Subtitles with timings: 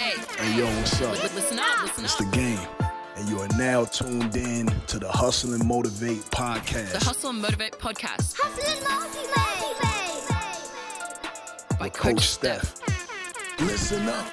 [0.00, 0.16] Hey,
[0.58, 1.12] yo, what's up?
[1.34, 2.30] Listen up, listen It's up.
[2.30, 2.58] the game.
[3.16, 7.42] And you are now tuned in to the Hustle and Motivate podcast The Hustle and
[7.42, 9.28] Motivate podcast Hustle and motivate.
[11.78, 12.76] by with Coach Steph.
[13.60, 14.24] Listen up.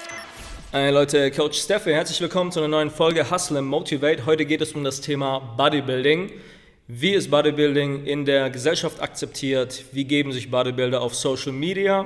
[0.71, 4.25] Hey Leute, Coach Steffi, herzlich willkommen zu einer neuen Folge Hustle and Motivate.
[4.25, 6.31] Heute geht es um das Thema Bodybuilding.
[6.87, 9.83] Wie ist Bodybuilding in der Gesellschaft akzeptiert?
[9.91, 12.05] Wie geben sich Bodybuilder auf Social Media?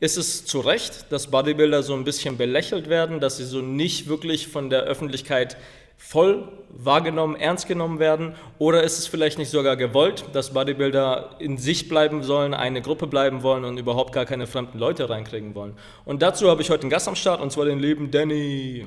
[0.00, 4.08] Ist es zu Recht, dass Bodybuilder so ein bisschen belächelt werden, dass sie so nicht
[4.08, 5.58] wirklich von der Öffentlichkeit
[5.98, 8.34] voll wahrgenommen, ernst genommen werden?
[8.58, 13.06] Oder ist es vielleicht nicht sogar gewollt, dass Bodybuilder in sich bleiben sollen, eine Gruppe
[13.06, 15.74] bleiben wollen und überhaupt gar keine fremden Leute reinkriegen wollen?
[16.06, 18.86] Und dazu habe ich heute einen Gast am Start und zwar den lieben Danny.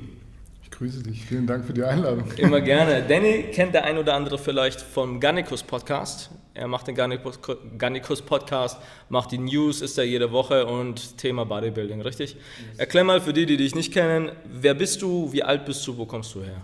[0.64, 1.24] Ich grüße dich.
[1.24, 2.24] Vielen Dank für die Einladung.
[2.36, 3.04] Immer gerne.
[3.08, 6.30] Danny kennt der ein oder andere vielleicht vom Garnicus Podcast.
[6.56, 7.40] Er macht den Garnicus,
[7.76, 12.36] Garnicus Podcast, macht die News, ist da jede Woche und Thema Bodybuilding, richtig?
[12.76, 15.96] Erklär mal für die, die dich nicht kennen, wer bist du, wie alt bist du,
[15.96, 16.60] wo kommst du her?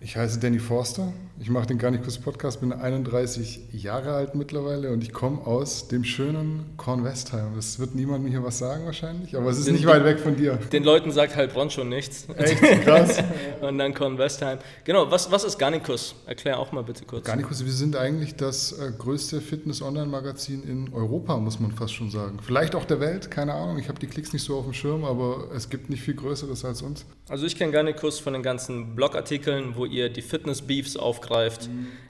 [0.00, 1.12] Ich heiße Danny Forster.
[1.42, 6.04] Ich mache den Garnicus Podcast, bin 31 Jahre alt mittlerweile und ich komme aus dem
[6.04, 7.56] schönen Kornwestheim.
[7.56, 10.36] Das wird niemandem hier was sagen wahrscheinlich, aber es ist Den- nicht weit weg von
[10.36, 10.60] dir.
[10.70, 12.28] Den Leuten sagt Heilbronn schon nichts.
[12.36, 13.18] Echt krass.
[13.60, 14.60] und dann Con Westheim.
[14.84, 16.14] Genau, was, was ist Garnicus?
[16.26, 17.24] Erklär auch mal bitte kurz.
[17.24, 22.38] Garnicus, wir sind eigentlich das äh, größte Fitness-Online-Magazin in Europa, muss man fast schon sagen.
[22.40, 23.80] Vielleicht auch der Welt, keine Ahnung.
[23.80, 26.64] Ich habe die Klicks nicht so auf dem Schirm, aber es gibt nicht viel Größeres
[26.64, 27.04] als uns.
[27.28, 31.31] Also ich kenne Garnicus von den ganzen Blogartikeln, wo ihr die Fitness-Beefs aufgreift,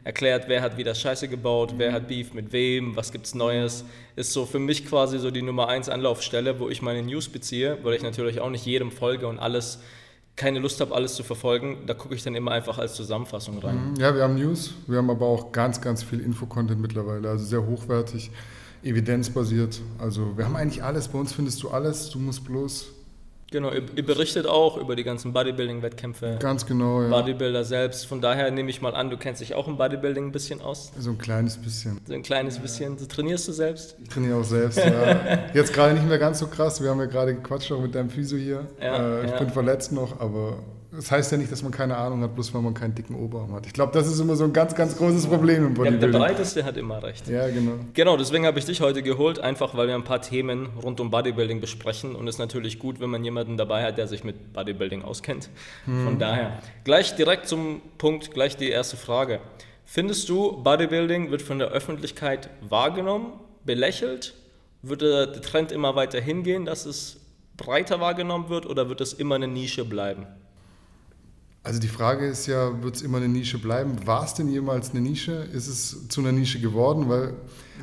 [0.04, 3.84] erklärt, wer hat wieder Scheiße gebaut, wer hat Beef mit wem, was gibt's Neues.
[4.16, 7.78] Ist so für mich quasi so die Nummer 1 Anlaufstelle, wo ich meine News beziehe,
[7.82, 9.80] weil ich natürlich auch nicht jedem folge und alles
[10.34, 11.84] keine Lust habe, alles zu verfolgen.
[11.86, 13.94] Da gucke ich dann immer einfach als Zusammenfassung rein.
[13.98, 17.64] Ja, wir haben News, wir haben aber auch ganz, ganz viel Infocontent mittlerweile, also sehr
[17.66, 18.30] hochwertig,
[18.82, 19.80] evidenzbasiert.
[19.98, 22.92] Also wir haben eigentlich alles, bei uns findest du alles, du musst bloß
[23.52, 28.06] Genau, ihr, berichtet auch über die ganzen Bodybuilding-Wettkämpfe, ganz genau, ja, Bodybuilder selbst.
[28.06, 30.90] Von daher nehme ich mal an, du kennst dich auch im Bodybuilding ein bisschen aus.
[30.98, 32.00] so ein kleines bisschen.
[32.06, 32.98] So ein kleines bisschen.
[32.98, 33.96] So trainierst du selbst?
[34.02, 35.44] Ich trainiere auch selbst, ja.
[35.54, 38.10] Jetzt gerade nicht mehr ganz so krass, wir haben ja gerade gequatscht auch mit deinem
[38.10, 38.66] Physio hier.
[38.80, 39.38] Ja, äh, ich ja.
[39.38, 40.58] bin verletzt noch, aber
[40.94, 43.52] das heißt ja nicht, dass man keine Ahnung hat, bloß weil man keinen dicken Oberarm
[43.54, 43.66] hat.
[43.66, 46.20] Ich glaube, das ist immer so ein ganz, ganz großes Problem im Ja, der Bodybuilding.
[46.20, 47.28] Breiteste hat immer recht.
[47.28, 47.72] Ja, genau.
[47.94, 51.10] Genau, deswegen habe ich dich heute geholt, einfach weil wir ein paar Themen rund um
[51.10, 54.52] Bodybuilding besprechen und es ist natürlich gut, wenn man jemanden dabei hat, der sich mit
[54.52, 55.48] Bodybuilding auskennt.
[55.86, 59.40] Von daher, gleich direkt zum Punkt, gleich die erste Frage.
[59.86, 63.32] Findest du, Bodybuilding wird von der Öffentlichkeit wahrgenommen,
[63.64, 64.34] belächelt?
[64.82, 67.20] Wird der Trend immer weiter hingehen, dass es
[67.56, 70.26] breiter wahrgenommen wird oder wird es immer eine Nische bleiben?
[71.64, 74.04] Also die Frage ist ja, wird es immer eine Nische bleiben?
[74.04, 75.46] War es denn jemals eine Nische?
[75.52, 77.08] Ist es zu einer Nische geworden?
[77.08, 77.34] Weil,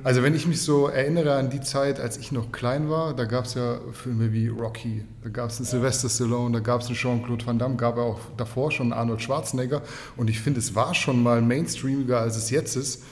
[0.03, 3.23] also wenn ich mich so erinnere an die Zeit, als ich noch klein war, da
[3.23, 6.87] gab es ja Filme wie Rocky, da gab es einen Sylvester Stallone, da gab es
[6.87, 9.81] einen Jean-Claude Van Damme, gab ja auch davor schon Arnold Schwarzenegger.
[10.17, 13.03] Und ich finde, es war schon mal mainstreamiger, als es jetzt ist.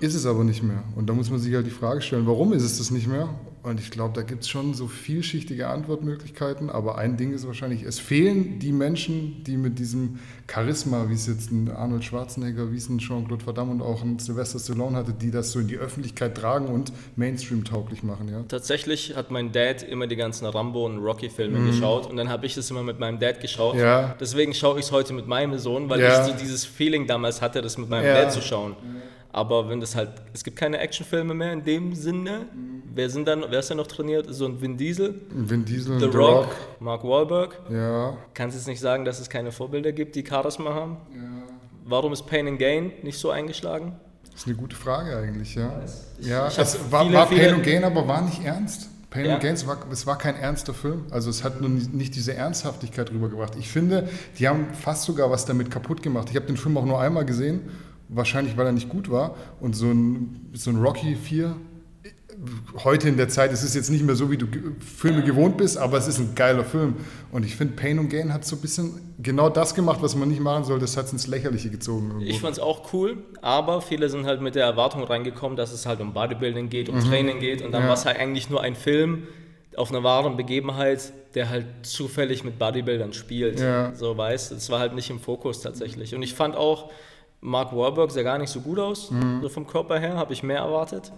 [0.00, 0.82] Ist es aber nicht mehr.
[0.96, 3.28] Und da muss man sich halt die Frage stellen, warum ist es das nicht mehr?
[3.68, 6.70] Und ich glaube, da gibt es schon so vielschichtige Antwortmöglichkeiten.
[6.70, 10.18] Aber ein Ding ist wahrscheinlich, es fehlen die Menschen, die mit diesem
[10.50, 14.18] Charisma, wie es jetzt ein Arnold Schwarzenegger, wie es ein Jean-Claude Van und auch ein
[14.18, 18.28] Sylvester Stallone hatte, die das so in die Öffentlichkeit tragen und Mainstream-tauglich machen.
[18.28, 18.42] Ja?
[18.48, 22.54] Tatsächlich hat mein Dad immer die ganzen Rambo- und Rocky-Filme geschaut und dann habe ich
[22.54, 23.74] das immer mit meinem Dad geschaut.
[23.74, 23.80] Mhm.
[23.80, 24.16] Ja.
[24.18, 26.20] Deswegen schaue ich es heute mit meinem Sohn, weil Ja.
[26.22, 28.04] ich so dieses Feeling damals hatte, das mit meinem.
[28.04, 28.76] Dad zu schauen.
[29.30, 32.46] Aber wenn das halt, es gibt keine Actionfilme mehr in dem Sinne.
[32.92, 34.26] Wer sind dann, wer ist denn noch trainiert?
[34.30, 36.48] So ein Vin Diesel, Vin Diesel, The, The Rock,
[36.80, 37.60] Mark Wahlberg.
[37.70, 40.96] Ja, Kannst du jetzt nicht sagen, dass es keine Vorbilder gibt, die Charisma haben?
[41.84, 43.92] Warum ist Pain and Gain nicht so eingeschlagen?
[44.32, 45.56] das ist eine gute Frage eigentlich.
[45.56, 45.72] Ja,
[46.20, 48.88] ja ich es war, viele, war Pain and Gain, aber war nicht ernst.
[49.10, 49.34] Pain Ja.
[49.34, 51.06] and Gain, es war, es war kein ernster Film.
[51.10, 53.56] Also es hat nur nicht nicht diese Ernsthaftigkeit rübergebracht.
[53.56, 56.28] Ich finde, die haben fast sogar was damit kaputt gemacht.
[56.30, 57.68] Ich habe den Film auch nur einmal gesehen,
[58.08, 59.34] wahrscheinlich weil er nicht gut war.
[59.60, 61.54] Und so ein, so ein Rocky 4,
[62.84, 64.46] heute in der Zeit, es ist jetzt nicht mehr so, wie du
[64.78, 66.94] Filme gewohnt bist, aber es ist ein geiler Film.
[67.32, 70.28] Und ich finde, Pain and Gain hat so ein bisschen genau das gemacht, was man
[70.28, 70.78] nicht machen soll.
[70.78, 72.06] Das hat es ins Lächerliche gezogen.
[72.10, 72.26] Irgendwo.
[72.30, 75.84] Ich fand es auch cool, aber viele sind halt mit der Erwartung reingekommen, dass es
[75.86, 77.04] halt um Bodybuilding geht, um Mhm.
[77.04, 77.88] Training geht und dann Ja.
[77.88, 79.24] war es halt eigentlich nur ein Film
[79.76, 83.58] auf einer wahren Begebenheit, der halt zufällig mit Bodybuildern spielt.
[83.60, 83.94] Ja.
[83.94, 86.14] So weißt, es war halt nicht im Fokus tatsächlich.
[86.14, 86.90] Und ich fand auch,
[87.40, 89.40] Mark Wahlberg sah gar nicht so gut aus, Mhm.
[89.42, 91.12] so vom Körper her, habe ich mehr erwartet.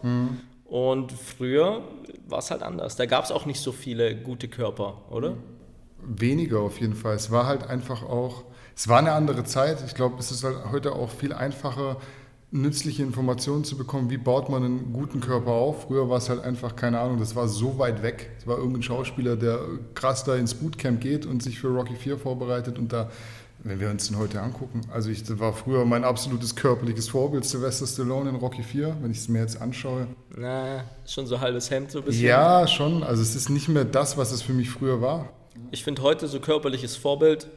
[0.65, 1.83] Und früher
[2.29, 2.97] war es halt anders.
[2.97, 5.35] Da gab es auch nicht so viele gute Körper, oder?
[6.03, 7.15] Weniger auf jeden Fall.
[7.17, 8.45] Es war halt einfach auch,
[8.77, 9.83] es war eine andere Zeit.
[9.87, 11.97] Ich glaube, es ist halt heute auch viel einfacher,
[12.53, 15.83] nützliche Informationen zu bekommen, wie baut man einen guten Körper auf.
[15.85, 18.31] Früher war es halt einfach, keine Ahnung, das war so weit weg.
[18.39, 19.61] Es war irgendein Schauspieler, der
[19.95, 23.09] krass da ins Bootcamp geht und sich für Rocky 4 vorbereitet und da,
[23.63, 27.45] wenn wir uns den heute angucken, also ich, das war früher mein absolutes körperliches Vorbild,
[27.45, 30.07] Sylvester Stallone in Rocky 4, wenn ich es mir jetzt anschaue.
[30.37, 32.25] Na, schon so halbes Hemd so ein bisschen.
[32.27, 33.03] Ja, schon.
[33.03, 35.29] Also es ist nicht mehr das, was es für mich früher war.
[35.73, 37.49] Ich finde heute so körperliches Vorbild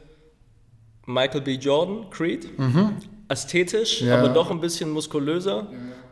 [1.06, 1.54] Michael B.
[1.54, 2.48] Jordan, Creed.
[3.28, 4.18] Ästhetisch, Ja.
[4.18, 5.66] aber doch ein bisschen muskulöser.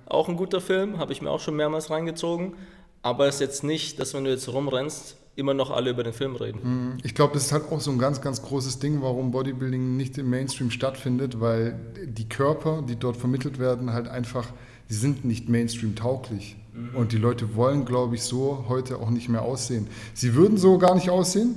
[0.06, 2.54] Auch ein guter Film, habe ich mir auch schon mehrmals reingezogen.
[3.02, 6.37] Aber ist jetzt nicht, dass wenn du jetzt rumrennst, immer noch alle über den Film
[6.37, 6.99] reden.
[7.02, 10.19] Ich glaube, das ist halt auch so ein ganz, ganz großes Ding, warum Bodybuilding nicht
[10.19, 14.49] im Mainstream stattfindet, weil die Körper, die dort vermittelt werden, halt einfach,
[14.90, 16.56] die sind nicht Mainstream tauglich.
[16.94, 19.88] Und die Leute wollen, glaube ich, so heute auch nicht mehr aussehen.
[20.14, 21.55] Sie würden so gar nicht aussehen,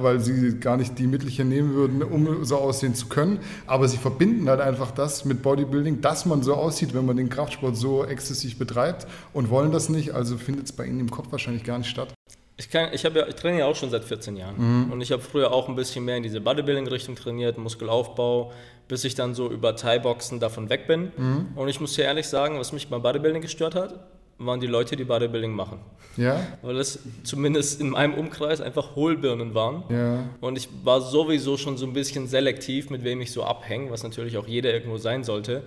[0.00, 3.40] weil sie gar nicht die Mittel hier nehmen würden, um so aussehen zu können.
[3.66, 7.28] Aber sie verbinden halt einfach das mit Bodybuilding, dass man so aussieht, wenn man den
[7.28, 10.12] Kraftsport so exzessiv betreibt und wollen das nicht.
[10.12, 12.14] Also findet es bei ihnen im Kopf wahrscheinlich gar nicht statt.
[12.56, 14.54] Ich, kann, ich, ja, ich trainiere ja auch schon seit 14 Jahren.
[14.92, 18.52] Und ich habe früher auch ein bisschen mehr in diese Bodybuilding-Richtung trainiert, Muskelaufbau,
[18.86, 21.10] bis ich dann so über Thai-Boxen davon weg bin.
[21.56, 23.98] Und ich muss dir ehrlich sagen, was mich beim Bodybuilding gestört hat,
[24.38, 25.78] waren die Leute, die Bodybuilding machen.
[26.16, 26.40] Ja?
[26.62, 29.84] Weil es zumindest in meinem Umkreis einfach Hohlbirnen waren.
[29.88, 30.24] Ja.
[30.40, 34.02] Und ich war sowieso schon so ein bisschen selektiv, mit wem ich so abhänge, was
[34.02, 35.62] natürlich auch jeder irgendwo sein sollte.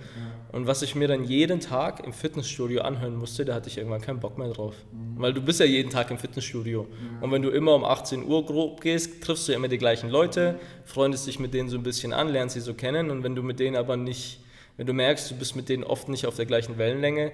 [0.52, 4.00] Und was ich mir dann jeden Tag im Fitnessstudio anhören musste, da hatte ich irgendwann
[4.00, 4.74] keinen Bock mehr drauf.
[5.16, 6.86] Weil du bist ja jeden Tag im Fitnessstudio.
[7.20, 10.08] Und wenn du immer um 18 Uhr grob gehst, triffst du ja immer die gleichen
[10.08, 13.10] Leute, freundest dich mit denen so ein bisschen an, lernst sie so kennen.
[13.10, 14.40] Und wenn du mit denen aber nicht,
[14.76, 17.32] wenn du merkst, du bist mit denen oft nicht auf der gleichen Wellenlänge,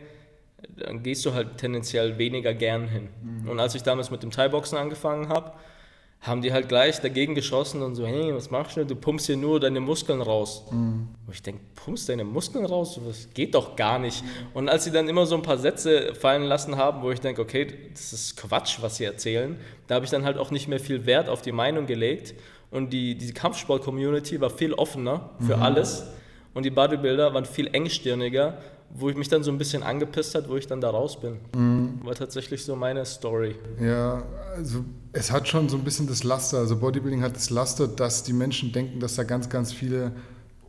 [0.76, 3.08] dann gehst du halt tendenziell weniger gern hin.
[3.48, 5.52] Und als ich damals mit dem Thai-Boxen angefangen habe,
[6.20, 8.86] haben die halt gleich dagegen geschossen und so, hey, was machst du?
[8.86, 10.64] Du pumpst hier nur deine Muskeln raus.
[11.26, 12.98] Wo ich denke, pumpst deine Muskeln raus?
[13.06, 14.24] Das geht doch gar nicht.
[14.54, 17.42] Und als sie dann immer so ein paar Sätze fallen lassen haben, wo ich denke,
[17.42, 20.80] okay, das ist Quatsch, was sie erzählen, da habe ich dann halt auch nicht mehr
[20.80, 22.34] viel Wert auf die Meinung gelegt.
[22.70, 26.06] Und die, die Kampfsport-Community war viel offener für alles.
[26.54, 28.58] Und die Bodybuilder waren viel engstirniger,
[28.96, 31.38] wo ich mich dann so ein bisschen angepisst hat, wo ich dann da raus bin.
[32.04, 33.56] War tatsächlich so meine Story.
[33.80, 34.22] Ja,
[34.54, 38.22] also es hat schon so ein bisschen das Laster, also Bodybuilding hat das Laster, dass
[38.22, 40.12] die Menschen denken, dass da ganz, ganz viele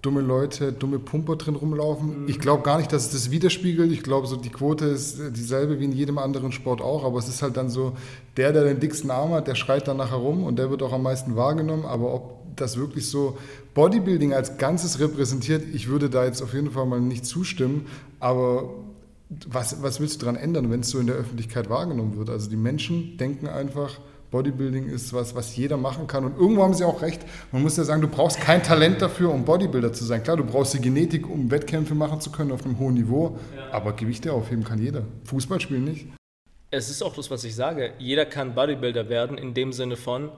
[0.05, 2.27] dumme Leute, dumme Pumper drin rumlaufen.
[2.27, 3.91] Ich glaube gar nicht, dass es das widerspiegelt.
[3.91, 7.27] Ich glaube, so die Quote ist dieselbe wie in jedem anderen Sport auch, aber es
[7.27, 7.93] ist halt dann so,
[8.37, 10.93] der, der den dicksten Arm hat, der schreit dann nachher rum und der wird auch
[10.93, 13.37] am meisten wahrgenommen, aber ob das wirklich so
[13.73, 17.87] Bodybuilding als Ganzes repräsentiert, ich würde da jetzt auf jeden Fall mal nicht zustimmen,
[18.19, 18.69] aber
[19.47, 22.29] was, was willst du daran ändern, wenn es so in der Öffentlichkeit wahrgenommen wird?
[22.29, 23.99] Also die Menschen denken einfach,
[24.31, 26.25] Bodybuilding ist was, was jeder machen kann.
[26.25, 27.21] Und irgendwo haben sie auch recht.
[27.51, 30.23] Man muss ja sagen, du brauchst kein Talent dafür, um Bodybuilder zu sein.
[30.23, 33.39] Klar, du brauchst die Genetik, um Wettkämpfe machen zu können auf einem hohen Niveau.
[33.71, 35.03] Aber Gewichte aufheben kann jeder.
[35.25, 36.07] Fußball spielen nicht.
[36.69, 37.93] Es ist auch das, was ich sage.
[37.99, 40.29] Jeder kann Bodybuilder werden, in dem Sinne von,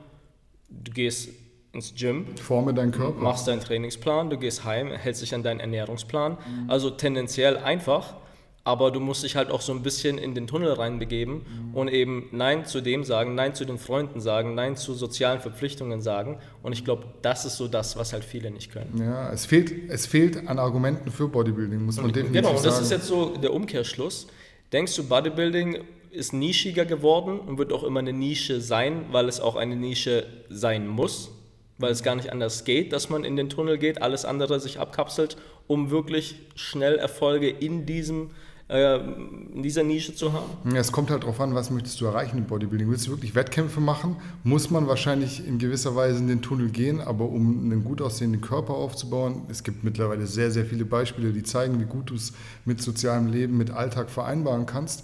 [0.70, 1.30] du gehst
[1.74, 3.22] ins Gym, Forme deinen Körper.
[3.22, 6.38] machst deinen Trainingsplan, du gehst heim, hältst dich an deinen Ernährungsplan.
[6.68, 8.16] Also tendenziell einfach,
[8.64, 12.28] aber du musst dich halt auch so ein bisschen in den Tunnel reinbegeben und eben
[12.32, 16.38] Nein zu dem sagen, Nein zu den Freunden sagen, Nein zu sozialen Verpflichtungen sagen.
[16.64, 18.98] Und ich glaube, das ist so das, was halt viele nicht können.
[19.00, 22.74] Ja, es fehlt, es fehlt an Argumenten für Bodybuilding, muss man definitiv Genau, und das
[22.74, 22.84] sagen.
[22.86, 24.28] ist jetzt so der Umkehrschluss.
[24.74, 25.78] Denkst du, Bodybuilding
[26.12, 30.26] ist nischiger geworden und wird auch immer eine Nische sein, weil es auch eine Nische
[30.50, 31.32] sein muss?
[31.78, 34.80] Weil es gar nicht anders geht, dass man in den Tunnel geht, alles andere sich
[34.80, 38.32] abkapselt, um wirklich schnell Erfolge in, diesem,
[38.68, 40.76] äh, in dieser Nische zu haben?
[40.76, 42.90] Es kommt halt darauf an, was möchtest du erreichen im Bodybuilding.
[42.90, 47.00] Willst du wirklich Wettkämpfe machen, muss man wahrscheinlich in gewisser Weise in den Tunnel gehen,
[47.00, 51.44] aber um einen gut aussehenden Körper aufzubauen, es gibt mittlerweile sehr, sehr viele Beispiele, die
[51.44, 52.34] zeigen, wie gut du es
[52.66, 55.04] mit sozialem Leben, mit Alltag vereinbaren kannst.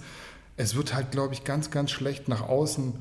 [0.58, 2.94] Es wird halt, glaube ich, ganz, ganz schlecht nach außen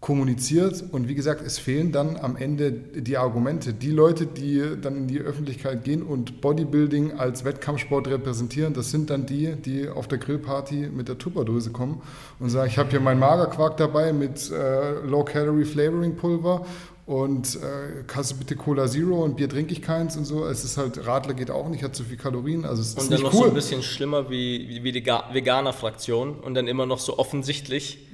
[0.00, 3.74] kommuniziert und wie gesagt, es fehlen dann am Ende die Argumente.
[3.74, 9.10] Die Leute, die dann in die Öffentlichkeit gehen und Bodybuilding als Wettkampfsport repräsentieren, das sind
[9.10, 12.00] dann die, die auf der Grillparty mit der Tupperdose kommen
[12.38, 16.64] und sagen, ich habe hier meinen Magerquark dabei mit äh, Low-Calorie Flavoring Pulver
[17.04, 20.46] und äh, kannst du bitte Cola Zero und Bier trinke ich keins und so.
[20.46, 23.10] Es ist halt, Radler geht auch nicht, hat zu viel Kalorien, also es ist Und
[23.10, 23.40] dann nicht noch cool.
[23.40, 28.06] so ein bisschen schlimmer wie, wie, die Ga- Veganer-Fraktion und dann immer noch so offensichtlich,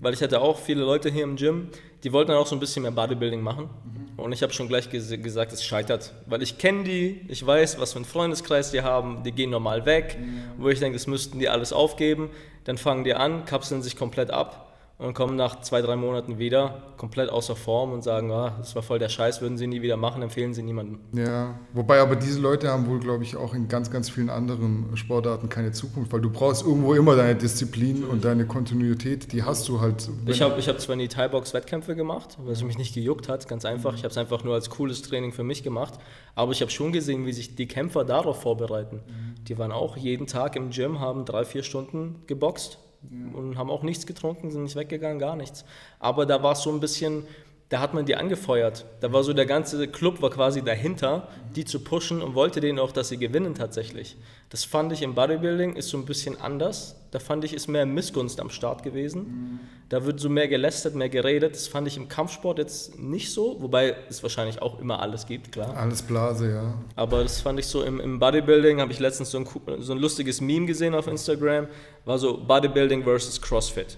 [0.00, 1.68] weil ich hatte auch viele Leute hier im Gym,
[2.02, 3.68] die wollten dann auch so ein bisschen mehr Bodybuilding machen.
[4.16, 6.14] Und ich habe schon gleich ges gesagt, es scheitert.
[6.26, 9.86] Weil ich kenne die, ich weiß, was für einen Freundeskreis die haben, die gehen normal
[9.86, 10.18] weg,
[10.58, 12.30] wo ich denke, das müssten die alles aufgeben.
[12.64, 14.69] Dann fangen die an, kapseln sich komplett ab
[15.00, 18.82] und kommen nach zwei, drei Monaten wieder komplett außer Form und sagen, ah, das war
[18.82, 21.00] voll der Scheiß, würden sie nie wieder machen, empfehlen sie niemandem.
[21.14, 24.94] Ja, wobei aber diese Leute haben wohl, glaube ich, auch in ganz, ganz vielen anderen
[24.96, 29.66] Sportarten keine Zukunft, weil du brauchst irgendwo immer deine Disziplin und deine Kontinuität, die hast
[29.70, 30.10] du halt.
[30.26, 33.64] Ich habe ich hab zwar nie Thai-Box-Wettkämpfe gemacht, weil es mich nicht gejuckt hat, ganz
[33.64, 33.94] einfach.
[33.94, 35.94] Ich habe es einfach nur als cooles Training für mich gemacht.
[36.34, 39.00] Aber ich habe schon gesehen, wie sich die Kämpfer darauf vorbereiten.
[39.48, 43.82] Die waren auch jeden Tag im Gym, haben drei, vier Stunden geboxt und haben auch
[43.82, 45.64] nichts getrunken, sind nicht weggegangen, gar nichts.
[45.98, 47.24] Aber da war es so ein bisschen,
[47.70, 48.84] da hat man die angefeuert.
[48.98, 52.80] Da war so der ganze Club war quasi dahinter, die zu pushen und wollte denen
[52.80, 54.16] auch, dass sie gewinnen tatsächlich.
[54.48, 56.96] Das fand ich im Bodybuilding ist so ein bisschen anders.
[57.12, 59.60] Da fand ich, ist mehr Missgunst am Start gewesen.
[59.88, 61.54] Da wird so mehr gelästert, mehr geredet.
[61.54, 65.52] Das fand ich im Kampfsport jetzt nicht so, wobei es wahrscheinlich auch immer alles gibt,
[65.52, 65.76] klar.
[65.76, 66.74] Alles Blase, ja.
[66.96, 69.46] Aber das fand ich so im, im Bodybuilding, habe ich letztens so ein,
[69.78, 71.68] so ein lustiges Meme gesehen auf Instagram,
[72.04, 73.96] war so Bodybuilding versus CrossFit.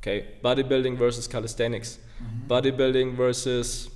[0.00, 1.98] Okay, Bodybuilding versus Calisthenics.
[2.48, 3.90] Bodybuilding versus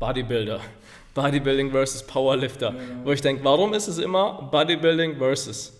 [0.00, 0.60] Bodybuilder.
[1.14, 2.74] Bodybuilding versus Powerlifter.
[3.04, 5.72] Wo ich denke, warum ist es immer Bodybuilding versus?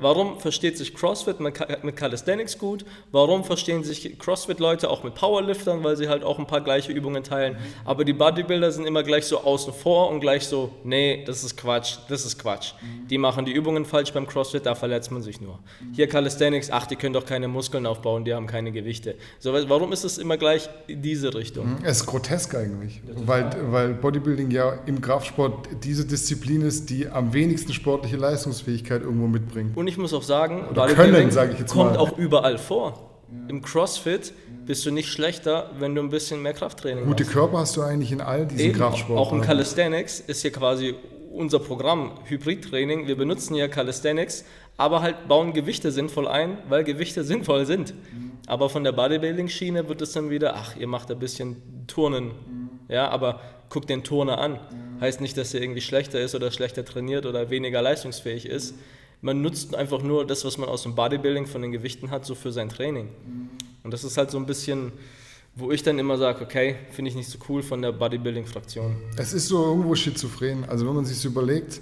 [0.00, 2.84] Warum versteht sich CrossFit mit Calisthenics gut?
[3.12, 7.22] Warum verstehen sich CrossFit-Leute auch mit Powerliftern, weil sie halt auch ein paar gleiche Übungen
[7.22, 7.56] teilen?
[7.84, 11.56] Aber die Bodybuilder sind immer gleich so außen vor und gleich so, nee, das ist
[11.56, 12.72] Quatsch, das ist Quatsch.
[13.08, 15.60] Die machen die Übungen falsch beim CrossFit, da verletzt man sich nur.
[15.92, 19.14] Hier Calisthenics, ach, die können doch keine Muskeln aufbauen, die haben keine Gewichte.
[19.38, 21.76] So, wa- warum ist es immer gleich in diese Richtung?
[21.84, 27.32] Es ist grotesk eigentlich, weil, weil Bodybuilding ja im Kraftsport diese Disziplin ist, die am
[27.32, 29.59] wenigsten sportliche Leistungsfähigkeit irgendwo mitbringt.
[29.74, 31.98] Und ich muss auch sagen, Oder können, sag ich jetzt kommt mal.
[31.98, 33.10] auch überall vor.
[33.48, 34.32] Im CrossFit
[34.66, 37.32] bist du nicht schlechter, wenn du ein bisschen mehr Krafttraining Gute machst.
[37.32, 39.16] Körper hast du eigentlich in all diesen Eben, Kraftsportarten.
[39.18, 40.94] auch im Calisthenics ist hier quasi
[41.32, 43.06] unser Programm Hybridtraining.
[43.06, 44.44] Wir benutzen ja Calisthenics,
[44.76, 47.94] aber halt bauen Gewichte sinnvoll ein, weil Gewichte sinnvoll sind.
[48.46, 52.32] Aber von der Bodybuilding-Schiene wird es dann wieder, ach, ihr macht ein bisschen Turnen.
[52.88, 54.58] Ja, aber guckt den Turner an.
[55.00, 58.74] Heißt nicht, dass er irgendwie schlechter ist oder schlechter trainiert oder weniger leistungsfähig ist.
[59.22, 62.34] Man nutzt einfach nur das, was man aus dem Bodybuilding von den Gewichten hat, so
[62.34, 63.08] für sein Training.
[63.82, 64.92] Und das ist halt so ein bisschen,
[65.54, 68.96] wo ich dann immer sage, okay, finde ich nicht so cool von der Bodybuilding-Fraktion.
[69.16, 70.64] Es ist so irgendwo schizophren.
[70.64, 71.80] Also wenn man sich überlegt,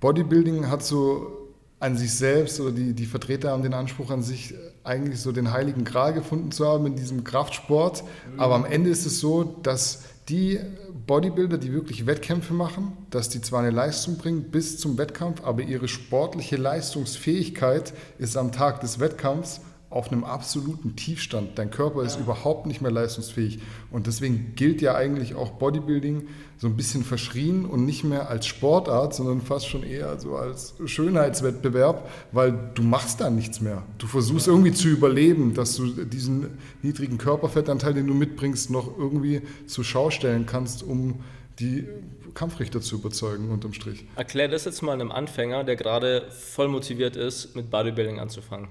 [0.00, 1.48] Bodybuilding hat so
[1.80, 5.50] an sich selbst oder die, die Vertreter haben den Anspruch an sich, eigentlich so den
[5.52, 8.04] heiligen Gral gefunden zu haben in diesem Kraftsport.
[8.36, 10.60] Aber am Ende ist es so, dass die
[11.06, 15.62] Bodybuilder, die wirklich Wettkämpfe machen, dass die zwar eine Leistung bringen bis zum Wettkampf, aber
[15.62, 19.60] ihre sportliche Leistungsfähigkeit ist am Tag des Wettkampfs
[19.90, 21.58] auf einem absoluten Tiefstand.
[21.58, 23.58] Dein Körper ist überhaupt nicht mehr leistungsfähig.
[23.90, 26.28] Und deswegen gilt ja eigentlich auch Bodybuilding
[26.58, 30.74] so ein bisschen verschrien und nicht mehr als Sportart, sondern fast schon eher so als
[30.84, 33.82] Schönheitswettbewerb, weil du machst da nichts mehr.
[33.98, 39.42] Du versuchst irgendwie zu überleben, dass du diesen niedrigen Körperfettanteil, den du mitbringst, noch irgendwie
[39.66, 41.20] zur Schau stellen kannst, um
[41.58, 41.88] die
[42.34, 44.04] Kampfrichter zu überzeugen, unterm Strich.
[44.14, 48.68] Erklär das jetzt mal einem Anfänger, der gerade voll motiviert ist, mit Bodybuilding anzufangen.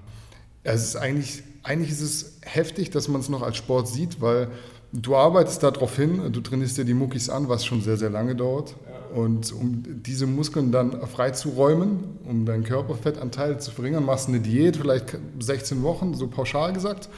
[0.62, 4.48] Es ist eigentlich, eigentlich ist es heftig, dass man es noch als Sport sieht, weil
[4.92, 8.34] du arbeitest darauf hin, du trainierst dir die Muckis an, was schon sehr, sehr lange
[8.34, 8.76] dauert.
[9.14, 14.76] Und um diese Muskeln dann freizuräumen, um deinen Körperfettanteil zu verringern, machst du eine Diät,
[14.76, 17.08] vielleicht 16 Wochen, so pauschal gesagt.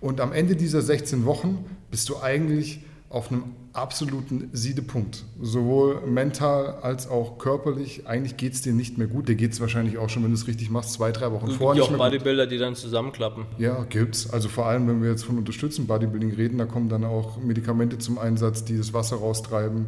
[0.00, 3.44] Und am Ende dieser 16 Wochen bist du eigentlich auf einem
[3.78, 5.24] absoluten Siedepunkt.
[5.40, 8.06] Sowohl mental als auch körperlich.
[8.06, 9.28] Eigentlich geht es dir nicht mehr gut.
[9.28, 11.50] Dir geht es wahrscheinlich auch schon, wenn du es richtig machst, zwei, drei Wochen Es
[11.50, 12.18] gibt vorher ja nicht auch mehr gut.
[12.18, 13.46] Bodybuilder, die dann zusammenklappen.
[13.58, 14.30] Ja, gibt's.
[14.30, 17.98] Also vor allem, wenn wir jetzt von unterstützten Bodybuilding reden, da kommen dann auch Medikamente
[17.98, 19.86] zum Einsatz, die das Wasser raustreiben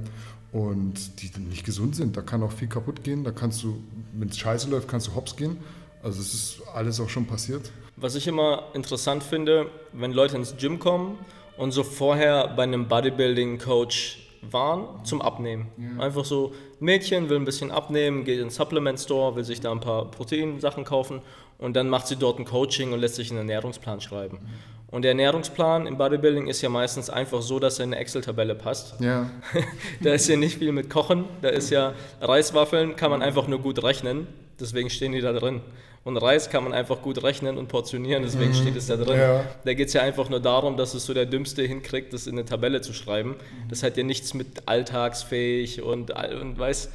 [0.53, 2.17] und die nicht gesund sind.
[2.17, 3.25] Da kann auch viel kaputt gehen.
[3.25, 3.83] Da kannst du,
[4.13, 5.59] wenn es scheiße läuft, kannst du hops gehen.
[6.03, 7.71] Also es ist alles auch schon passiert.
[7.97, 11.19] Was ich immer interessant finde, wenn Leute ins Gym kommen
[11.61, 14.19] und so vorher bei einem Bodybuilding-Coach
[14.50, 15.69] waren zum Abnehmen.
[15.99, 19.71] Einfach so, Mädchen will ein bisschen abnehmen, geht in den Supplement Store, will sich da
[19.71, 21.21] ein paar Proteinsachen kaufen
[21.59, 24.38] und dann macht sie dort ein Coaching und lässt sich einen Ernährungsplan schreiben.
[24.87, 28.55] Und der Ernährungsplan im Bodybuilding ist ja meistens einfach so, dass er in eine Excel-Tabelle
[28.55, 28.99] passt.
[28.99, 29.29] Ja,
[30.00, 33.59] Da ist ja nicht viel mit Kochen, da ist ja Reiswaffeln, kann man einfach nur
[33.59, 34.26] gut rechnen,
[34.59, 35.61] deswegen stehen die da drin.
[36.02, 39.19] Und Reis kann man einfach gut rechnen und portionieren, deswegen steht es da drin.
[39.19, 39.45] Ja.
[39.64, 42.38] Da geht es ja einfach nur darum, dass es so der Dümmste hinkriegt, das in
[42.38, 43.37] eine Tabelle zu schreiben.
[43.69, 46.90] Das hat ja nichts mit alltagsfähig und, und weiß.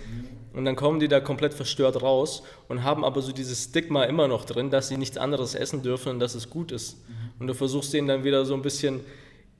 [0.53, 4.27] Und dann kommen die da komplett verstört raus und haben aber so dieses Stigma immer
[4.27, 6.97] noch drin, dass sie nichts anderes essen dürfen und dass es gut ist.
[7.39, 9.01] Und du versuchst denen dann wieder so ein bisschen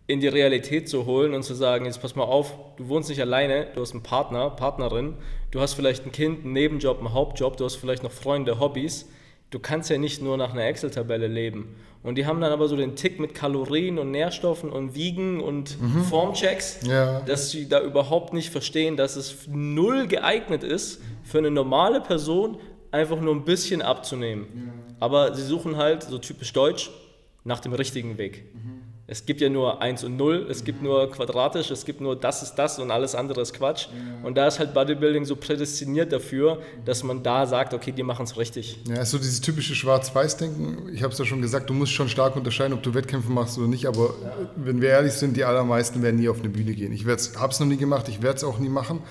[0.08, 3.22] in die Realität zu holen und zu sagen, jetzt pass mal auf, du wohnst nicht
[3.22, 5.16] alleine, du hast einen Partner, Partnerin,
[5.52, 9.08] du hast vielleicht ein Kind, einen Nebenjob, einen Hauptjob, du hast vielleicht noch Freunde, Hobbys.
[9.52, 11.76] Du kannst ja nicht nur nach einer Excel-Tabelle leben.
[12.04, 15.76] Und die haben dann aber so den Tick mit Kalorien und Nährstoffen und Wiegen und
[16.10, 17.22] Formchecks, Ja.
[17.22, 22.58] dass sie da überhaupt nicht verstehen, dass es null geeignet ist, für eine normale Person
[22.92, 24.72] einfach nur ein bisschen abzunehmen.
[25.00, 26.92] Aber sie suchen halt, so typisch deutsch,
[27.44, 28.46] nach dem richtigen Weg.
[29.08, 32.42] Es gibt ja nur 1 und 0, es gibt nur quadratisch, es gibt nur das
[32.42, 33.88] ist das und alles andere ist Quatsch.
[34.24, 38.24] Und da ist halt Bodybuilding so prädestiniert dafür, dass man da sagt, okay, die machen
[38.24, 38.80] es richtig.
[38.88, 40.90] Ja, ist so dieses typische Schwarz-Weiß-Denken.
[40.92, 43.60] Ich habe es ja schon gesagt, du musst schon stark unterscheiden, ob du Wettkämpfe machst
[43.60, 43.86] oder nicht.
[43.86, 44.16] Aber
[44.56, 46.92] wenn wir ehrlich sind, die allermeisten werden nie auf eine Bühne gehen.
[46.92, 49.02] Ich habe es noch nie gemacht, ich werde es auch nie machen.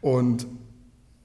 [0.00, 0.46] Und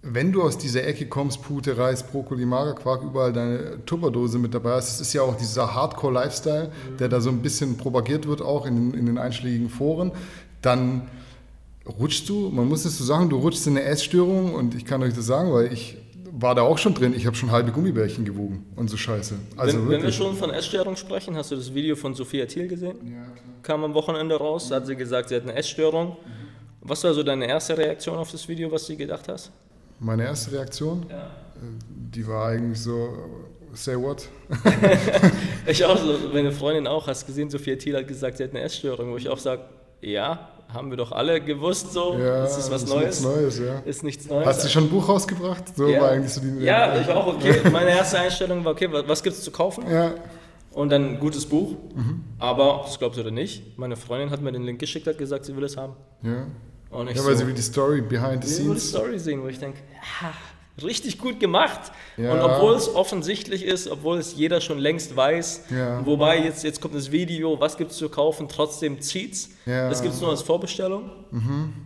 [0.02, 4.74] wenn du aus dieser Ecke kommst, Pute, Reis, Brokkoli, Magerquark, überall deine Tupperdose mit dabei
[4.74, 8.66] hast, das ist ja auch dieser Hardcore-Lifestyle, der da so ein bisschen propagiert wird, auch
[8.66, 10.12] in den, in den einschlägigen Foren,
[10.62, 11.10] dann
[12.00, 15.02] rutschst du, man muss es so sagen, du rutschst in eine Essstörung und ich kann
[15.04, 15.98] euch das sagen, weil ich
[16.40, 19.36] war da auch schon drin, ich habe schon halbe Gummibärchen gewogen und so Scheiße.
[19.56, 22.68] Also wenn, wenn wir schon von Essstörung sprechen, hast du das Video von Sophia Thiel
[22.68, 22.96] gesehen?
[23.64, 26.18] Kam am Wochenende raus, da hat sie gesagt, sie hat eine Essstörung.
[26.82, 29.52] Was war so deine erste Reaktion auf das Video, was du gedacht hast?
[30.00, 31.16] Meine erste Reaktion, äh,
[31.90, 33.10] die war eigentlich so,
[33.74, 34.28] say what?
[35.66, 38.62] Ich auch so, meine Freundin auch, hast gesehen, Sophia Thiel hat gesagt, sie hat eine
[38.62, 39.64] Essstörung, wo ich auch sage,
[40.02, 43.22] ja, haben wir doch alle gewusst so, Ja, das ist was ist Neues.
[43.22, 43.80] nichts Neues, ja.
[43.80, 44.46] Ist nichts Neues.
[44.46, 45.64] Hast du schon ein Buch rausgebracht?
[45.76, 46.02] So ja.
[46.02, 46.64] war eigentlich so die.
[46.64, 47.62] ja, ich auch, okay.
[47.72, 49.86] Meine erste Einstellung war, okay, was, was gibt es zu kaufen?
[49.90, 50.14] Ja,
[50.72, 51.72] Und dann ein gutes Buch.
[51.96, 52.24] Mhm.
[52.38, 55.46] Aber, das glaubst du oder nicht, meine Freundin hat mir den Link geschickt, hat gesagt,
[55.46, 55.94] sie will es haben.
[56.22, 56.46] ja.
[56.90, 58.90] Und ich Ja, weil so, sie will die Story behind the Ich will die scenes.
[58.90, 59.80] Story sehen, wo ich denke,
[60.22, 60.34] ja,
[60.86, 61.92] richtig gut gemacht.
[62.18, 62.34] Ja.
[62.34, 66.06] Und obwohl es offensichtlich ist, obwohl es jeder schon längst weiß, Ja.
[66.06, 69.50] wobei jetzt, jetzt kommt das Video, was gibt es zu kaufen, trotzdem zieht's.
[69.66, 69.86] Ja.
[69.86, 69.90] Mhm.
[69.90, 71.10] Das gibt es nur als Vorbestellung.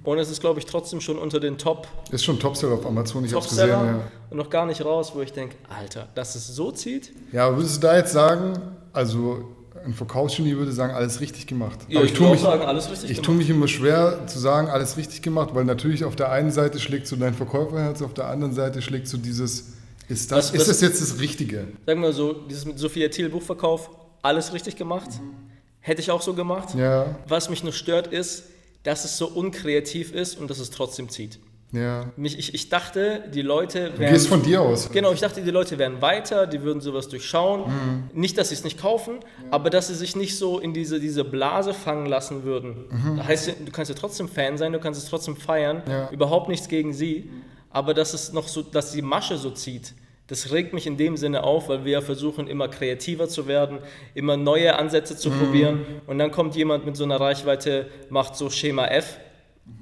[0.03, 3.25] Und es ist, glaube ich, trotzdem schon unter den Top Ist schon Topseller auf Amazon,
[3.25, 3.69] ich hab's gesehen.
[3.69, 4.01] Topseller Ja.
[4.29, 7.11] und noch gar nicht raus, wo ich denke, Alter, dass es so zieht.
[7.31, 8.53] ja, würdest du da jetzt sagen,
[8.93, 9.45] also
[9.85, 11.79] ein Verkaufsgenie würde sagen, alles richtig gemacht.
[11.87, 13.25] Ja, aber ich ich tue mich, sagen, alles richtig ich gemacht.
[13.25, 16.79] tue mich immer schwer zu sagen, alles richtig gemacht, weil natürlich auf der einen Seite
[16.79, 19.73] schlägt so dein Verkäuferherz, auf der anderen Seite schlägt so dieses,
[20.07, 21.67] ist das, Was- ist was- das jetzt das Richtige?
[21.85, 23.89] Sagen wir so, dieses mit Sophia Thiel Buchverkauf,
[24.21, 25.09] alles richtig gemacht.
[25.79, 26.75] Hätte ich auch so gemacht.
[26.75, 28.43] Ja, Was mich nur stört, ist,
[28.83, 31.39] dass es so unkreativ ist und dass es trotzdem zieht.
[31.71, 32.11] Ja.
[32.17, 34.13] Mich, ich, ich dachte, die Leute Du wären.
[34.13, 34.89] gehst von dir aus.
[34.91, 37.61] Genau, ich dachte, die Leute wären weiter, die würden sowas durchschauen.
[37.69, 38.03] Mhm.
[38.19, 39.19] Nicht, dass sie es nicht kaufen,
[39.51, 42.85] aber dass sie sich nicht so in diese, diese Blase fangen lassen würden.
[43.17, 45.91] Das heißt, du kannst ja trotzdem Fan sein, du kannst es trotzdem feiern, Mhm.
[45.91, 46.09] Ja.
[46.11, 47.29] überhaupt nichts gegen sie,
[47.69, 49.93] aber dass es noch so, dass die Masche so zieht.
[50.27, 53.79] Das regt mich in dem Sinne auf, weil wir ja versuchen, immer kreativer zu werden,
[54.13, 55.17] immer neue Ansätze Mhm.
[55.17, 55.85] zu probieren.
[56.07, 59.17] Und dann kommt jemand mit so einer Reichweite, macht so Schema F,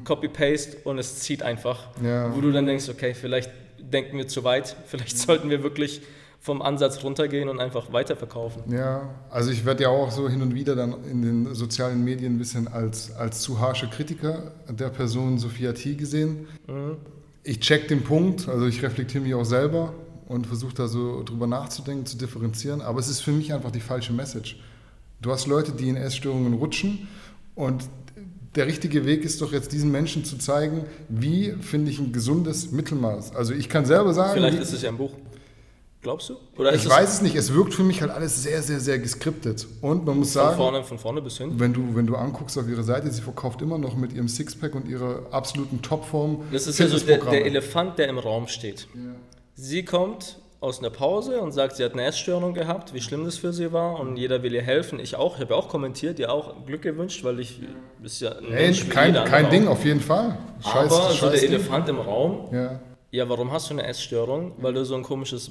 [0.03, 1.87] Copy-Paste und es zieht einfach.
[2.03, 2.35] Ja.
[2.35, 6.01] Wo du dann denkst, okay, vielleicht denken wir zu weit, vielleicht sollten wir wirklich
[6.41, 8.63] vom Ansatz runtergehen und einfach weiterverkaufen.
[8.71, 12.35] Ja, also ich werde ja auch so hin und wieder dann in den sozialen Medien
[12.35, 15.95] ein bisschen als, als zu harsche Kritiker der Person Sophia T.
[15.95, 16.47] gesehen.
[17.43, 19.93] Ich check den Punkt, also ich reflektiere mich auch selber
[20.29, 23.81] und versuche da so drüber nachzudenken, zu differenzieren, aber es ist für mich einfach die
[23.81, 24.61] falsche Message.
[25.21, 27.09] Du hast Leute, die in Essstörungen rutschen
[27.55, 27.83] und
[28.55, 32.71] der richtige Weg ist doch jetzt diesen Menschen zu zeigen, wie finde ich ein gesundes
[32.71, 33.35] Mittelmaß.
[33.35, 35.11] Also ich kann selber sagen, Vielleicht ist es ja ein Buch.
[36.01, 36.37] Glaubst du?
[36.57, 39.67] Oder ich weiß es nicht, es wirkt für mich halt alles sehr, sehr, sehr geskriptet.
[39.81, 41.59] Und man muss von sagen, vorne, von vorne bis hin?
[41.59, 44.75] wenn du, wenn du anguckst auf ihre Seite, sie verkauft immer noch mit ihrem Sixpack
[44.75, 46.43] und ihrer absoluten Topform.
[46.53, 47.45] Das ist ja so der, der.
[47.45, 48.87] Elefant, der im Raum steht.
[49.55, 53.37] Sie kommt aus einer Pause und sagt, sie hat eine Essstörung gehabt, wie schlimm das
[53.37, 54.99] für sie war und jeder will ihr helfen.
[54.99, 57.61] Ich auch, ich habe ja auch kommentiert, ihr auch Glück gewünscht, weil ich
[58.03, 60.37] ist ja ein Mensch kein, kein Ding, auf jeden Fall.
[60.61, 61.49] Scheiß, Aber so scheiß der Ding.
[61.51, 62.79] Elefant im Raum, Ja.
[63.11, 64.51] Ja, warum hast du eine Essstörung?
[64.59, 65.49] Weil du so ein komisches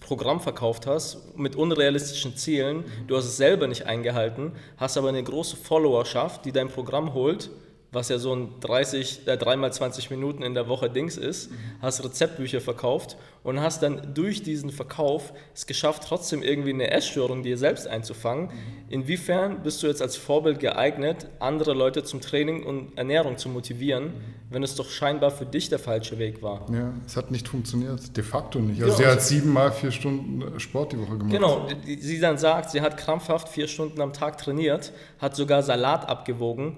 [0.00, 2.82] Programm verkauft hast mit unrealistischen Zielen.
[3.06, 7.50] Du hast es selber nicht eingehalten, hast aber eine große Followerschaft, die dein Programm holt,
[7.90, 12.04] was ja so ein 30, äh, 3 20 Minuten in der Woche Dings ist, hast
[12.04, 17.56] Rezeptbücher verkauft und hast dann durch diesen Verkauf es geschafft, trotzdem irgendwie eine Essstörung dir
[17.56, 18.50] selbst einzufangen.
[18.90, 24.12] Inwiefern bist du jetzt als Vorbild geeignet, andere Leute zum Training und Ernährung zu motivieren,
[24.50, 26.66] wenn es doch scheinbar für dich der falsche Weg war?
[26.72, 28.16] ja, es hat nicht funktioniert.
[28.16, 28.82] De facto nicht.
[28.82, 29.08] Also Genau.
[29.08, 31.30] sie hat siebenmal vier Stunden Sport die Woche gemacht.
[31.32, 36.06] Genau, sie dann sagt, sie hat krampfhaft vier Stunden am Tag trainiert, hat sogar Salat
[36.06, 36.76] abgewogen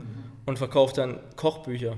[0.50, 1.94] und verkauft dann Kochbücher.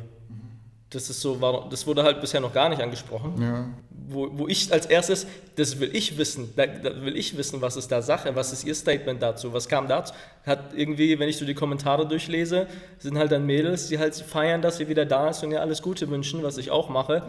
[0.91, 3.41] Das ist so, warum- das wurde halt bisher noch gar nicht angesprochen.
[3.43, 3.65] Ja.
[4.09, 7.77] wo, wo ich als erstes, das will ich wissen, da, da will ich wissen, was
[7.77, 10.13] ist da Sache, was ist ihr Statement dazu, was kam dazu,
[10.45, 12.67] hat irgendwie, wenn ich so die Kommentare durchlese,
[12.99, 15.81] sind halt dann Mädels, die halt feiern, dass sie wieder da ist und ihr alles
[15.81, 17.23] Gute wünschen, was ich auch mache,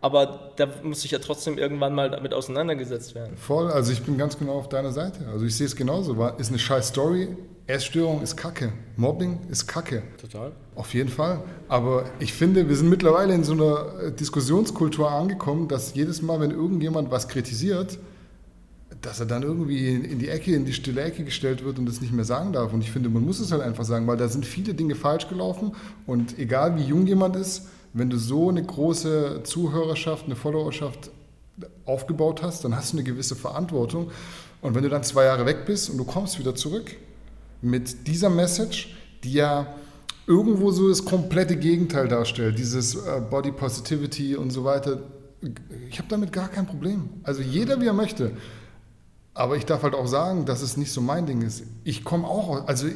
[0.00, 3.36] aber da muss ich ja trotzdem irgendwann mal damit auseinandergesetzt werden.
[3.36, 5.26] Voll, also ich bin ganz genau auf deiner Seite.
[5.32, 6.18] Also ich sehe es genauso.
[6.18, 7.36] War- Ist eine scheiß Story.
[7.68, 8.72] Essstörung ist Kacke.
[8.96, 10.02] Mobbing ist Kacke.
[10.18, 10.52] Total.
[10.74, 11.42] Auf jeden Fall.
[11.68, 16.40] Aber ich finde, wir sind mittlerweile in so einer äh, Diskussionskultur angekommen, dass jedes Mal,
[16.40, 17.98] wenn irgendjemand was kritisiert,
[19.02, 21.84] dass er dann irgendwie in in die Ecke, in die stille Ecke gestellt wird und
[21.84, 22.72] das nicht mehr sagen darf.
[22.72, 25.28] Und ich finde, man muss es halt einfach sagen, weil da sind viele Dinge falsch
[25.28, 25.72] gelaufen.
[26.06, 31.10] Und egal wie jung jemand ist, wenn du so eine große Zuhörerschaft, eine Followerschaft
[31.84, 34.10] aufgebaut hast, dann hast du eine gewisse Verantwortung.
[34.62, 36.96] Und wenn du dann zwei Jahre weg bist und du kommst wieder zurück
[37.62, 39.66] mit dieser Message, die ja
[40.26, 45.00] irgendwo so das komplette Gegenteil darstellt, dieses äh, Body Positivity und so weiter,
[45.90, 47.08] ich habe damit gar kein Problem.
[47.22, 48.32] Also jeder, wie er möchte.
[49.34, 51.62] Aber ich darf halt auch sagen, dass es nicht so mein Ding ist.
[51.84, 52.88] Ich komme auch, aus- also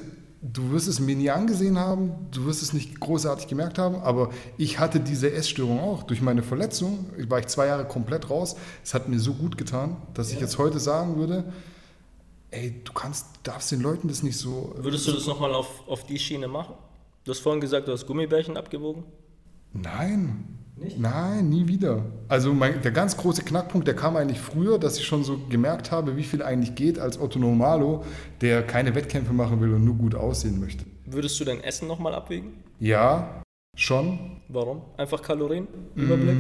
[0.42, 4.31] du wirst es mir nie angesehen haben, du wirst es nicht großartig gemerkt haben, aber
[4.59, 6.03] ich hatte diese Essstörung auch.
[6.03, 8.57] Durch meine Verletzung war ich zwei Jahre komplett raus.
[8.83, 11.44] Es hat mir so gut getan, dass ich jetzt heute sagen würde,
[12.53, 14.75] ey, du kannst, darfst den Leuten das nicht so...
[14.77, 16.75] Würdest du das nochmal auf, auf die Schiene machen?
[17.25, 19.05] Du hast vorhin gesagt, du hast Gummibärchen abgewogen.
[19.73, 20.59] Nein.
[20.99, 22.05] Nein, nie wieder.
[22.29, 25.91] Also mein, der ganz große Knackpunkt, der kam eigentlich früher, dass ich schon so gemerkt
[25.91, 28.05] habe, wie viel eigentlich geht als Otto Normalo,
[28.41, 30.85] der keine Wettkämpfe machen will und nur gut aussehen möchte.
[31.07, 32.65] Würdest du dein Essen nochmal abwägen?
[32.81, 33.43] Ja,
[33.75, 34.19] schon.
[34.49, 34.83] Warum?
[34.99, 35.67] Einfach Kalorien?
[35.95, 36.37] Überblick?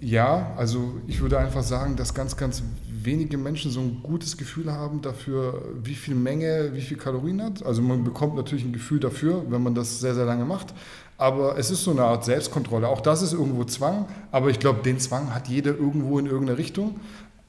[0.00, 4.72] Ja, also ich würde einfach sagen, dass ganz, ganz wenige Menschen so ein gutes Gefühl
[4.72, 7.64] haben dafür, wie viel Menge, wie viel Kalorien hat.
[7.64, 10.72] Also man bekommt natürlich ein Gefühl dafür, wenn man das sehr, sehr lange macht.
[11.18, 12.88] Aber es ist so eine Art Selbstkontrolle.
[12.88, 14.06] Auch das ist irgendwo Zwang.
[14.30, 17.00] Aber ich glaube, den Zwang hat jeder irgendwo in irgendeiner Richtung.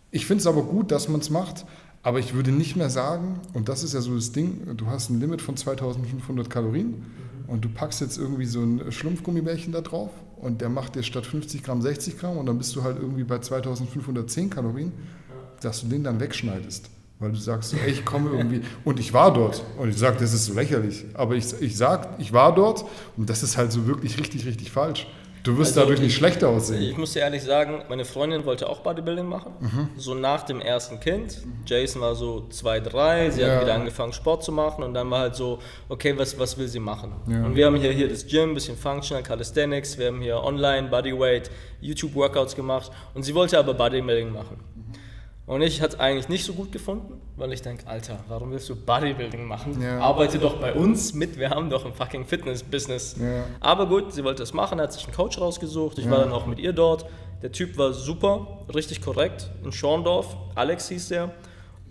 [0.09, 1.65] Ich finde es aber gut, dass man es macht.
[2.01, 5.11] Aber ich würde nicht mehr sagen, und das ist ja so das Ding, du hast
[5.11, 7.05] ein Limit von 2500 Kalorien
[7.47, 11.25] und du packst jetzt irgendwie so ein Schlumpfgummibärchen da drauf und der macht dir statt
[11.25, 14.91] 50 Gramm 60 Gramm und dann bist du halt irgendwie bei 2510 Kalorien,
[15.61, 16.89] dass du den dann wegschneidest.
[17.19, 19.63] Weil du sagst, ey, ich komme irgendwie, und ich war dort.
[19.77, 21.05] Und ich sage, das ist so lächerlich.
[21.13, 22.83] Aber ich, ich sage, ich war dort
[23.15, 25.07] und das ist halt so wirklich richtig, richtig falsch.
[25.43, 26.81] Du wirst Also, dadurch nicht ich- schlechter aussehen.
[26.83, 29.89] Ich muss dir ehrlich sagen, meine Freundin wollte auch Bodybuilding machen.
[29.97, 31.41] So nach dem ersten Kind.
[31.65, 33.29] Jason war so zwei, drei.
[33.29, 33.55] Sie Ja.
[33.55, 34.83] hat wieder angefangen, Sport zu machen.
[34.83, 37.11] Und dann war halt so, okay, was, was will sie machen?
[37.27, 37.43] Ja.
[37.45, 39.97] Und wir haben hier, hier das Gym, ein bisschen Functional Calisthenics.
[39.97, 41.51] Wir haben hier online Bodyweight,
[41.81, 42.89] YouTube-Workouts gemacht.
[43.13, 44.59] Und sie wollte aber Bodybuilding machen.
[45.45, 48.69] Und ich hatte es eigentlich nicht so gut gefunden, weil ich denke, Alter, warum willst
[48.69, 49.81] du Bodybuilding machen?
[49.81, 49.99] Ja.
[49.99, 53.17] Arbeite doch bei uns mit, wir haben doch ein fucking Fitness-Business.
[53.19, 53.43] Ja.
[53.59, 55.99] Aber gut, sie wollte es machen, hat sich einen Coach rausgesucht.
[55.99, 57.05] Ich war dann auch mit ihr dort.
[57.41, 59.51] Der Typ war super, richtig korrekt.
[59.65, 61.31] In Schorndorf, Alex hieß der.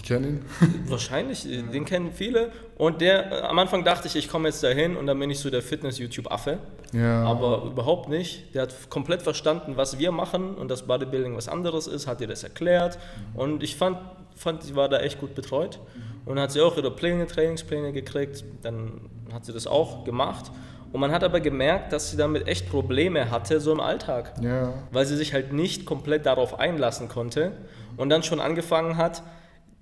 [0.03, 0.45] Kenne ihn.
[0.87, 2.51] Wahrscheinlich, äh, den kennen viele.
[2.77, 5.39] Und der, äh, am Anfang dachte ich, ich komme jetzt dahin und dann bin ich
[5.39, 6.59] so der Fitness-YouTube-Affe.
[6.93, 7.25] Ja.
[7.25, 8.55] Aber überhaupt nicht.
[8.55, 12.27] Der hat komplett verstanden, was wir machen und dass Bodybuilding was anderes ist, hat ihr
[12.27, 12.99] das erklärt.
[13.35, 13.99] Und ich fand,
[14.37, 15.79] fand, sie war da echt gut betreut.
[16.25, 18.45] Und dann hat sie auch ihre Pläne, Trainingspläne gekriegt.
[18.63, 20.51] Dann hat sie das auch gemacht.
[20.93, 24.75] Und man hat aber gemerkt, dass sie damit echt Probleme hatte, so im Alltag Ja.
[24.91, 27.53] weil sie sich halt nicht komplett darauf einlassen konnte
[27.97, 29.23] und dann schon angefangen hat,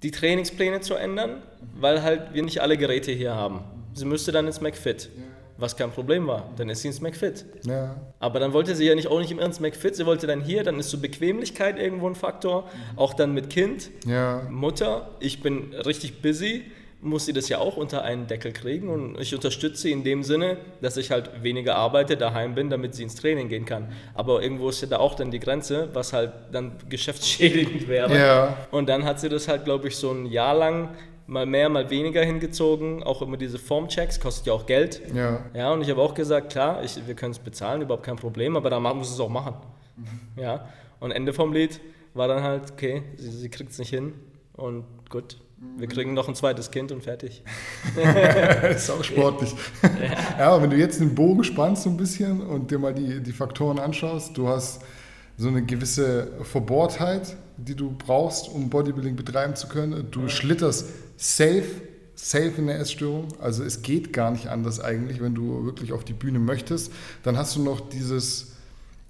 [0.02, 1.42] die Trainingspläne zu ändern,
[1.74, 3.60] weil halt wir nicht alle Geräte hier haben.
[3.94, 5.10] Sie müsste dann ins McFit,
[5.58, 7.44] was kein Problem war, dann ist sie ins McFit.
[7.66, 7.96] Ja.
[8.18, 10.62] Aber dann wollte sie ja nicht auch nicht immer ins McFit, sie wollte dann hier,
[10.62, 14.42] dann ist so Bequemlichkeit irgendwo ein Faktor, auch dann mit Kind, Ja.
[14.48, 16.64] Mutter, ich bin richtig busy,
[17.02, 20.22] muss sie das ja auch unter einen Deckel kriegen und ich unterstütze sie in dem
[20.22, 23.92] Sinne, dass ich halt weniger arbeite, daheim bin, damit sie ins Training gehen kann.
[24.14, 28.18] Aber irgendwo ist ja da auch dann die Grenze, was halt dann geschäftsschädigend wäre.
[28.18, 28.56] Ja.
[28.70, 30.90] Und dann hat sie das halt, glaube ich, so ein Jahr lang
[31.26, 33.02] mal mehr, mal weniger hingezogen.
[33.02, 35.00] Auch immer diese Formchecks, kostet ja auch Geld.
[35.14, 35.44] Ja.
[35.54, 38.56] Ja, und ich habe auch gesagt, klar, ich, wir können es bezahlen, überhaupt kein Problem,
[38.56, 39.54] aber dann muss es auch machen.
[40.36, 41.80] Ja, und Ende vom Lied
[42.14, 44.14] war dann halt, okay, sie, sie kriegt es nicht hin
[44.54, 45.36] und gut,
[45.76, 47.42] wir kriegen noch ein zweites Kind und fertig.
[48.70, 49.54] ist auch sportlich.
[50.38, 50.52] Ja.
[50.52, 53.32] aber wenn du jetzt den Bogen spannst so ein bisschen und dir mal die, die
[53.32, 54.80] Faktoren anschaust, du hast
[55.36, 60.06] so eine gewisse Verbohrtheit, die du brauchst, um Bodybuilding betreiben zu können.
[60.10, 61.64] Du schlitterst safe,
[62.14, 63.28] safe in der Essstörung.
[63.40, 66.92] Also es geht gar nicht anders eigentlich, wenn du wirklich auf die Bühne möchtest.
[67.22, 68.52] Dann hast du noch dieses,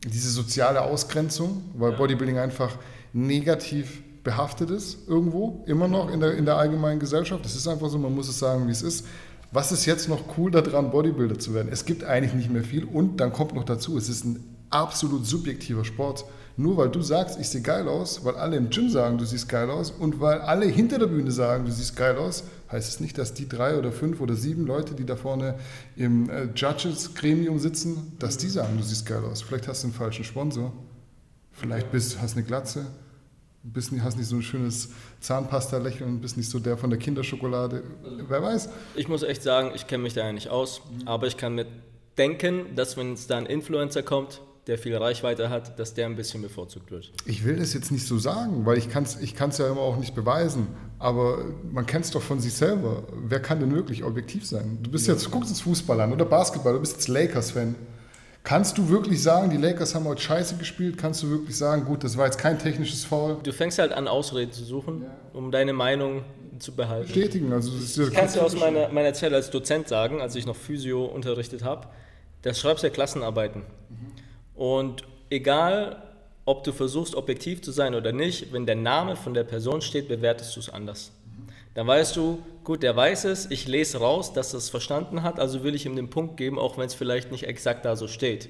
[0.04, 2.76] diese soziale Ausgrenzung, weil Bodybuilding einfach
[3.12, 7.44] negativ behaftet ist irgendwo, immer noch in der, in der allgemeinen Gesellschaft.
[7.44, 9.06] Das ist einfach so, man muss es sagen, wie es ist.
[9.52, 11.68] Was ist jetzt noch cool daran, Bodybuilder zu werden?
[11.72, 15.26] Es gibt eigentlich nicht mehr viel und dann kommt noch dazu, es ist ein absolut
[15.26, 16.24] subjektiver Sport.
[16.56, 19.48] Nur weil du sagst, ich sehe geil aus, weil alle im Gym sagen, du siehst
[19.48, 23.00] geil aus und weil alle hinter der Bühne sagen, du siehst geil aus, heißt es
[23.00, 25.54] nicht, dass die drei oder fünf oder sieben Leute, die da vorne
[25.96, 29.42] im äh, Judges-Gremium sitzen, dass die sagen, du siehst geil aus.
[29.42, 30.72] Vielleicht hast du einen falschen Sponsor,
[31.52, 32.86] vielleicht bist, hast eine Glatze,
[33.62, 37.82] bist, nicht- hast nicht so ein schönes Zahnpasta-Lächeln, bist nicht so der von der Kinderschokolade.
[38.28, 38.68] Wer weiß.
[38.96, 41.66] Ich muss echt sagen, ich kenne mich da ja nicht aus, aber ich kann mir
[42.18, 46.16] denken, dass wenn es da ein Influencer kommt, der viel Reichweite hat, dass der ein
[46.16, 47.12] bisschen bevorzugt wird.
[47.24, 49.80] Ich will das jetzt nicht so sagen, weil ich kann es ich kann's ja immer
[49.80, 50.68] auch nicht beweisen.
[50.98, 51.38] Aber
[51.72, 53.04] man kennt es doch von sich selber.
[53.26, 54.78] Wer kann denn wirklich objektiv sein?
[54.82, 57.74] Du bist jetzt, du guckst jetzt Fußball an oder Basketball, du bist jetzt Lakers-Fan.
[58.42, 60.96] Kannst du wirklich sagen, die Lakers haben heute scheiße gespielt?
[60.96, 63.36] Kannst du wirklich sagen, gut, das war jetzt kein technisches Foul?
[63.42, 66.24] Du fängst halt an, Ausreden zu suchen, um deine Meinung
[66.58, 67.06] zu behalten.
[67.06, 67.52] Bestätigen.
[67.52, 70.20] Also das ist ja Ich kann es dir aus meiner, meiner Zeit als Dozent sagen,
[70.20, 71.88] als ich noch Physio unterrichtet habe,
[72.42, 73.62] da schreibst du ja Klassenarbeiten.
[74.54, 76.02] Und egal,
[76.46, 80.08] ob du versuchst, objektiv zu sein oder nicht, wenn der Name von der Person steht,
[80.08, 81.12] bewertest du es anders.
[81.74, 85.38] Dann weißt du, gut, der weiß es, ich lese raus, dass er es verstanden hat,
[85.38, 88.08] also will ich ihm den Punkt geben, auch wenn es vielleicht nicht exakt da so
[88.08, 88.48] steht.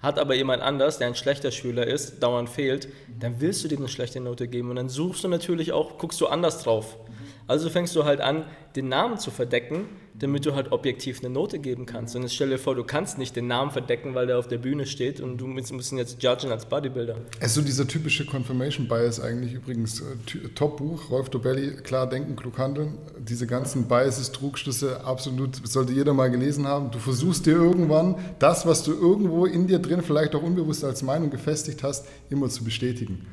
[0.00, 3.80] Hat aber jemand anders, der ein schlechter Schüler ist, dauernd fehlt, dann willst du dem
[3.80, 6.96] eine schlechte Note geben und dann suchst du natürlich auch, guckst du anders drauf.
[7.50, 8.44] Also fängst du halt an,
[8.76, 12.14] den Namen zu verdecken, damit du halt objektiv eine Note geben kannst.
[12.14, 14.58] Und jetzt stell dir vor, du kannst nicht den Namen verdecken, weil der auf der
[14.58, 17.16] Bühne steht und du musst ihn jetzt judgen als Bodybuilder.
[17.40, 20.00] Es ist so dieser typische Confirmation Bias eigentlich übrigens.
[20.00, 22.98] äh, Top-Buch, Rolf Dobelli, Klar denken, klug handeln.
[23.18, 26.92] Diese ganzen Biases, Trugschlüsse, absolut, sollte jeder mal gelesen haben.
[26.92, 31.02] Du versuchst dir irgendwann das, was du irgendwo in dir drin vielleicht auch unbewusst als
[31.02, 33.26] Meinung gefestigt hast, immer zu bestätigen.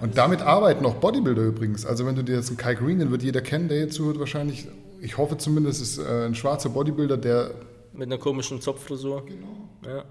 [0.00, 1.86] Und damit arbeiten auch Bodybuilder übrigens.
[1.86, 4.18] Also wenn du dir jetzt einen Kai Green, den wird jeder kennen, der jetzt zuhört
[4.18, 4.68] wahrscheinlich,
[5.00, 7.52] ich hoffe zumindest, ist äh, ein schwarzer Bodybuilder, der
[7.92, 9.24] Mit einer komischen Zopffrisur.
[9.26, 9.68] Genau.
[9.86, 10.04] Ja.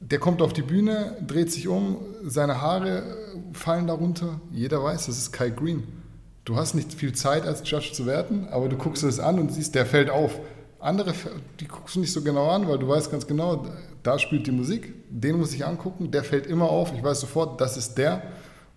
[0.00, 3.02] Der kommt auf die Bühne, dreht sich um, seine Haare äh,
[3.54, 4.40] fallen darunter.
[4.52, 5.84] Jeder weiß, das ist Kai Green.
[6.44, 9.52] Du hast nicht viel Zeit als Judge zu werten, aber du guckst es an und
[9.52, 10.38] siehst, der fällt auf.
[10.78, 11.14] Andere,
[11.58, 13.66] die guckst du nicht so genau an, weil du weißt ganz genau,
[14.04, 17.60] da spielt die Musik, den muss ich angucken, der fällt immer auf, ich weiß sofort,
[17.60, 18.22] das ist der.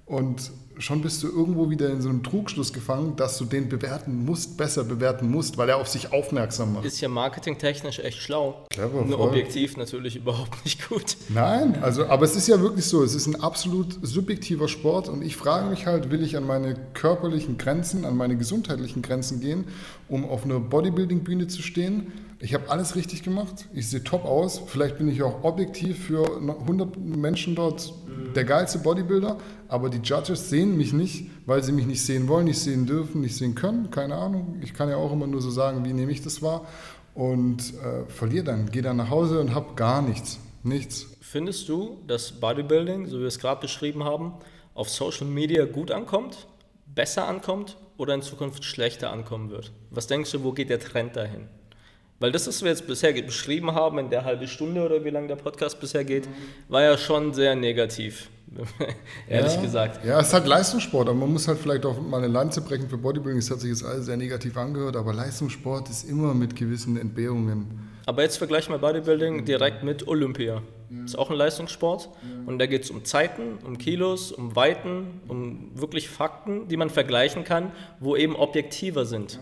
[0.10, 4.26] Und schon bist du irgendwo wieder in so einem Trugschluss gefangen, dass du den bewerten
[4.26, 6.86] musst, besser bewerten musst, weil er auf sich aufmerksam macht.
[6.86, 8.65] Ist ja marketingtechnisch echt schlau.
[8.72, 11.15] Clever, Nur objektiv natürlich überhaupt nicht gut.
[11.30, 15.22] Nein, also, aber es ist ja wirklich so, es ist ein absolut subjektiver Sport und
[15.22, 19.65] ich frage mich halt, will ich an meine körperlichen Grenzen, an meine gesundheitlichen Grenzen gehen,
[20.08, 22.12] um auf einer Bodybuilding-Bühne zu stehen?
[22.41, 26.38] Ich habe alles richtig gemacht, ich sehe top aus, vielleicht bin ich auch objektiv für
[26.38, 27.93] 100 Menschen dort
[28.34, 32.45] der geilste Bodybuilder, aber die Judges sehen mich nicht, weil sie mich nicht sehen wollen,
[32.45, 34.58] nicht sehen dürfen, nicht sehen können, keine Ahnung.
[34.62, 36.65] Ich kann ja auch immer nur so sagen, wie nehme ich das wahr
[37.13, 41.08] und äh, verliere dann, gehe dann nach Hause und habe gar nichts, nichts.
[41.19, 44.36] Findest du, dass Bodybuilding, so wie wir es gerade beschrieben haben,
[44.75, 46.47] auf Social Media gut ankommt,
[46.86, 49.73] besser ankommt oder in Zukunft schlechter ankommen wird?
[49.89, 51.49] Was denkst du, wo geht der Trend dahin?
[52.19, 55.27] Weil das, was wir jetzt bisher beschrieben haben, in der halben Stunde oder wie lange
[55.27, 56.27] der Podcast bisher geht,
[56.67, 58.29] war ja schon sehr negativ,
[59.29, 60.05] ehrlich ja, gesagt.
[60.05, 62.89] Ja, es ist halt Leistungssport, aber man muss halt vielleicht auch mal eine Lanze brechen
[62.89, 63.39] für Bodybuilding.
[63.39, 67.89] Das hat sich jetzt alles sehr negativ angehört, aber Leistungssport ist immer mit gewissen Entbehrungen.
[68.05, 70.62] Aber jetzt vergleich mal Bodybuilding direkt mit Olympia.
[71.05, 72.10] Ist auch ein Leistungssport.
[72.47, 76.89] Und da geht es um Zeiten, um Kilos, um Weiten, um wirklich Fakten, die man
[76.89, 79.39] vergleichen kann, wo eben objektiver sind.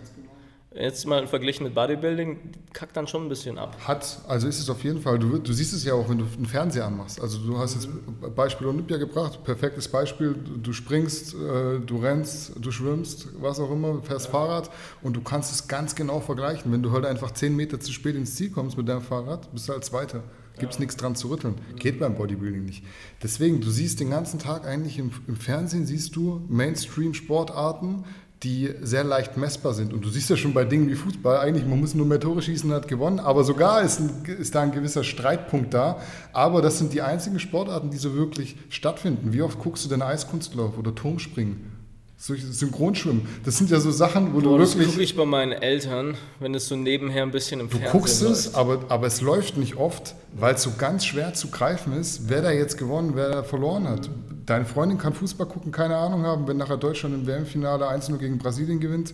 [0.80, 2.38] Jetzt mal verglichen mit Bodybuilding,
[2.74, 3.76] kackt dann schon ein bisschen ab.
[3.88, 6.26] Hat, also ist es auf jeden Fall, du, du siehst es ja auch, wenn du
[6.26, 7.20] einen Fernseher anmachst.
[7.20, 7.90] Also du hast jetzt
[8.36, 14.02] Beispiel Olympia gebracht, perfektes Beispiel, du springst, äh, du rennst, du schwimmst, was auch immer,
[14.04, 14.70] fährst Fahrrad
[15.02, 16.72] und du kannst es ganz genau vergleichen.
[16.72, 19.70] Wenn du heute einfach 10 Meter zu spät ins Ziel kommst mit deinem Fahrrad, bist
[19.70, 20.22] du als Zweiter.
[20.60, 21.56] Gibt es nichts dran zu rütteln.
[21.76, 22.84] Geht beim Bodybuilding nicht.
[23.22, 28.06] Deswegen, du siehst den ganzen Tag eigentlich im, im Fernsehen, siehst du Mainstream-Sportarten,
[28.44, 29.94] die sehr leicht messbar sind.
[29.94, 32.42] Und du siehst ja schon bei Dingen wie Fußball, eigentlich, man muss nur mehr Tore
[32.42, 36.00] schießen hat gewonnen, aber sogar ist, ein, ist da ein gewisser Streitpunkt da.
[36.34, 39.34] Aber das sind die einzigen Sportarten, die so wirklich stattfinden.
[39.34, 41.77] Wie oft guckst du denn Eiskunstlauf oder Turmspringen?
[42.20, 43.28] Synchronschwimmen.
[43.46, 44.90] Das sind ja so Sachen, wo du Boah, das wirklich...
[44.90, 48.22] gucke ich bei meinen Eltern, wenn es so nebenher ein bisschen im Du Fernsehen guckst
[48.24, 48.34] läuft.
[48.34, 52.28] es, aber, aber es läuft nicht oft, weil es so ganz schwer zu greifen ist,
[52.28, 54.10] wer da jetzt gewonnen, wer da verloren hat.
[54.48, 58.38] Deine Freundin kann Fußball gucken, keine Ahnung haben, wenn nachher Deutschland im WM-Finale 1-0 gegen
[58.40, 59.14] Brasilien gewinnt,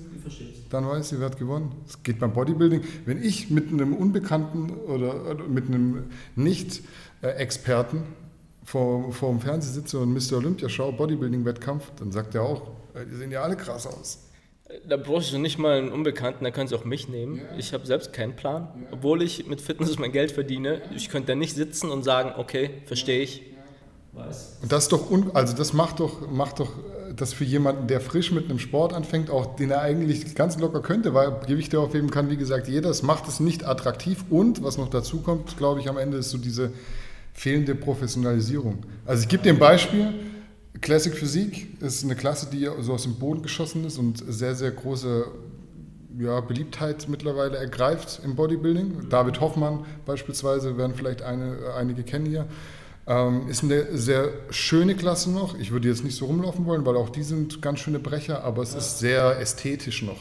[0.69, 1.71] dann weiß sie, wer hat gewonnen.
[1.87, 2.81] Es geht beim Bodybuilding.
[3.05, 6.03] Wenn ich mit einem Unbekannten oder, mit einem
[6.35, 8.03] Nicht-Experten
[8.63, 10.37] vor, vor dem Fernseher sitze und Mr.
[10.37, 14.19] Olympia schaue, Bodybuilding-Wettkampf, dann sagt er auch, "Ey, die sehen ja alle krass aus.
[14.87, 17.41] Da brauchst du nicht mal einen Unbekannten, da kannst du auch mich nehmen.
[17.57, 18.87] Ich habe selbst keinen Plan.
[18.91, 22.81] Obwohl ich mit Fitness mein Geld verdiene, ich könnte da nicht sitzen und sagen, okay,
[22.85, 23.43] verstehe ich.
[24.13, 24.59] weiß.
[24.61, 27.87] Und das ist doch, un also das macht doch, macht doch äh, das für jemanden,
[27.87, 31.79] der frisch mit einem Sport anfängt, auch den er eigentlich ganz locker könnte, weil Gewichte
[31.79, 32.89] aufheben kann, wie gesagt, jeder.
[32.89, 36.29] Es macht es nicht attraktiv und was noch dazu kommt, glaube ich, am Ende ist
[36.29, 36.71] so diese
[37.33, 38.83] fehlende Professionalisierung.
[39.05, 40.13] Also ich gebe dir ein Beispiel.
[40.83, 44.69] Classic Physik ist eine Klasse, die so aus dem Boden geschossen ist und sehr, sehr
[44.69, 45.25] große
[46.19, 49.09] ja, Beliebtheit mittlerweile ergreift im Bodybuilding.
[49.09, 52.47] David Hoffmann beispielsweise, werden vielleicht eine, einige kennen hier.
[53.07, 55.57] Ähm, ist eine sehr schöne Klasse noch.
[55.57, 58.61] Ich würde jetzt nicht so rumlaufen wollen, weil auch die sind ganz schöne Brecher, aber
[58.61, 60.19] es ist sehr ästhetisch noch.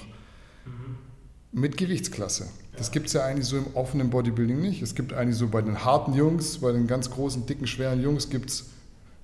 [1.51, 2.47] Mit Gewichtsklasse.
[2.77, 4.81] Das gibt es ja eigentlich so im offenen Bodybuilding nicht.
[4.81, 8.31] Es gibt eigentlich so bei den harten Jungs, bei den ganz großen, dicken, schweren Jungs
[8.31, 8.67] gibt es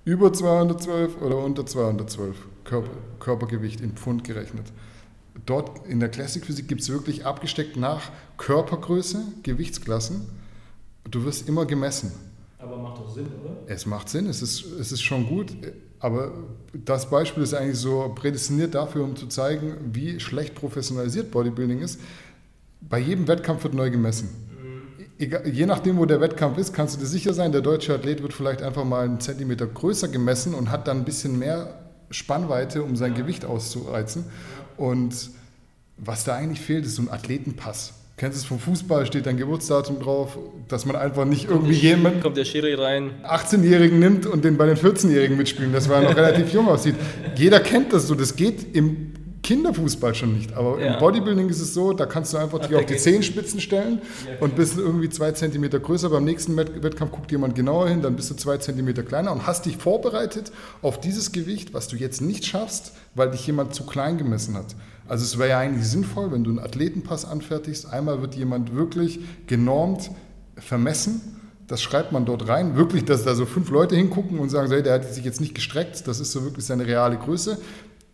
[0.09, 2.88] über 212 oder unter 212 Körper,
[3.21, 4.64] Körpergewicht in Pfund gerechnet.
[5.44, 10.27] Dort in der Classic Physik gibt es wirklich abgesteckt nach Körpergröße, Gewichtsklassen.
[11.11, 12.12] Du wirst immer gemessen.
[12.59, 13.59] Aber macht doch Sinn, oder?
[13.66, 15.53] Es macht Sinn, es ist, es ist schon gut,
[16.01, 16.33] aber
[16.73, 22.01] das Beispiel ist eigentlich so prädestiniert dafür, um zu zeigen, wie schlecht professionalisiert Bodybuilding ist.
[22.81, 24.47] Bei jedem Wettkampf wird neu gemessen.
[25.20, 28.22] Egal, je nachdem, wo der Wettkampf ist, kannst du dir sicher sein, der deutsche Athlet
[28.22, 31.74] wird vielleicht einfach mal einen Zentimeter größer gemessen und hat dann ein bisschen mehr
[32.11, 34.24] Spannweite, um sein Gewicht auszureizen.
[34.76, 35.31] Und
[35.96, 37.94] was da eigentlich fehlt, ist so ein Athletenpass.
[38.16, 42.20] Kennst du es vom Fußball, steht dein Geburtsdatum drauf, dass man einfach nicht irgendwie jemanden
[42.20, 43.12] Kommt der Schiri rein.
[43.24, 46.96] 18-Jährigen nimmt und den bei den 14-Jährigen mitspielen, das weil er noch relativ jung aussieht.
[47.37, 49.08] Jeder kennt das so, das geht im
[49.48, 50.92] Kinderfußball schon nicht, aber Ja.
[50.94, 52.98] im Bodybuilding ist es so, da kannst du einfach dich auf die.
[52.98, 54.02] Zehenspitzen stellen
[54.40, 56.11] und bist irgendwie zwei Zentimeter größer.
[56.11, 59.46] Beim nächsten Wett- Wettkampf guckt jemand genauer hin, dann bist du zwei Zentimeter kleiner und
[59.46, 63.84] hast dich vorbereitet auf dieses Gewicht, was du jetzt nicht schaffst, weil dich jemand zu
[63.87, 64.76] klein gemessen hat.
[65.08, 67.90] Also es wäre ja eigentlich sinnvoll, wenn du einen Athletenpass anfertigst.
[67.90, 70.11] Einmal wird jemand wirklich genormt
[70.58, 71.22] vermessen.
[71.66, 72.76] Das schreibt man dort rein.
[72.76, 75.40] Wirklich, dass da so fünf Leute hingucken und sagen, so, hey, der hat sich jetzt
[75.40, 76.06] nicht gestreckt.
[76.06, 77.58] Das ist so wirklich seine reale Größe.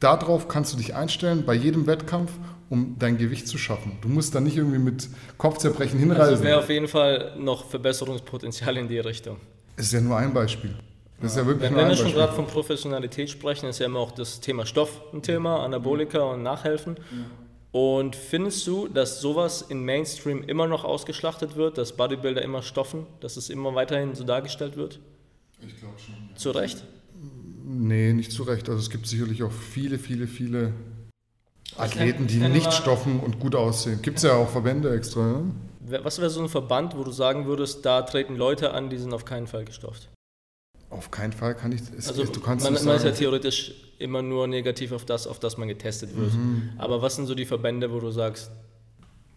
[0.04, 2.30] Darauf kannst du dich einstellen bei jedem Wettkampf,
[2.68, 3.96] um dein Gewicht zu schaffen.
[4.02, 6.44] Du musst da nicht irgendwie mit Kopfzerbrechen Also hinreisen.
[6.44, 9.38] wäre auf jeden Fall noch Verbesserungspotenzial in die Richtung.
[9.76, 10.74] Ist ja nur ein Beispiel.
[11.22, 14.00] Das ist ja wirklich Wenn, wenn wir schon gerade von Professionalität sprechen, ist ja immer
[14.00, 16.96] auch das Thema Stoff ein Thema, Anabolika und Nachhelfen.
[17.72, 23.06] Und findest du, dass sowas in Mainstream immer noch ausgeschlachtet wird, dass Bodybuilder immer stoffen,
[23.20, 25.00] dass es immer weiterhin so dargestellt wird?
[25.66, 26.14] Ich glaube schon.
[26.36, 26.84] Zu Recht?
[27.66, 28.68] Nee, nicht zu Recht.
[28.68, 30.72] Also es gibt sicherlich auch viele, viele, viele
[31.78, 34.00] Athleten, die nicht stoffen und gut aussehen.
[34.02, 35.20] Gibt es ja auch Verbände extra.
[35.40, 35.50] Ne?
[36.02, 39.12] Was wäre so ein Verband, wo du sagen würdest, da treten Leute an, die sind
[39.14, 40.08] auf keinen Fall gestofft?
[40.90, 41.80] Auf keinen Fall kann ich.
[41.96, 45.40] Es, Also du kannst man, man ist ja theoretisch immer nur negativ auf das, auf
[45.40, 46.32] das man getestet wird.
[46.34, 46.70] Mhm.
[46.78, 48.50] Aber was sind so die Verbände, wo du sagst,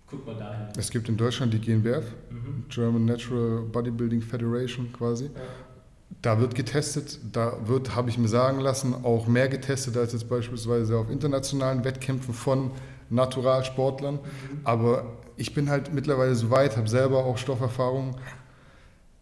[0.05, 0.67] guck mal dahin.
[0.77, 2.65] es gibt in Deutschland die GNBF, Mhm.
[2.69, 5.29] German Natural Bodybuilding Federation quasi.
[6.21, 10.29] Da wird getestet, da wird, habe ich mir sagen lassen, auch mehr getestet als jetzt
[10.29, 12.71] beispielsweise auf internationalen Wettkämpfen von
[13.09, 14.15] Naturalsportlern.
[14.15, 14.19] Mhm.
[14.63, 18.17] Aber ich bin halt mittlerweile so weit, habe selber auch Stofferfahrung.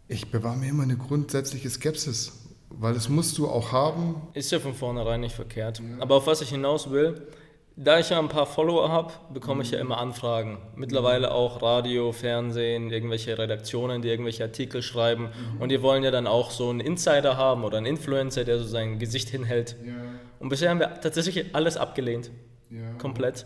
[0.08, 2.32] Ich bewahre mir immer eine grundsätzliche Skepsis,
[2.70, 4.16] weil das musst du auch haben.
[4.32, 5.82] Ist ja von vornherein nicht verkehrt.
[5.98, 7.26] Aber auf was ich hinaus will,
[7.78, 10.58] da ich ja ein paar Follower habe, bekomme ich ja immer Anfragen.
[10.76, 15.28] Mittlerweile auch Radio, Fernsehen, irgendwelche Redaktionen, die irgendwelche Artikel schreiben.
[15.60, 18.64] Und die wollen ja dann auch so einen Insider haben oder einen Influencer, der so
[18.64, 19.76] sein Gesicht hinhält.
[20.38, 22.30] Und bisher haben wir tatsächlich alles abgelehnt.
[22.98, 23.44] Komplett.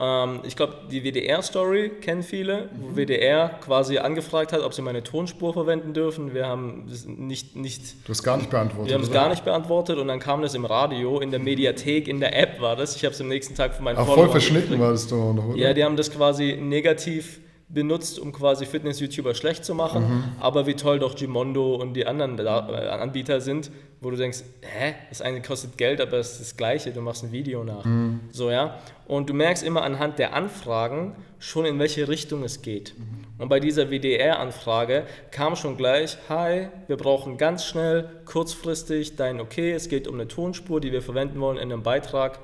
[0.00, 5.02] Ähm, ich glaube, die WDR-Story kennen viele, wo WDR quasi angefragt hat, ob sie meine
[5.02, 6.32] Tonspur verwenden dürfen.
[6.32, 8.88] Wir haben nicht, nicht Du hast gar nicht beantwortet.
[8.88, 12.08] wir haben es gar nicht beantwortet und dann kam das im Radio, in der Mediathek,
[12.08, 12.96] in der App war das.
[12.96, 15.48] Ich habe es am nächsten Tag von meinen Ach, voll verschnitten war das doch noch,
[15.48, 15.58] oder?
[15.58, 17.40] Ja, die haben das quasi negativ
[17.72, 20.02] benutzt, um quasi Fitness-YouTuber schlecht zu machen.
[20.02, 20.24] Mhm.
[20.40, 24.94] Aber wie toll doch Gimondo und die anderen äh, Anbieter sind, wo du denkst, hä,
[25.08, 27.84] das eine kostet Geld, aber es ist das Gleiche, du machst ein Video nach.
[27.84, 28.20] Mhm.
[28.32, 28.78] So, ja.
[29.06, 32.94] Und du merkst immer anhand der Anfragen schon, in welche Richtung es geht.
[32.98, 33.42] Mhm.
[33.42, 39.72] Und bei dieser WDR-Anfrage kam schon gleich, hi, wir brauchen ganz schnell, kurzfristig dein Okay,
[39.72, 42.40] es geht um eine Tonspur, die wir verwenden wollen in einem Beitrag,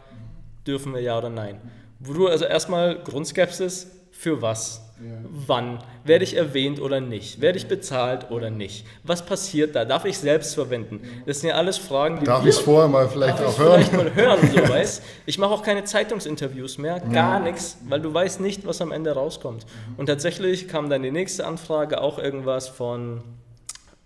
[0.66, 1.60] dürfen wir ja oder nein.
[1.98, 4.85] Wo du also erstmal Grundskepsis, für was?
[4.98, 5.78] Wann?
[6.04, 7.42] Werde ich erwähnt oder nicht?
[7.42, 8.86] Werde ich bezahlt oder nicht?
[9.04, 9.84] Was passiert da?
[9.84, 11.00] Darf ich selbst verwenden?
[11.26, 13.82] Das sind ja alles Fragen, die Darf ich es vorher mal vielleicht Darf auch hören?
[13.84, 15.02] vielleicht mal hören, so weißt.
[15.26, 19.12] Ich mache auch keine Zeitungsinterviews mehr, gar nichts, weil du weißt nicht, was am Ende
[19.12, 19.66] rauskommt.
[19.98, 23.22] Und tatsächlich kam dann die nächste Anfrage, auch irgendwas von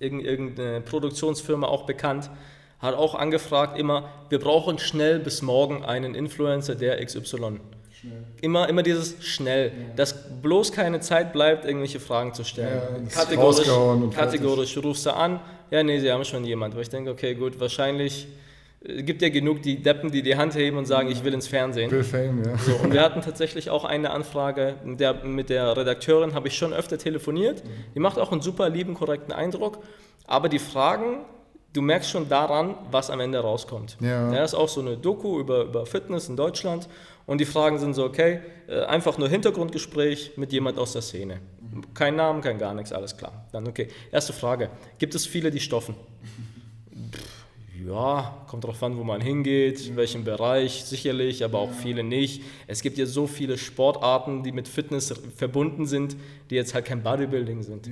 [0.01, 2.31] irgend- irgendeine Produktionsfirma, auch bekannt,
[2.81, 7.61] hat auch angefragt immer, wir brauchen schnell bis morgen einen Influencer, der XY.
[8.41, 13.09] Immer, immer dieses schnell, dass bloß keine Zeit bleibt, irgendwelche Fragen zu stellen.
[13.11, 14.41] Ja, das rausgehauen und fertig.
[14.41, 15.41] kategorisch rufst du an,
[15.71, 16.75] ja, nee, sie haben schon jemand.
[16.75, 18.27] Wo ich denke, okay, gut, wahrscheinlich
[18.85, 21.47] äh, gibt ja genug die Deppen, die die Hand heben und sagen, ich will ins
[21.47, 21.91] Fernsehen.
[21.91, 22.59] Bill Fame, ja.
[22.59, 26.73] So, und wir hatten tatsächlich auch eine Anfrage, der, mit der Redakteurin habe ich schon
[26.73, 27.63] öfter telefoniert.
[27.95, 29.79] Die macht auch einen super lieben, korrekten Eindruck.
[30.27, 31.19] Aber die Fragen,
[31.73, 33.97] du merkst schon daran, was am Ende rauskommt.
[34.01, 34.43] Ja.
[34.43, 36.89] ist auch so eine Doku über, über Fitness in Deutschland.
[37.27, 41.41] Und die Fragen sind so, okay, äh, einfach nur Hintergrundgespräch mit jemand aus der Szene.
[41.95, 43.47] Kein Namen, kein gar nichts, alles klar.
[43.53, 43.89] Dann okay.
[44.11, 44.71] Erste Frage.
[44.99, 45.95] Gibt es viele, die stoffen?
[47.87, 52.43] Ja, kommt drauf an, wo man hingeht, in welchem Bereich, sicherlich, aber auch viele nicht.
[52.67, 56.17] Es gibt ja so viele Sportarten, die mit Fitness verbunden sind,
[56.51, 57.89] die jetzt halt kein Bodybuilding sind.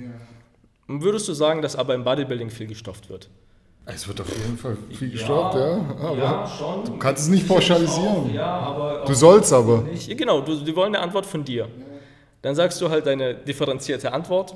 [0.87, 3.29] Würdest du sagen, dass aber im Bodybuilding viel gestofft wird?
[3.93, 5.85] Es wird auf jeden Fall viel gestoppt, ja.
[5.99, 6.85] Aber schon.
[6.85, 8.33] du kannst es nicht pauschalisieren.
[8.33, 9.81] Ja, aber Du sollst aber.
[9.81, 10.15] nicht.
[10.17, 11.67] Genau, du, die wollen eine Antwort von dir.
[12.41, 14.55] Dann sagst du halt deine differenzierte Antwort.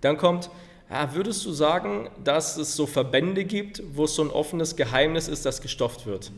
[0.00, 0.48] Dann kommt,
[0.90, 5.28] ja, würdest du sagen, dass es so Verbände gibt, wo es so ein offenes Geheimnis
[5.28, 6.30] ist, das gestofft wird?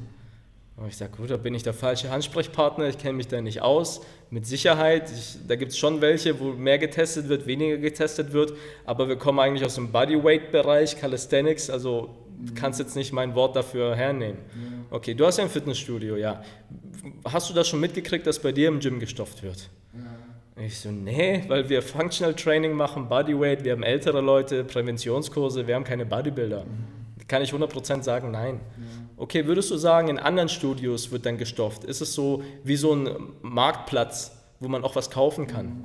[0.76, 3.61] Und ich sage, gut, da bin ich der falsche Ansprechpartner, ich kenne mich da nicht
[3.61, 4.01] aus.
[4.30, 8.55] Mit Sicherheit, ich, da gibt es schon welche, wo mehr getestet wird, weniger getestet wird,
[8.86, 12.09] aber wir kommen eigentlich aus dem Bodyweight-Bereich, Calisthenics, also
[12.55, 14.38] kannst jetzt nicht mein Wort dafür hernehmen.
[14.91, 16.43] Okay, du hast ja ein Fitnessstudio, ja.
[17.24, 19.70] Hast du das schon mitgekriegt, dass bei dir im Gym gestofft wird?
[20.57, 25.74] Ich so, nee, weil wir Functional Training machen, Bodyweight, wir haben ältere Leute, Präventionskurse, wir
[25.74, 26.66] haben keine Bodybuilder.
[27.28, 28.61] Kann ich 100% sagen, nein.
[29.16, 31.84] Okay, würdest du sagen, in anderen Studios wird dann gestofft?
[31.84, 33.09] Ist es so wie so ein
[33.41, 35.84] Marktplatz, wo man auch was kaufen kann?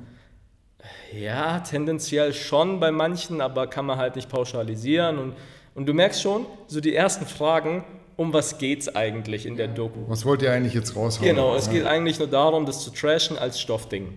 [1.12, 5.18] Ja, tendenziell schon bei manchen, aber kann man halt nicht pauschalisieren.
[5.18, 5.34] Und,
[5.76, 7.84] und du merkst schon, so die ersten Fragen,
[8.16, 10.00] um was geht's eigentlich in der Doku?
[10.08, 11.28] Was wollt ihr eigentlich jetzt raushauen?
[11.28, 11.72] Genau, es Ja.
[11.72, 14.08] geht eigentlich nur darum, das zu trashen als Stoffding.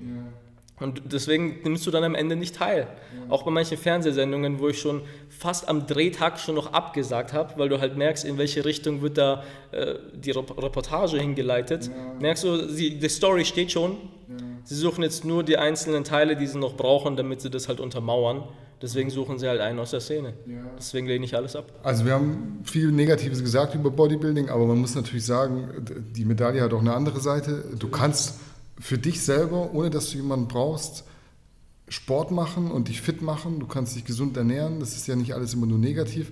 [0.79, 2.87] Und deswegen nimmst du dann am Ende nicht teil.
[3.27, 7.67] Auch bei manchen Fernsehsendungen, wo ich schon fast am Drehtag schon noch abgesagt habe, weil
[7.67, 9.43] du halt merkst, in welche Richtung wird da
[9.73, 11.91] äh, die Rep Reportage hingeleitet.
[12.21, 13.97] Merkst du, sie, die Story steht schon.
[14.63, 17.81] Sie suchen jetzt nur die einzelnen Teile, die sie noch brauchen, damit sie das halt
[17.81, 18.43] untermauern.
[18.81, 20.33] Deswegen suchen sie halt einen aus der Szene.
[20.77, 21.65] Deswegen lehne ich alles ab.
[21.83, 25.69] Also wir haben viel Negatives gesagt über Bodybuilding, aber man muss natürlich sagen,
[26.15, 27.65] die Medaille hat auch eine andere Seite.
[27.77, 28.35] Du kannst
[28.79, 31.03] für dich selber, ohne dass du jemanden brauchst,
[31.89, 33.59] Sport machen und dich fit machen.
[33.59, 34.79] Du kannst dich gesund ernähren.
[34.79, 36.31] Das ist ja nicht alles immer nur negativ.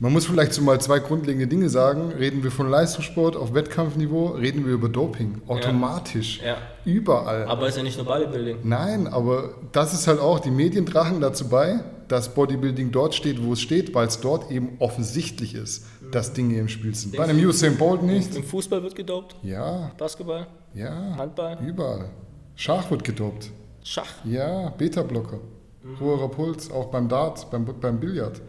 [0.00, 2.12] Man muss vielleicht so mal zwei grundlegende Dinge sagen.
[2.12, 5.42] Reden wir von Leistungssport auf Wettkampfniveau, reden wir über Doping.
[5.48, 6.40] Automatisch.
[6.40, 6.56] Ja.
[6.84, 7.46] Überall.
[7.46, 8.58] Aber es ist ja nicht nur Bodybuilding.
[8.62, 13.42] Nein, aber das ist halt auch, die Medien tragen dazu bei, dass Bodybuilding dort steht,
[13.44, 17.16] wo es steht, weil es dort eben offensichtlich ist, dass Dinge im Spiel sind.
[17.16, 18.36] Bei einem Usain Bolt nicht.
[18.36, 22.10] Im Fußball wird gedopt, Ja, Basketball, ja, Handball, überall.
[22.54, 23.50] Schach wird gedopt.
[23.82, 24.06] Schach.
[24.24, 25.40] Ja, Beta-Blocker.
[25.98, 28.40] Hoherer Puls, auch beim Dart, beim, beim Billard.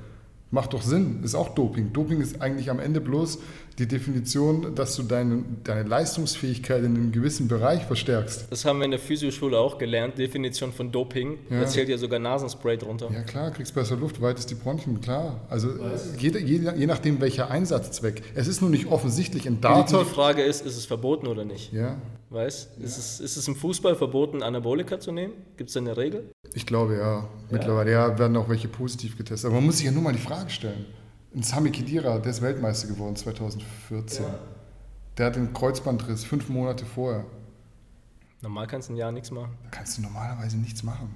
[0.52, 1.94] Macht doch Sinn, ist auch Doping.
[1.94, 3.38] Doping ist eigentlich am Ende bloß
[3.78, 8.48] die Definition, dass du deine, deine Leistungsfähigkeit in einem gewissen Bereich verstärkst.
[8.50, 11.38] Das haben wir in der Physioschule auch gelernt, Definition von Doping.
[11.52, 11.62] Ja.
[11.62, 13.10] Da zählt ja sogar Nasenspray drunter.
[13.14, 15.40] Ja klar, kriegst besser Luft, weitest die Bronchien, klar.
[15.50, 15.70] Also
[16.18, 18.24] je, je, je nachdem welcher Einsatzzweck.
[18.34, 20.00] Es ist nur nicht offensichtlich ein Die, Darter.
[20.00, 21.72] die Frage ist, ist es verboten oder nicht?
[21.72, 21.96] Ja,
[22.30, 22.78] Weißt?
[22.78, 25.34] Ist, es, ist es im Fußball verboten, Anabolika zu nehmen?
[25.58, 26.32] Gibt es da eine Regel?
[26.54, 27.28] ich glaube ja.
[27.50, 29.48] Mittlerweile ja, werden auch welche positiv getestet.
[29.48, 30.86] Aber man muss sich ja nur mal die Frage stellen.
[31.34, 34.26] Ein Sami Khedira, der ist Weltmeister geworden 2014.
[35.18, 37.26] Der hat einen Kreuzbandriss fünf Monate vorher.
[38.42, 39.58] Normal kannst du ein Jahr nichts machen.
[39.64, 41.14] Da kannst du normalerweise nichts machen.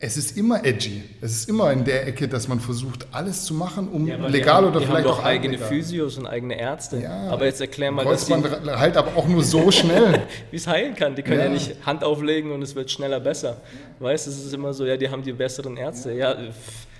[0.00, 1.02] Es ist immer edgy.
[1.20, 4.78] Es ist immer in der Ecke, dass man versucht, alles zu machen, um legal oder
[4.78, 5.68] die vielleicht haben doch auch eigene illegal.
[5.68, 7.00] Physios und eigene Ärzte.
[7.00, 7.28] Ja.
[7.30, 10.22] Aber jetzt erklär mal, dass die- Kreuzband halt aber auch nur so schnell.
[10.52, 11.16] wie es heilen kann.
[11.16, 11.46] Die können ja.
[11.46, 11.50] Ja.
[11.52, 13.56] nicht Hand auflegen und es wird schneller besser.
[13.98, 16.12] Weißt du, es ist immer so, ja, die haben die besseren Ärzte.
[16.12, 16.36] Ja,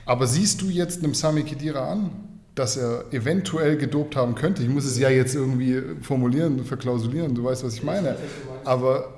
[0.05, 2.11] Aber siehst du jetzt einem Sami Khedira an,
[2.57, 4.65] dass er eventuell gedopt haben könnte?
[4.65, 8.17] Ich muss es ja jetzt irgendwie formulieren, verklausulieren, du weißt, was ich meine.
[8.65, 9.15] Aber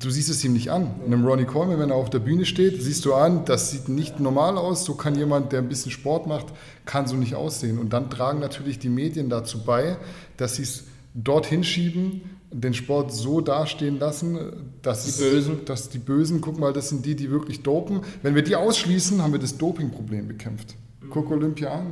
[0.00, 0.90] du siehst es ihm nicht an.
[1.06, 4.20] Einem Ronnie Coleman, wenn er auf der Bühne steht, siehst du an, das sieht nicht
[4.20, 4.84] normal aus.
[4.84, 6.46] So kann jemand, der ein bisschen Sport macht,
[6.84, 7.78] kann so nicht aussehen.
[7.78, 9.96] Und dann tragen natürlich die Medien dazu bei,
[10.36, 10.84] dass sie es
[11.14, 14.38] dorthin schieben, den Sport so dastehen lassen,
[14.82, 15.58] dass Die Bösen.
[15.60, 18.00] Es, dass die Bösen, guck mal, das sind die, die wirklich dopen.
[18.22, 20.74] Wenn wir die ausschließen, haben wir das Dopingproblem bekämpft.
[21.08, 21.86] Guck Olympia an.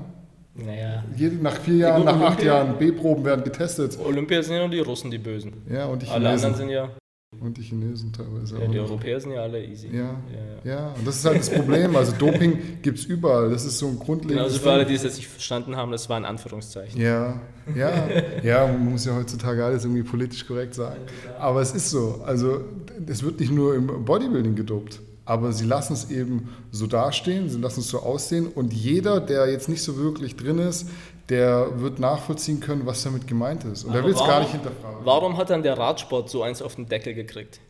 [0.54, 1.02] naja.
[1.40, 3.98] Nach vier Jahren, nach acht Olympia- Jahren, B-Proben werden getestet.
[4.04, 5.52] Olympia sind ja nur die Russen, die Bösen.
[5.70, 6.56] Ja, und die Alle anderen Chinesen.
[6.56, 6.90] sind ja,
[7.38, 8.70] Und die Chinesen teilweise ja auch.
[8.72, 8.78] die.
[8.80, 9.86] Europäer sind ja alle easy.
[9.92, 10.20] Ja,
[10.64, 10.70] ja.
[10.72, 11.94] ja, und das ist halt das Problem.
[11.94, 13.50] Also Doping gibt es überall.
[13.50, 15.92] Das ist so ein Genau, grundlegendes also für alle, die es jetzt nicht verstanden haben,
[15.92, 17.00] das war ein Anführungszeichen.
[17.00, 17.40] Ja,
[17.76, 18.08] ja,
[18.42, 21.02] ja, man muss ja heutzutage alles irgendwie politisch korrekt sagen.
[21.38, 22.20] Aber es ist so.
[22.26, 22.62] Also,
[23.06, 25.00] es wird nicht nur im Bodybuilding gedopt.
[25.24, 29.48] Aber sie lassen es eben so dastehen, sie lassen es so aussehen und jeder, der
[29.48, 30.88] jetzt nicht so wirklich drin ist,
[31.30, 33.84] der wird nachvollziehen können, was damit gemeint ist.
[33.84, 34.98] Und er will es gar warum- nicht hinterfragen.
[35.04, 37.60] Warum hat dann der Radsport so eins auf den Deckel gekriegt?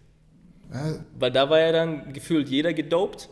[0.73, 3.29] Ja, Weil da war ja dann gefühlt jeder gedopt,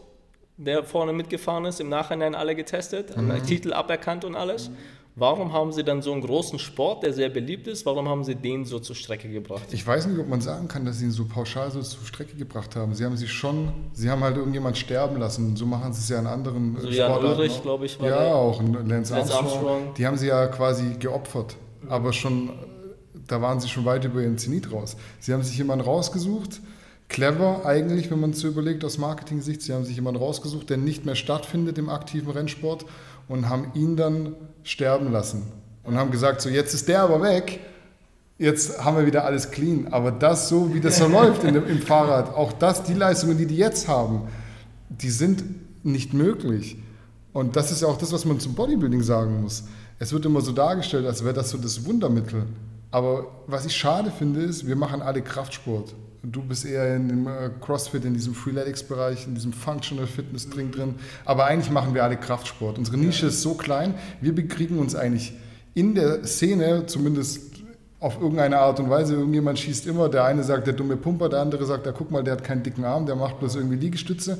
[0.57, 3.43] der vorne mitgefahren ist, im Nachhinein alle getestet, Mhm.
[3.45, 4.71] Titel aberkannt und alles.
[5.19, 8.35] Warum haben sie dann so einen großen Sport, der sehr beliebt ist, warum haben sie
[8.37, 9.65] den so zur Strecke gebracht?
[9.73, 12.37] Ich weiß nicht, ob man sagen kann, dass sie ihn so pauschal so zur Strecke
[12.37, 12.95] gebracht haben.
[12.95, 15.57] Sie haben sich schon, sie haben halt irgendjemand sterben lassen.
[15.57, 17.63] So machen sie es ja in anderen So äh, Jan Sportarten Ulrich, auch.
[17.63, 18.35] glaube ich, war Ja, der.
[18.37, 19.45] auch ein Lance, Lance Armstrong.
[19.69, 19.95] Armstrong.
[19.97, 21.57] Die haben sie ja quasi geopfert.
[21.89, 22.51] Aber schon,
[23.27, 24.97] da waren sie schon weit über ihren Zenit raus.
[25.21, 26.61] Sie haben sich jemanden rausgesucht,
[27.09, 29.63] clever eigentlich, wenn man es so überlegt aus Marketing-Sicht.
[29.63, 32.85] Sie haben sich jemanden rausgesucht, der nicht mehr stattfindet im aktiven Rennsport
[33.29, 34.35] und haben ihn dann
[34.69, 35.43] sterben lassen.
[35.83, 37.61] Und haben gesagt, so jetzt ist der aber weg,
[38.37, 39.89] jetzt haben wir wieder alles clean.
[39.91, 43.47] Aber das so, wie das so läuft dem, im Fahrrad, auch das, die Leistungen, die
[43.47, 44.29] die jetzt haben,
[44.91, 45.45] die sind
[45.85, 46.77] nicht möglich.
[47.33, 49.65] Und das ist ja auch das, was man zum Bodybuilding sagen muss.
[49.99, 52.45] Es wird immer so dargestellt, als wäre das so das Wundermittel.
[52.91, 55.95] Aber was ich schade finde, ist, wir machen alle Kraftsport.
[56.23, 60.73] Du bist eher in dem äh, CrossFit, in diesem Freeletics-Bereich, in diesem Functional Fitness drin
[60.73, 60.95] drin.
[61.25, 62.79] Aber eigentlich machen wir alle Kraftsport.
[62.79, 65.33] Unsere Nische ist so klein, wir bekriegen uns eigentlich
[65.75, 67.49] in der Szene, zumindest
[68.01, 71.41] auf irgendeine Art und Weise, irgendjemand schießt immer, der eine sagt, der dumme Pumper, der
[71.41, 74.39] andere sagt, ja guck mal, der hat keinen dicken Arm, der macht bloß irgendwie Liegestütze.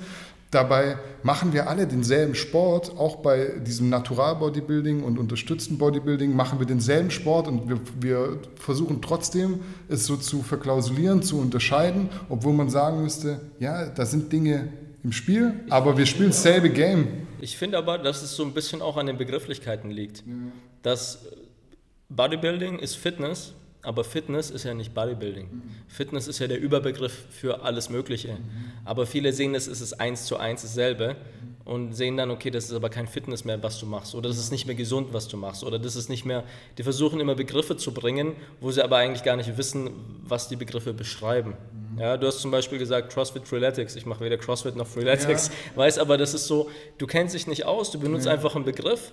[0.51, 6.67] Dabei machen wir alle denselben Sport, auch bei diesem Natural-Bodybuilding und unterstützten Bodybuilding machen wir
[6.67, 12.71] denselben Sport und wir, wir versuchen trotzdem, es so zu verklausulieren, zu unterscheiden, obwohl man
[12.71, 14.69] sagen müsste, ja, da sind Dinge
[15.05, 17.27] im Spiel, aber wir spielen dasselbe Game.
[17.41, 20.25] Ich finde aber, dass es so ein bisschen auch an den Begrifflichkeiten liegt.
[20.83, 21.27] Dass
[22.09, 25.49] Bodybuilding ist Fitness, aber Fitness ist ja nicht Bodybuilding.
[25.87, 28.37] Fitness ist ja der Überbegriff für alles Mögliche.
[28.85, 31.17] Aber viele sehen es, ist es eins zu eins dasselbe
[31.65, 34.15] und sehen dann, okay, das ist aber kein Fitness mehr, was du machst.
[34.15, 35.63] Oder das ist nicht mehr gesund, was du machst.
[35.63, 36.45] Oder das ist nicht mehr,
[36.77, 39.91] die versuchen immer Begriffe zu bringen, wo sie aber eigentlich gar nicht wissen,
[40.27, 41.55] was die Begriffe beschreiben.
[41.99, 43.97] Ja, du hast zum Beispiel gesagt CrossFit Freeletics.
[43.97, 45.51] Ich mache weder CrossFit noch Freeletics.
[45.75, 49.13] Weiß aber, das ist so, du kennst dich nicht aus, du benutzt einfach einen Begriff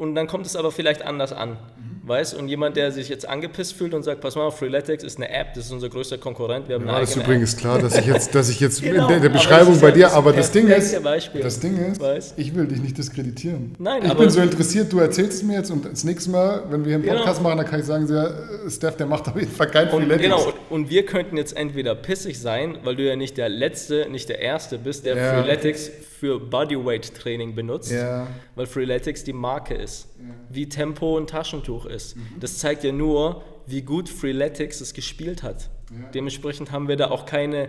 [0.00, 1.56] und dann kommt es aber vielleicht anders an.
[2.02, 5.30] Weißt und jemand, der sich jetzt angepisst fühlt und sagt, pass mal, Freeletics ist eine
[5.30, 7.96] App, das ist unser größter Konkurrent, wir haben eine Ja, ist eigene übrigens klar, dass
[7.96, 10.50] ich jetzt, dass ich jetzt Genau, in der, der Beschreibung ist bei dir, aber das
[10.50, 11.42] Ding ist, Beispiel.
[11.42, 12.34] das Ding ist, Weißt?
[12.38, 13.76] ich will dich nicht diskreditieren.
[13.78, 16.64] Nein, ich aber- bin so interessiert, du erzählst es mir jetzt und das nächste Mal,
[16.70, 17.16] wenn wir hier einen Genau.
[17.18, 19.88] Podcast machen, dann kann ich sagen, ja, äh, Steph, der macht auf jeden Fall kein
[19.90, 20.22] Und, Freeletics.
[20.22, 24.28] genau, und wir könnten jetzt entweder pissig sein, weil du ja nicht der Letzte, nicht
[24.30, 25.34] der Erste bist, der Ja.
[25.42, 25.90] Freeletics
[26.20, 28.26] für Bodyweight-Training benutzt, Ja.
[28.54, 30.06] weil Freeletics die Marke ist,
[30.50, 32.14] wie Tempo ein Taschentuch ist.
[32.38, 35.70] Das zeigt ja nur, wie gut Freeletics es gespielt hat.
[36.12, 37.68] Dementsprechend haben wir da auch keine,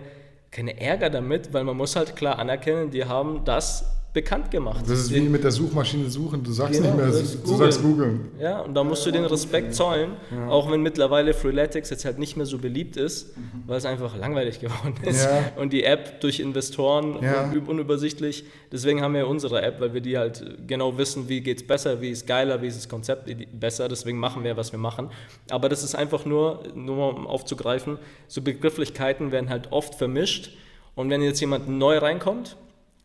[0.50, 4.84] keine Ärger damit, weil man muss halt klar anerkennen, die haben das bekannt gemacht.
[4.86, 8.28] Das ist wie mit der Suchmaschine suchen, du sagst Genau, nicht mehr, du, sagst googeln.
[8.38, 10.12] Ja, und da musst du den Respekt zollen,
[10.50, 13.34] auch wenn mittlerweile Freeletics jetzt halt nicht mehr so beliebt ist,
[13.66, 15.24] weil es einfach langweilig geworden ist.
[15.24, 15.52] Ja.
[15.56, 17.50] Und die App durch Investoren Ja.
[17.52, 18.44] un unübersichtlich.
[18.70, 22.00] Deswegen haben wir unsere App, weil wir die halt genau wissen, wie geht es besser,
[22.02, 23.88] wie ist geiler, wie ist das Konzept besser.
[23.88, 25.08] Deswegen machen wir, was wir machen.
[25.50, 27.98] Aber das ist einfach nur, nur mal um aufzugreifen,
[28.28, 30.50] so Begrifflichkeiten werden halt oft vermischt.
[30.94, 32.56] Und wenn jetzt jemand neu reinkommt,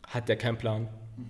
[0.06, 0.88] hat der keinen Plan.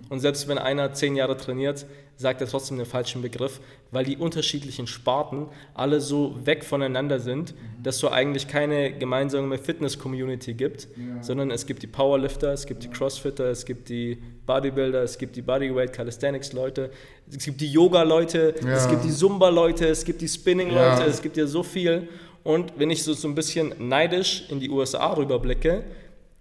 [0.09, 1.85] Und selbst wenn einer zehn Jahre trainiert,
[2.15, 3.61] sagt er trotzdem den falschen Begriff,
[3.91, 10.53] weil die unterschiedlichen Sparten alle so weg voneinander sind, dass du eigentlich keine gemeinsame Fitness-Community
[10.53, 10.89] gibt,
[11.21, 15.35] sondern es gibt die Powerlifter, es gibt die Crossfitter, es gibt die Bodybuilder, es gibt
[15.37, 16.91] die Bodyweight Calisthenics-Leute,
[17.31, 18.89] es gibt die Yoga-Leute, es Ja.
[18.89, 21.05] gibt die Zumba-Leute, es gibt die Spinning-Leute, Ja.
[21.05, 22.09] es gibt ja so viel.
[22.43, 25.83] Und wenn ich so, so ein bisschen neidisch in die USA rüberblicke,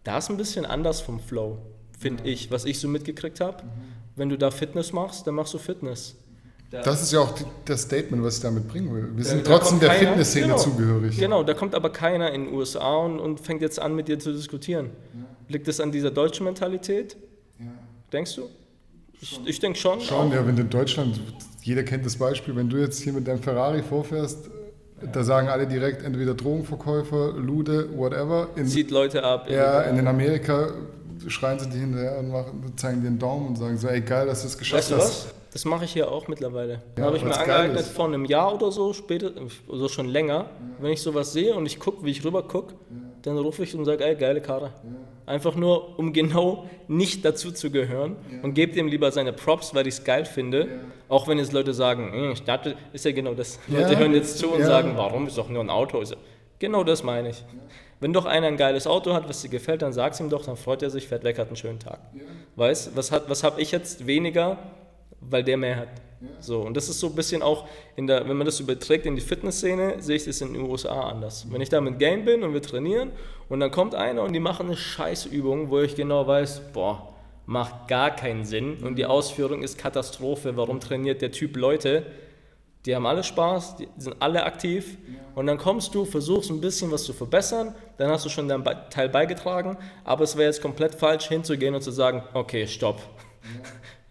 [0.03, 1.59] da ist ein bisschen anders vom Flow,
[1.99, 3.63] finde ich, was ich so mitgekriegt habe.
[4.17, 6.17] Wenn du da Fitness machst, dann machst du Fitness.
[6.71, 9.09] Das ist ja auch die, das Statement, was ich damit bringen will.
[9.17, 11.17] Wir sind Da- da trotzdem der Fitnessszene genau, zugehörig.
[11.19, 14.19] Genau, da kommt aber keiner in den USA und, und fängt jetzt an, mit dir
[14.19, 14.91] zu diskutieren.
[15.49, 17.17] Liegt das an dieser deutschen Mentalität?
[18.13, 18.43] Denkst du?
[19.21, 20.01] Ich, ich denke schon.
[20.01, 20.33] Schon, auch.
[20.33, 21.19] ja, wenn du in Deutschland,
[21.63, 24.51] jeder kennt das Beispiel, wenn du jetzt hier mit deinem Ferrari vorfährst,
[25.13, 28.49] da sagen alle direkt entweder Drogenverkäufer, Lude, whatever.
[28.57, 29.49] In, Zieht Leute ab.
[29.51, 30.73] ja, in den Amerika
[31.29, 34.27] schreien sie dir hinterher und machen, zeigen dir den Daumen und sagen so, ey geil,
[34.27, 35.35] dass du es geschafft Weißt du was?
[35.53, 36.83] Das mache ich hier auch mittlerweile.
[36.99, 39.31] Ja, habe ich mir angeeignet vor einem Jahr oder so, später,
[39.67, 40.47] oder schon länger.
[40.79, 42.75] Wenn ich sowas sehe und ich gucke, wie ich rüber gucke,
[43.23, 44.73] dann rufe ich und sage, ey, geile Karre.
[45.25, 49.87] Einfach nur, um genau nicht dazu zu gehören und gebe dem lieber seine Props, weil
[49.87, 50.69] ich es geil finde.
[51.09, 53.59] Auch wenn jetzt Leute sagen, "Hm, ich dachte, ist ja genau das.
[53.69, 53.81] Ja.
[53.81, 54.67] Leute hören jetzt zu und Ja.
[54.67, 56.03] sagen, warum ist doch nur ein Auto?
[56.03, 56.17] Ja-
[56.61, 57.45] Genau das meine ich.
[58.01, 60.57] Wenn doch einer ein geiles Auto hat, was dir gefällt, dann sag's ihm doch, dann
[60.57, 62.01] freut er sich, fährt weg, hat einen schönen Tag.
[62.57, 64.59] Weißt, was, hat, was habe ich jetzt weniger,
[65.21, 65.89] weil der mehr hat?
[66.41, 69.15] So, und das ist so ein bisschen auch, in der, wenn man das überträgt in
[69.15, 71.47] die Fitnessszene, sehe ich das in den USA anders.
[71.51, 73.13] Wenn ich da mit Game bin und wir trainieren
[73.49, 77.15] und dann kommt einer und die machen eine Scheißübung, wo ich genau weiß, boah,
[77.47, 80.57] macht gar keinen Sinn und die Ausführung ist Katastrophe.
[80.57, 82.05] Warum trainiert der Typ Leute?
[82.87, 84.97] Die haben alle Spaß, die sind alle aktiv
[85.35, 88.65] und dann kommst du, versuchst ein bisschen was zu verbessern, dann hast du schon deinen
[88.91, 93.01] Teil beigetragen, aber es wäre jetzt komplett falsch hinzugehen und zu sagen, okay, stopp.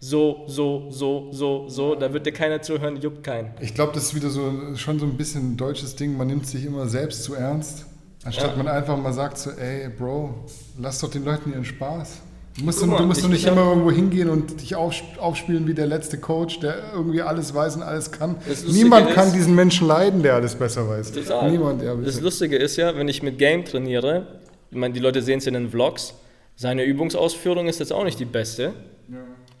[0.00, 3.50] So, so, so, so, so, da wird dir keiner zuhören, juckt keinen.
[3.58, 6.16] Ich glaube, das ist wieder so schon so ein bisschen ein deutsches Ding.
[6.16, 7.84] Man nimmt sich immer selbst zu ernst,
[8.24, 8.56] anstatt Ja.
[8.62, 10.46] man einfach mal sagt so, ey, Bro,
[10.78, 12.20] lass doch den Leuten ihren Spaß.
[12.58, 15.74] Du musst, Guck du musst doch nicht immer irgendwo hingehen und dich auf, aufspielen wie
[15.74, 18.36] der letzte Coach, der irgendwie alles weiß und alles kann.
[18.66, 21.12] Niemand ist- kann diesen Menschen leiden, der alles besser weiß.
[21.12, 21.50] Total.
[21.50, 21.94] Niemand, ja.
[21.94, 22.20] Das.
[22.20, 24.26] Lustige ist ja, wenn ich mit Game trainiere,
[24.70, 26.14] ich meine, die Leute sehen es in den Vlogs,
[26.56, 28.72] seine Übungsausführung ist jetzt auch nicht die beste.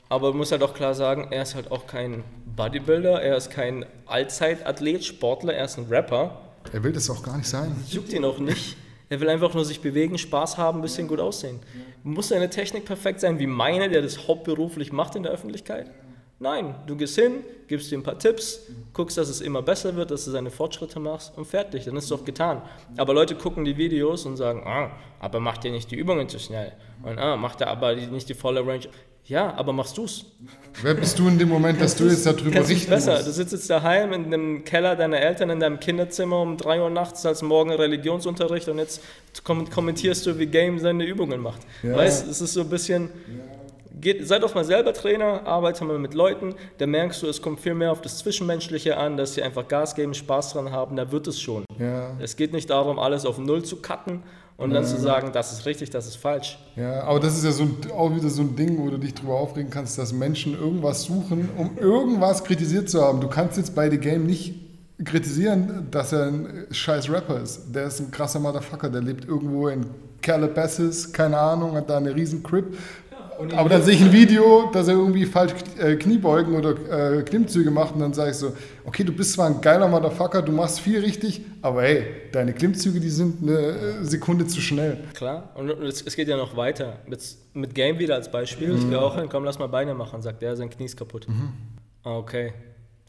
[0.08, 2.24] Aber man muss halt auch klar sagen, er ist halt auch kein
[2.56, 6.40] Bodybuilder, er ist kein Allzeitathlet, Sportler, er ist ein Rapper.
[6.72, 7.76] Er will das auch gar nicht sein.
[7.90, 8.76] Juckt ihn auch nicht.
[9.08, 11.60] Er will einfach nur sich bewegen, Spaß haben, ein bisschen gut aussehen.
[12.02, 15.90] Muss seine Technik perfekt sein wie meine, der das hauptberuflich macht in der Öffentlichkeit?
[16.40, 18.60] Nein, du gehst hin, gibst ihm ein paar Tipps,
[18.92, 22.04] guckst, dass es immer besser wird, dass du seine Fortschritte machst und fertig, dann ist
[22.04, 22.62] es doch getan.
[22.96, 26.38] Aber Leute gucken die Videos und sagen, ah, aber macht ihr nicht die Übungen zu
[26.38, 26.74] schnell?
[27.02, 28.86] Und ah, macht er aber nicht die volle Range.
[29.28, 30.24] Ja, aber machst du's?
[30.80, 33.18] Wer bist du in dem Moment, dass du jetzt darüber richten besser.
[33.18, 33.34] Du musst?
[33.34, 37.26] sitzt jetzt daheim in dem Keller deiner Eltern in deinem Kinderzimmer um 3 Uhr nachts
[37.26, 39.02] als morgen Religionsunterricht und jetzt
[39.44, 41.60] kom kommentierst du, wie Game seine Übungen macht.
[41.82, 41.94] Ja.
[41.94, 43.10] Weißt, es ist so ein bisschen.
[44.00, 47.58] Geht, sei doch mal selber Trainer, arbeite mal mit Leuten, da merkst du, es kommt
[47.58, 51.10] viel mehr auf das Zwischenmenschliche an, dass sie einfach Gas geben, Spaß dran haben, da
[51.10, 51.64] wird es schon.
[51.80, 54.22] Ja, Es geht nicht darum, alles auf Null zu cutten
[54.58, 56.58] und dann zu sagen, das ist richtig, das ist falsch.
[56.74, 59.14] ja, aber das ist ja so ein, auch wieder so ein Ding, wo du dich
[59.14, 63.20] drüber aufregen kannst, dass Menschen irgendwas suchen, um irgendwas kritisiert zu haben.
[63.20, 64.54] Du kannst jetzt bei The Game nicht
[65.04, 67.72] kritisieren, dass er ein scheiß Rapper ist.
[67.72, 69.86] Der ist ein krasser Motherfucker, der lebt irgendwo in
[70.22, 72.76] Calabasas, keine Ahnung, hat da eine riesen Crib.
[73.56, 77.70] Aber dann sehe ich ein Video, dass er irgendwie falsch äh, Kniebeugen oder äh, Klimmzüge
[77.70, 78.52] macht und dann sage ich so,
[78.84, 83.00] okay, du bist zwar ein geiler Motherfucker, du machst viel richtig, aber hey, deine Klimmzüge,
[83.00, 84.98] die sind eine äh, Sekunde zu schnell.
[85.14, 86.98] Klar, und es, es geht ja noch weiter.
[87.06, 87.22] Mit,
[87.54, 88.76] mit Game wieder als Beispiel.
[88.76, 91.26] Ich gehe auch hin, komm, lass mal Beine machen, sagt er, sein Knie ist kaputt.
[92.02, 92.52] Ah, okay.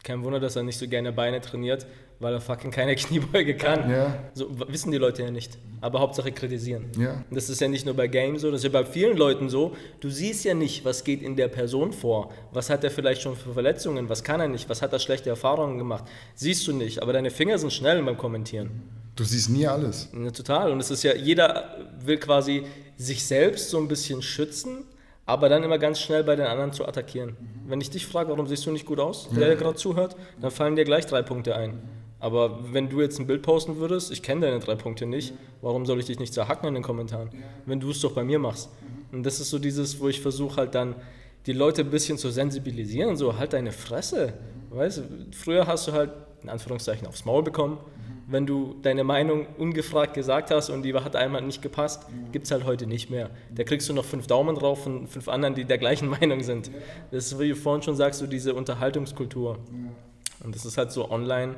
[0.02, 1.86] Kein Wunder, dass er nicht so gerne Beine trainiert,
[2.20, 3.90] weil er fucking keine Kniebeuge kann.
[3.90, 4.14] Ja.
[4.34, 5.58] So wissen die Leute ja nicht.
[5.80, 6.92] Aber Hauptsache kritisieren.
[6.98, 7.24] Ja.
[7.28, 9.48] Und das ist ja nicht nur bei Game so, das ist ja bei vielen Leuten
[9.48, 9.74] so.
[10.00, 12.30] Du siehst ja nicht, was geht in der Person vor.
[12.52, 14.08] Was hat er vielleicht schon für Verletzungen?
[14.08, 14.68] Was kann er nicht?
[14.68, 16.04] Was hat er schlechte Erfahrungen gemacht?
[16.34, 17.02] Siehst du nicht.
[17.02, 18.82] Aber deine Finger sind schnell beim Kommentieren.
[19.16, 20.08] Du siehst nie alles.
[20.12, 20.70] Ja, total.
[20.70, 22.64] Und es ist ja, jeder will quasi
[22.96, 24.84] sich selbst so ein bisschen schützen,
[25.26, 27.36] aber dann immer ganz schnell bei den anderen zu attackieren.
[27.66, 30.50] Wenn ich dich frage, warum siehst du nicht gut aus, der, der gerade zuhört, dann
[30.50, 31.80] fallen dir gleich drei Punkte ein.
[32.20, 35.86] Aber wenn du jetzt ein Bild posten würdest, ich kenne deine drei Punkte nicht, warum
[35.86, 37.30] soll ich dich nicht zerhacken in den Kommentaren?
[37.66, 38.68] Wenn du es doch bei mir machst.
[39.10, 40.94] Und das ist so dieses, wo ich versuche halt dann
[41.46, 44.34] die Leute ein bisschen zu sensibilisieren, so halt deine Fresse.
[44.68, 45.02] Weißt du,
[45.32, 46.10] früher hast du halt
[46.42, 47.78] in Anführungszeichen aufs Maul bekommen,
[48.26, 52.52] wenn du deine Meinung ungefragt gesagt hast und die hat einmal nicht gepasst, gibt es
[52.52, 53.30] halt heute nicht mehr.
[53.52, 56.70] Da kriegst du noch fünf Daumen drauf von fünf anderen, die der gleichen Meinung sind.
[57.10, 59.58] Das ist, wie du vorhin schon sagst, so diese Unterhaltungskultur.
[60.44, 61.56] Und das ist halt so online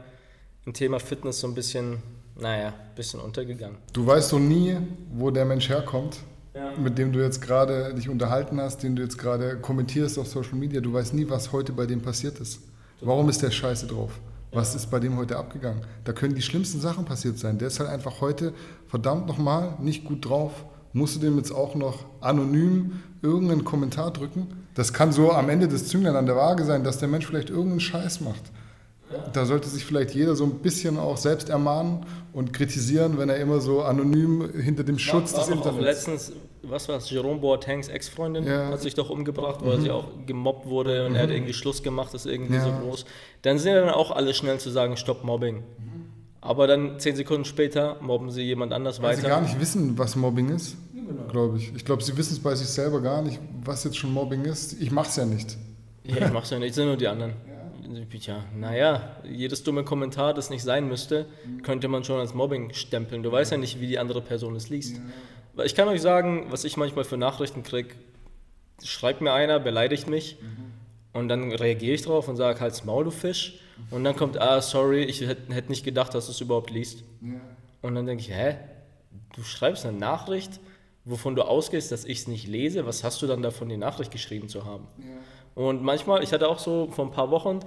[0.65, 1.99] im Thema Fitness so ein bisschen,
[2.39, 3.79] naja, ein bisschen untergegangen.
[3.93, 4.77] Du weißt doch nie,
[5.13, 6.19] wo der Mensch herkommt,
[6.55, 6.73] Ja.
[6.79, 10.55] mit dem du jetzt gerade dich unterhalten hast, den du jetzt gerade kommentierst auf Social
[10.55, 10.81] Media.
[10.81, 12.61] Du weißt nie, was heute bei dem passiert ist.
[13.01, 14.13] Warum ist der scheiße drauf?
[14.53, 15.81] Was ist bei dem heute abgegangen?
[16.05, 17.57] Da können die schlimmsten Sachen passiert sein.
[17.59, 18.53] Der ist halt einfach heute
[18.87, 20.53] verdammt nochmal nicht gut drauf.
[20.93, 24.67] Musst du dem jetzt auch noch anonym irgendeinen Kommentar drücken?
[24.75, 27.49] Das kann so am Ende des Zünglein an der Waage sein, dass der Mensch vielleicht
[27.49, 28.43] irgendeinen Scheiß macht.
[29.33, 33.37] Da sollte sich vielleicht jeder so ein bisschen auch selbst ermahnen und kritisieren, wenn er
[33.37, 35.85] immer so anonym hinter dem Schutz war des doch auch Internets.
[35.85, 36.33] letztens,
[36.63, 38.67] was war es, Jerome Boatengs Ex-Freundin Ja.
[38.69, 38.73] Mhm.
[38.73, 42.15] hat sich doch umgebracht, weil sie auch gemobbt wurde und er hat irgendwie Schluss gemacht,
[42.15, 42.65] ist irgendwie Ja.
[42.65, 43.05] so groß.
[43.43, 45.63] Dann sind ja dann auch alle schnell zu sagen, stopp Mobbing.
[46.41, 49.35] Aber dann zehn Sekunden später mobben sie jemand anders Weil sie weiter.
[49.37, 50.77] gar nicht wissen, was Mobbing ist,
[51.31, 51.73] glaube ich.
[51.77, 54.81] Ich glaube, sie wissen es bei sich selber gar nicht, was jetzt schon Mobbing ist.
[54.81, 55.57] Ich mache es ja nicht.
[56.05, 57.35] Ja, ich mach's ja nicht, sind nur die anderen.
[58.27, 61.27] Ja, naja, jedes dumme Kommentar, das nicht sein müsste,
[61.63, 63.23] könnte man schon als Mobbing stempeln.
[63.23, 65.01] Du weißt ja nicht, wie die andere Person es liest.
[65.55, 67.95] Weil Ich kann euch sagen, was ich manchmal für Nachrichten kriege.
[68.85, 70.37] Schreibt mir einer, beleidigt mich
[71.13, 73.59] und dann reagiere ich drauf und sage, halt's Maul, du Fisch.
[73.91, 77.05] Und dann kommt, ah, sorry, ich hätte hätt nicht gedacht, dass du es überhaupt liest.
[77.83, 78.57] Und dann denke ich, hä?
[79.35, 80.61] du schreibst eine Nachricht,
[81.05, 82.87] wovon du ausgehst, dass ich es nicht lese.
[82.87, 84.87] Was hast du dann davon, die Nachricht geschrieben zu haben?
[85.55, 87.61] Und manchmal, ich hatte auch so vor ein paar Wochen,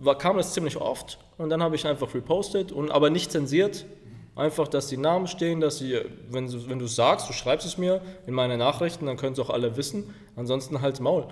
[0.00, 3.86] war, kam das ziemlich oft und dann habe ich einfach repostet, und, aber nicht zensiert.
[4.34, 8.00] Einfach, dass die Namen stehen, dass sie, wenn wenn du sagst, du schreibst es mir
[8.26, 10.14] in meine Nachrichten, dann können es auch alle wissen.
[10.36, 11.26] Ansonsten halt's Maul.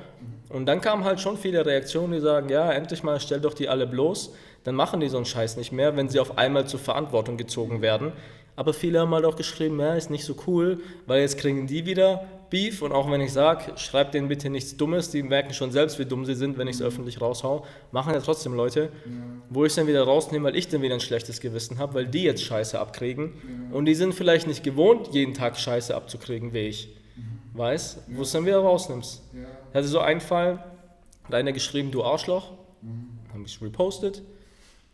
[0.51, 3.71] Und dann kamen halt schon viele Reaktionen, die sagen, ja, endlich mal stell doch die
[3.71, 4.35] alle bloß.
[4.65, 7.81] Dann machen die so einen Scheiß nicht mehr, wenn sie auf einmal zur Verantwortung gezogen
[7.81, 8.13] werden.
[8.55, 11.87] Aber viele haben halt auch geschrieben, ja, ist nicht so cool, weil jetzt kriegen die
[11.87, 12.83] wieder Beef.
[12.83, 16.05] Und auch wenn ich sage, schreibt denen bitte nichts Dummes, die merken schon selbst, wie
[16.05, 17.65] dumm sie sind, wenn ich es öffentlich raushau.
[17.93, 18.91] Machen ja trotzdem Leute,
[19.49, 22.07] wo ich es dann wieder rausnehme, weil ich dann wieder ein schlechtes Gewissen habe, weil
[22.07, 23.33] die jetzt Scheiße abkriegen.
[23.73, 26.89] Und die sind vielleicht nicht gewohnt, jeden Tag Scheiße abzukriegen, wie ich.
[27.53, 29.23] Weiß, wo es dann wieder rausnimmst.
[29.71, 30.65] Ich hatte so einen Fall,
[31.25, 32.53] hat einer geschrieben, du Arschloch,
[33.33, 34.23] habe ich repostet.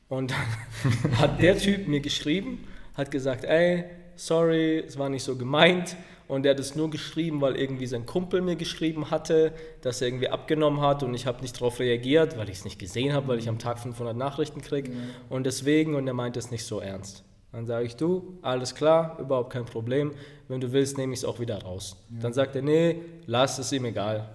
[0.08, 3.84] Und dann hat der Typ mir geschrieben, hat gesagt, ey,
[4.14, 5.96] sorry, es war nicht so gemeint.
[6.28, 9.52] Und der hat es nur geschrieben, weil irgendwie sein Kumpel mir geschrieben hatte,
[9.82, 12.78] dass er irgendwie abgenommen hat und ich habe nicht darauf reagiert, weil ich es nicht
[12.78, 14.90] gesehen habe, weil ich am Tag 500 Nachrichten kriege.
[15.28, 17.24] Und deswegen, und er meint es nicht so ernst.
[17.52, 20.12] Dann sage ich, du, alles klar, überhaupt kein Problem.
[20.48, 21.96] Wenn du willst, nehme ich es auch wieder raus.
[22.10, 24.28] Dann sagt er, nee, lass es ihm egal.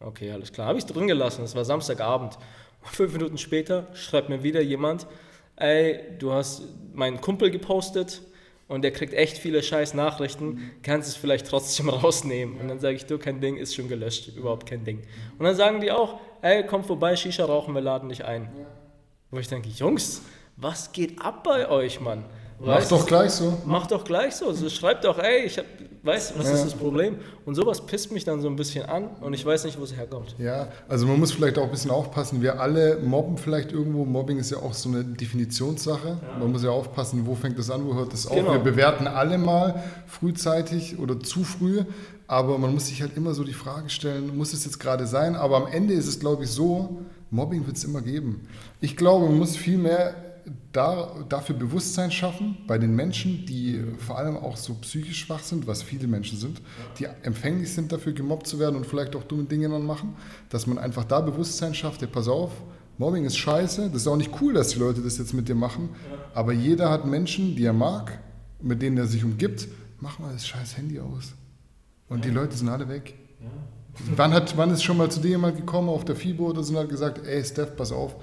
[0.00, 0.66] Okay, alles klar.
[0.66, 2.36] Habe ich es drin gelassen, es war Samstagabend.
[2.82, 5.06] Und fünf Minuten später schreibt mir wieder jemand,
[5.56, 8.20] ey, du hast meinen Kumpel gepostet
[8.68, 12.60] und der kriegt echt viele scheiß Nachrichten, kannst es vielleicht trotzdem rausnehmen.
[12.60, 15.02] Und dann sage ich, du, kein Ding, ist schon gelöscht, überhaupt kein Ding.
[15.38, 18.48] Und dann sagen die auch, ey, komm vorbei, Shisha rauchen, wir laden dich ein.
[19.30, 20.22] Wo ich denke, Jungs,
[20.56, 22.24] was geht ab bei euch, Mann?
[22.58, 23.58] Mach Weißt doch du, gleich so.
[23.66, 24.52] Mach doch gleich so.
[24.52, 25.66] so schreibt doch, ey, ich hab,
[26.06, 27.16] weißt was ist das Problem?
[27.44, 29.96] Und sowas pisst mich dann so ein bisschen an und ich weiß nicht, wo es
[29.96, 30.34] herkommt.
[30.38, 32.40] Ja, also man muss vielleicht auch ein bisschen aufpassen.
[32.40, 34.04] Wir alle mobben vielleicht irgendwo.
[34.04, 36.16] Mobbing ist ja auch so eine Definitionssache.
[36.38, 38.36] Man muss ja aufpassen, wo fängt das an, wo hört das auf.
[38.36, 38.52] Genau.
[38.52, 41.82] Wir bewerten alle mal frühzeitig oder zu früh.
[42.28, 45.36] Aber man muss sich halt immer so die Frage stellen, muss es jetzt gerade sein?
[45.36, 46.98] Aber am Ende ist es, glaube ich, so,
[47.30, 48.48] Mobbing wird es immer geben.
[48.80, 50.14] Ich glaube, man muss viel mehr
[50.72, 55.66] da, dafür Bewusstsein schaffen bei den Menschen, die vor allem auch so psychisch schwach sind,
[55.66, 56.60] was viele Menschen sind,
[56.98, 60.14] die empfänglich sind dafür gemobbt zu werden und vielleicht auch dumme Dinge dann machen,
[60.48, 62.52] dass man einfach da Bewusstsein schafft, ja, pass auf,
[62.98, 65.54] Mobbing ist scheiße, das ist auch nicht cool, dass die Leute das jetzt mit dir
[65.54, 65.90] machen,
[66.34, 68.18] aber jeder hat Menschen, die er mag,
[68.60, 69.68] mit denen er sich umgibt,
[70.00, 71.34] mach mal das scheiß Handy aus.
[72.08, 73.14] Und die Leute sind alle weg.
[74.14, 76.74] Wann, hat, wann ist schon mal zu dir jemand gekommen auf der FIBO oder so
[76.74, 78.16] und hat gesagt, ey Steph, pass auf,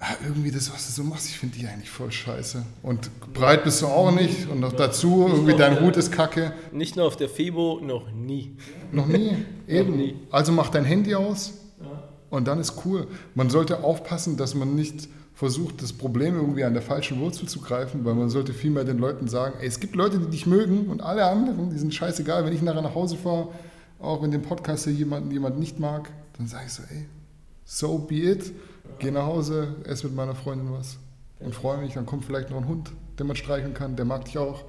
[0.00, 2.64] ah, irgendwie das, was du so machst, ich finde die eigentlich voll scheiße.
[2.82, 6.52] Und breit bist du auch nicht und noch dazu, irgendwie dein Hut ist kacke.
[6.72, 8.56] Nicht nur auf der FIBO, noch nie.
[8.90, 9.36] Noch nie,
[9.68, 9.96] eben.
[9.96, 10.16] nie.
[10.30, 11.52] Also mach dein Handy aus
[12.30, 13.06] und dann ist cool.
[13.34, 17.60] Man sollte aufpassen, dass man nicht versucht, das Problem irgendwie an der falschen Wurzel zu
[17.60, 20.88] greifen, weil man sollte vielmehr den Leuten sagen, ey, es gibt Leute, die dich mögen
[20.88, 22.44] und alle anderen, die sind scheißegal.
[22.44, 23.48] Wenn ich nachher nach Hause fahre,
[23.98, 27.06] auch wenn den Podcast hier jemand, jemand nicht mag, dann sage ich so, ey,
[27.64, 28.52] so be it.
[29.00, 30.98] Geh nach Hause, esse mit meiner Freundin was
[31.40, 31.94] und freue mich.
[31.94, 34.64] Dann kommt vielleicht noch ein Hund, den man streicheln kann, der mag dich auch.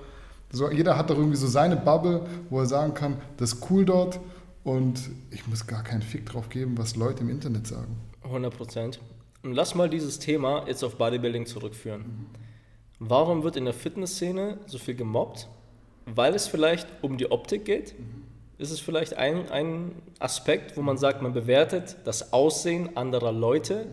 [0.52, 3.86] So, jeder hat doch irgendwie so seine Bubble, wo er sagen kann, das ist cool
[3.86, 4.20] dort
[4.64, 5.00] und
[5.32, 7.98] ich muss gar keinen Fick drauf geben, was Leute im Internet sagen.
[8.24, 9.00] 100 Prozent.
[9.44, 12.28] Und lass mal dieses Thema jetzt auf Bodybuilding zurückführen.
[13.00, 15.50] Warum wird in der Fitnessszene so viel gemobbt?
[16.06, 17.96] Weil es vielleicht um die Optik geht?
[18.58, 23.88] Ist es vielleicht ein, ein Aspekt, wo man sagt, man bewertet das Aussehen anderer Leute?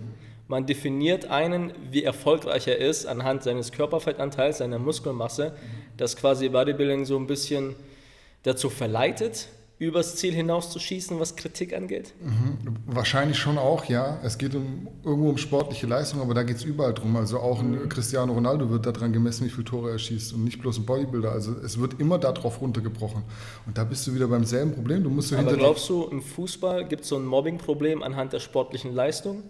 [0.49, 5.55] Man definiert einen, wie erfolgreich er ist, anhand seines Körperfettanteils, seiner Muskelmasse,
[5.99, 7.77] das quasi Bodybuilding so ein bisschen
[8.45, 12.15] dazu verleitet, übers Ziel hinauszuschießen, was Kritik angeht?
[12.87, 14.19] Wahrscheinlich schon auch, ja.
[14.25, 17.15] Es geht um, irgendwo um sportliche Leistung, aber da geht es überall drum.
[17.17, 20.61] Also auch ein Cristiano Ronaldo wird daran gemessen, wie viele Tore er schießt und nicht
[20.61, 21.31] bloß ein Bodybuilder.
[21.31, 23.23] Also es wird immer darauf runtergebrochen.
[23.67, 25.05] Und da bist du wieder beim selben Problem.
[25.05, 28.41] Du musst so Aber glaubst du, im Fußball gibt es so ein Mobbing-Problem anhand der
[28.41, 29.45] sportlichen Leistung?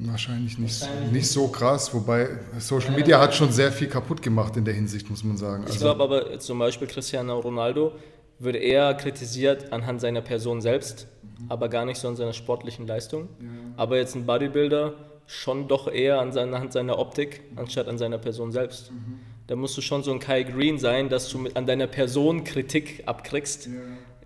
[0.00, 2.28] Wahrscheinlich nicht, nicht so krass, wobei
[2.58, 5.64] Social Media hat schon sehr viel kaputt gemacht in der Hinsicht, muss man sagen.
[5.66, 7.92] Ich Also, glaube aber jetzt zum Beispiel Cristiano Ronaldo
[8.38, 11.06] würde eher kritisiert anhand seiner Person selbst,
[11.48, 13.28] aber gar nicht so an seiner sportlichen Leistung.
[13.76, 14.94] Aber jetzt ein Bodybuilder
[15.26, 18.90] schon doch eher an seiner, anhand seiner Optik, anstatt an seiner Person selbst.
[19.46, 22.44] Da musst du schon so ein Kai Green sein, dass du mit, an deiner Person
[22.44, 23.68] Kritik abkriegst.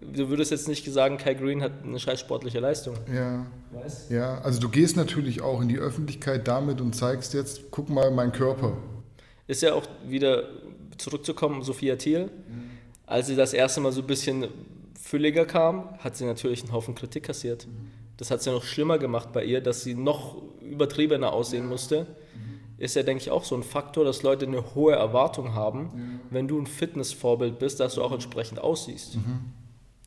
[0.01, 2.97] Du würdest jetzt nicht sagen, Kai Green hat eine scheiß sportliche Leistung.
[3.13, 4.11] ja, Weißt?
[4.11, 8.11] ja, also du gehst natürlich auch in die Öffentlichkeit damit und zeigst jetzt, guck mal,
[8.11, 8.77] mein Körper.
[9.47, 10.45] Ist ja auch wieder
[10.99, 12.31] zurückzukommen, Sophia Thiel.
[13.07, 14.49] Als sie das erste Mal so ein bisschen
[15.01, 17.67] fülliger kam, hat sie natürlich einen Haufen Kritik kassiert.
[18.17, 22.07] Das hat es ja noch schlimmer gemacht bei ihr, dass sie noch übertriebener aussehen musste.
[22.79, 26.49] ist ja, denke ich, auch so ein Faktor, dass Leute eine hohe Erwartung haben, wenn
[26.49, 29.19] du ein Fitnessvorbild bist, dass du auch entsprechend aussiehst.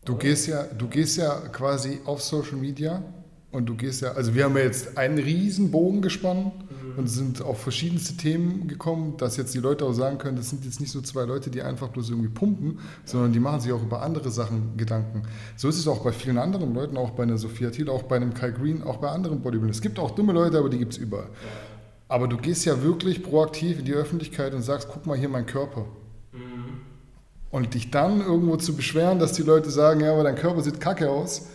[0.10, 3.03] Du gehst ja, du gehst ja quasi auf Social Media
[3.51, 6.51] und du gehst ja, also wir haben ja jetzt einen riesen Bogen gespannt
[6.97, 10.66] und sind auf verschiedenste Themen gekommen, dass jetzt die Leute auch sagen können, das sind
[10.66, 13.84] jetzt nicht so zwei Leute, die einfach bloß irgendwie pumpen, sondern die machen sich auch
[13.84, 15.22] über andere Sachen Gedanken.
[15.55, 18.16] So ist es auch bei vielen anderen Leuten, auch bei einer Sophia Thiel, auch bei
[18.16, 19.70] einem Kai Green, auch bei anderen Bodybuildern.
[19.70, 21.30] Es gibt auch dumme Leute, aber die gibt es überall.
[22.07, 25.45] Aber du gehst ja wirklich proaktiv in die Öffentlichkeit und sagst, guck mal hier mein
[25.45, 25.86] Körper.
[27.51, 30.79] Und dich dann irgendwo zu beschweren, dass die Leute sagen, ja, aber dein Körper sieht
[30.79, 31.47] kacke aus,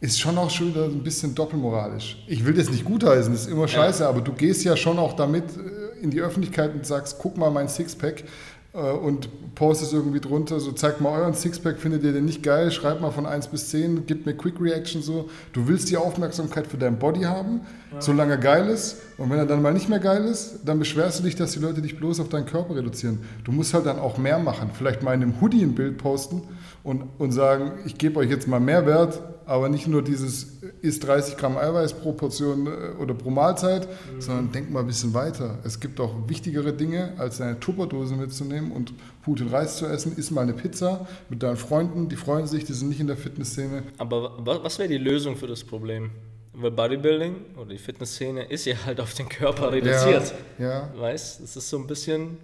[0.00, 2.24] ist schon auch schon wieder ein bisschen doppelmoralisch.
[2.26, 5.14] Ich will das nicht gutheißen, das ist immer scheiße, aber du gehst ja schon auch
[5.14, 8.24] damit äh, in die Öffentlichkeit und sagst, guck mal mein Sixpack
[8.72, 13.02] und postest irgendwie drunter, so zeigt mal euren Sixpack, findet ihr den nicht geil, schreibt
[13.02, 15.28] mal von 1 bis 10, gib mir Quick Reaction so.
[15.52, 17.60] Du willst die Aufmerksamkeit für dein Body haben,
[17.98, 21.18] solange er geil ist und wenn er dann mal nicht mehr geil ist, dann beschwerst
[21.18, 23.18] du dich, dass die Leute dich bloß auf deinen Körper reduzieren.
[23.44, 26.42] Du musst halt dann auch mehr machen, vielleicht mal in einem Hoodie ein Bild posten
[26.84, 31.06] und, und sagen, ich gebe euch jetzt mal mehr Wert, aber nicht nur dieses ist
[31.06, 32.70] 30 Gramm Eiweiß pro Portion äh,
[33.00, 35.58] oder pro Mahlzeit, sondern denk mal ein bisschen weiter.
[35.64, 38.92] Es gibt auch wichtigere Dinge, als eine Tupperdose mitzunehmen und
[39.24, 40.16] Putin Reis zu essen.
[40.16, 43.16] Iss mal eine Pizza mit deinen Freunden, die freuen sich, die sind nicht in der
[43.16, 43.82] Fitnessszene.
[43.98, 46.10] Aber wa- was wäre die Lösung für das Problem?
[46.54, 50.34] Weil Bodybuilding oder die Fitnessszene ist ja halt auf den Körper reduziert.
[50.58, 50.90] Ja, ja.
[50.96, 52.38] Weißt, es ist so ein bisschen,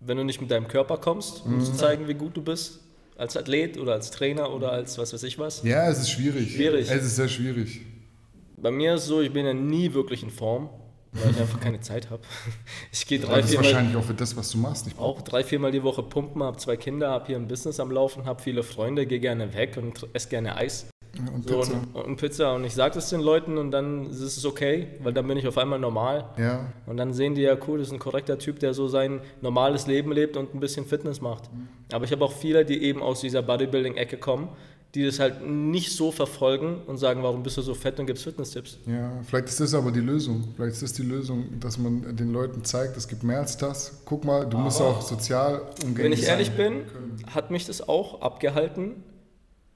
[0.00, 1.60] wenn du nicht mit deinem Körper kommst, um Mhm.
[1.64, 2.80] zu zeigen, wie gut du bist,
[3.20, 5.62] als Athlet oder als Trainer oder als was weiß ich was.
[5.62, 6.54] Ja, es ist schwierig.
[6.54, 6.90] Schwierig.
[6.90, 7.82] Es ist sehr schwierig.
[8.56, 10.70] Bei mir ist es so, ich bin ja nie wirklich in Form,
[11.12, 12.22] weil ich einfach keine Zeit habe.
[12.92, 15.20] Ich gehe drei, das ist viermal, wahrscheinlich auch für das, was du machst, nicht auch
[15.20, 18.42] drei, viermal die Woche pumpen, habe zwei Kinder, habe hier ein Business am Laufen, habe
[18.42, 20.86] viele Freunde, gehe gerne weg und esse gerne Eis.
[21.34, 21.74] Und So, Pizza.
[21.92, 22.54] Und, und Pizza.
[22.54, 25.46] Und ich sage das den Leuten und dann ist es okay, weil dann bin ich
[25.46, 26.24] auf einmal normal.
[26.38, 29.20] Ja, Und dann sehen die ja, cool, das ist ein korrekter Typ, der so sein
[29.40, 31.50] normales Leben lebt und ein bisschen Fitness macht.
[31.92, 34.48] Aber ich habe auch viele, die eben aus dieser Bodybuilding-Ecke kommen,
[34.94, 38.24] die das halt nicht so verfolgen und sagen, warum bist du so fett und gibst
[38.24, 38.78] Fitness-Tipps.
[38.86, 39.12] ja.
[39.22, 40.48] Vielleicht ist das aber die Lösung.
[40.56, 44.02] Vielleicht ist das die Lösung, dass man den Leuten zeigt, es gibt mehr als das.
[44.04, 46.82] Guck mal, du musst auch sozial umgänglich Wenn ich ehrlich bin,
[47.32, 49.04] hat mich das auch abgehalten,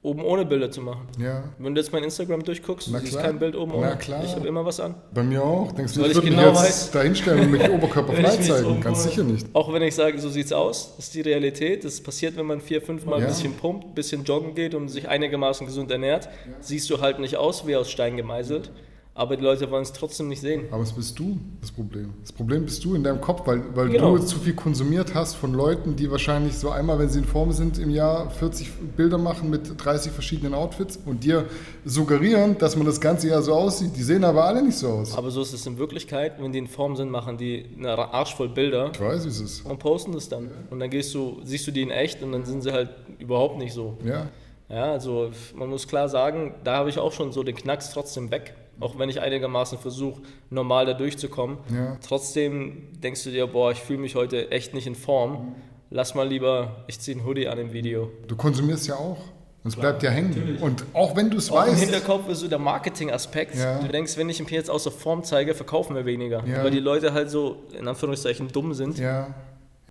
[0.05, 1.09] oben ohne Bilder zu machen.
[1.19, 3.97] Ja, Wenn du jetzt mein Instagram durchguckst, Na du siehst kein Bild oben Na ohne.
[3.97, 4.23] klar.
[4.23, 4.95] Ich habe immer was an.
[5.13, 5.73] bei mir auch.
[5.73, 8.81] Denkst du, Weil ich würde genau mich jetzt da hinstellen und mich Oberkörper frei zeigen?
[8.81, 9.47] Ganz sicher nicht.
[9.55, 11.85] Auch wenn ich sage, so sieht's aus, das ist die Realität.
[11.85, 13.27] Das passiert, wenn man vier, fünf Mal Ja.
[13.27, 16.29] ein bisschen pumpt, ein bisschen joggen geht und sich einigermaßen gesund ernährt.
[16.61, 18.71] Siehst du halt nicht aus wie aus Stein gemeißelt.
[19.17, 20.65] Aber die Leute wollen es trotzdem nicht sehen.
[20.73, 22.13] Aber es bist du das Problem.
[22.23, 24.17] Das Problem bist du in deinem Kopf, weil, weil Genau.
[24.17, 27.53] du zu viel konsumiert hast von Leuten, die wahrscheinlich so einmal, wenn sie in Form
[27.53, 31.45] sind, im Jahr 40 Bilder machen mit 30 verschiedenen Outfits und dir
[31.85, 33.93] suggerieren, dass man das ganze Jahr so aussieht.
[33.97, 35.17] Die sehen aber alle nicht so aus.
[35.17, 36.33] Aber so ist es in Wirklichkeit.
[36.43, 39.41] Wenn die in Form sind, machen die eine Arsch voll Bilder Ich weiß, wie es
[39.41, 39.65] ist.
[39.65, 40.51] und posten das dann.
[40.71, 42.91] Und dann gehst du, siehst du die in echt und dann sind sie halt
[43.21, 43.97] überhaupt nicht so.
[44.05, 44.27] Ja,
[44.69, 48.31] Ja, also man muss klar sagen, da habe ich auch schon so den Knacks trotzdem
[48.33, 48.55] weg.
[48.81, 51.59] Auch wenn ich einigermaßen versuche, normal da durchzukommen.
[51.73, 51.97] Ja.
[52.07, 55.55] Trotzdem denkst du dir, boah, ich fühle mich heute echt nicht in Form.
[55.91, 58.11] Lass mal lieber, ich ziehe einen Hoodie an im Video.
[58.27, 59.19] du konsumierst ja auch.
[59.63, 60.59] Und es bleibt ja hängen.
[60.61, 63.57] Und auch wenn du es Auch im weißt, Hinterkopf ist so der Marketing-Aspekt.
[63.57, 63.79] Ja.
[63.79, 66.45] Du denkst, wenn ich mich jetzt außer Form zeige, verkaufen wir weniger.
[66.47, 66.63] Ja.
[66.63, 68.99] Weil die Leute halt so, in Anführungszeichen, dumm sind.
[68.99, 69.35] ja,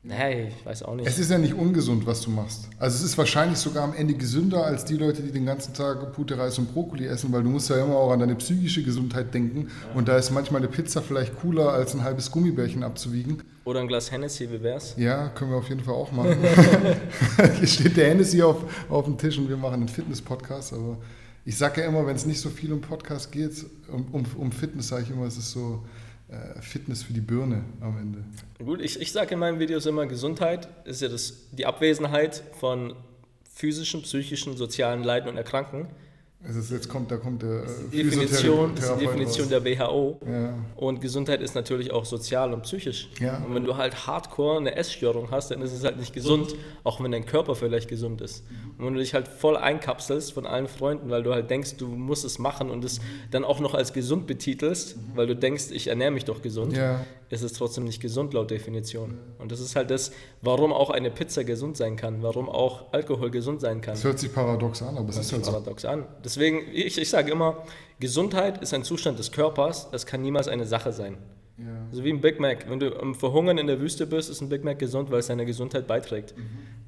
[0.06, 1.08] Nee, ich weiß auch nicht.
[1.08, 2.68] es ist ja nicht ungesund, was du machst.
[2.78, 6.12] Also es ist wahrscheinlich sogar am Ende gesünder als die Leute, die den ganzen Tag
[6.12, 9.34] Pute Reis und Brokkoli essen, weil du musst ja immer auch an deine psychische Gesundheit
[9.34, 9.70] denken.
[9.94, 13.42] Und da ist manchmal eine Pizza vielleicht cooler, als ein halbes Gummibärchen abzuwiegen.
[13.64, 14.94] Oder ein Glas Hennessy, wie wär's?
[14.98, 16.36] Ja, können wir auf jeden Fall auch machen.
[17.60, 18.58] Hier steht der Hennessy auf,
[18.90, 20.74] auf dem Tisch und wir machen einen Fitness-Podcast.
[20.74, 20.98] Aber
[21.46, 24.52] ich sage ja immer, wenn es nicht so viel um Podcast geht, um, um, um
[24.52, 25.82] Fitness, sage ich immer, es ist so
[26.62, 28.24] Fitness für die Birne am Ende.
[28.64, 32.96] Gut, ich, ich sage in meinen Videos immer, Gesundheit ist ja das, die Abwesenheit von
[33.54, 35.88] physischen, psychischen, sozialen Leiden und Erkranken.
[36.46, 39.64] Es- jetzt kommt, da kommt der äh, Die Definition, das ist die Definition raus.
[39.64, 40.20] der WHO.
[40.30, 40.54] Ja.
[40.76, 43.10] Und Gesundheit ist natürlich auch sozial und psychisch.
[43.20, 43.38] Ja.
[43.48, 47.02] Und wenn du halt hardcore eine Essstörung hast, dann ist es halt nicht gesund, auch
[47.02, 48.44] wenn dein Körper vielleicht gesund ist.
[48.78, 51.88] Und wenn du dich halt voll einkapselst von allen Freunden, weil du halt denkst, du
[51.88, 53.00] musst es machen und es
[53.32, 57.06] dann auch noch als gesund betitelst, weil du denkst, ich ernähre mich doch gesund, Ja.
[57.34, 59.18] Ist es trotzdem nicht gesund laut Definition.
[59.40, 60.12] Und das ist halt das,
[60.42, 63.96] warum auch eine Pizza gesund sein kann, warum auch Alkohol gesund sein kann.
[63.96, 65.52] Das hört sich paradox an, aber es ist halt so.
[65.52, 66.06] paradox an.
[66.24, 67.64] Deswegen, ich, ich sage immer,
[68.00, 71.18] Gesundheit ist ein Zustand des Körpers, es kann niemals eine Sache sein.
[71.58, 71.66] Ja.
[71.92, 72.70] So wie ein Big Mac.
[72.70, 75.28] Wenn du am Verhungern in der Wüste bist, ist ein Big Mac gesund, weil es
[75.28, 76.34] deiner Gesundheit beiträgt.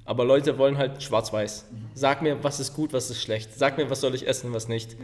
[0.05, 1.65] Aber Leute wollen halt schwarz-weiß.
[1.93, 3.51] Sag mir, was ist gut, was ist schlecht.
[3.55, 4.95] Sag mir, was soll ich essen, was nicht.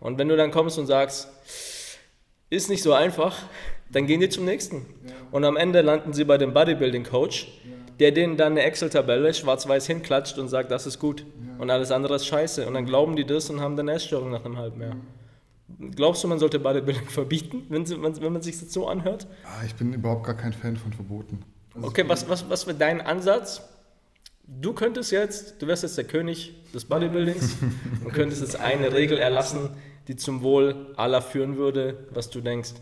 [0.00, 1.28] Und wenn du dann kommst und sagst,
[2.50, 3.36] ist nicht so einfach,
[3.92, 4.86] Dann gehen die zum nächsten.
[5.30, 7.48] Und am Ende landen sie bei dem Bodybuilding-Coach,
[7.98, 11.26] der denen dann eine Excel-Tabelle schwarz-weiß hinklatscht und sagt, das ist gut.
[11.58, 12.66] Und alles andere ist scheiße.
[12.66, 14.96] Und dann glauben die das und haben dann eine Essstörung nach einem halben Jahr.
[15.96, 19.26] Glaubst du, man sollte Bodybuilding verbieten, wenn, sie, wenn man sich das so anhört?
[19.44, 21.42] Ah, ich bin überhaupt gar kein Fan von Verboten.
[21.80, 23.62] Okay, was, was, was wäre dein Ansatz?
[24.46, 27.56] Du könntest jetzt, du wärst jetzt der König des Bodybuildings
[28.04, 29.70] und könntest jetzt eine Regel erlassen,
[30.08, 32.72] die zum Wohl aller führen würde, was du denkst,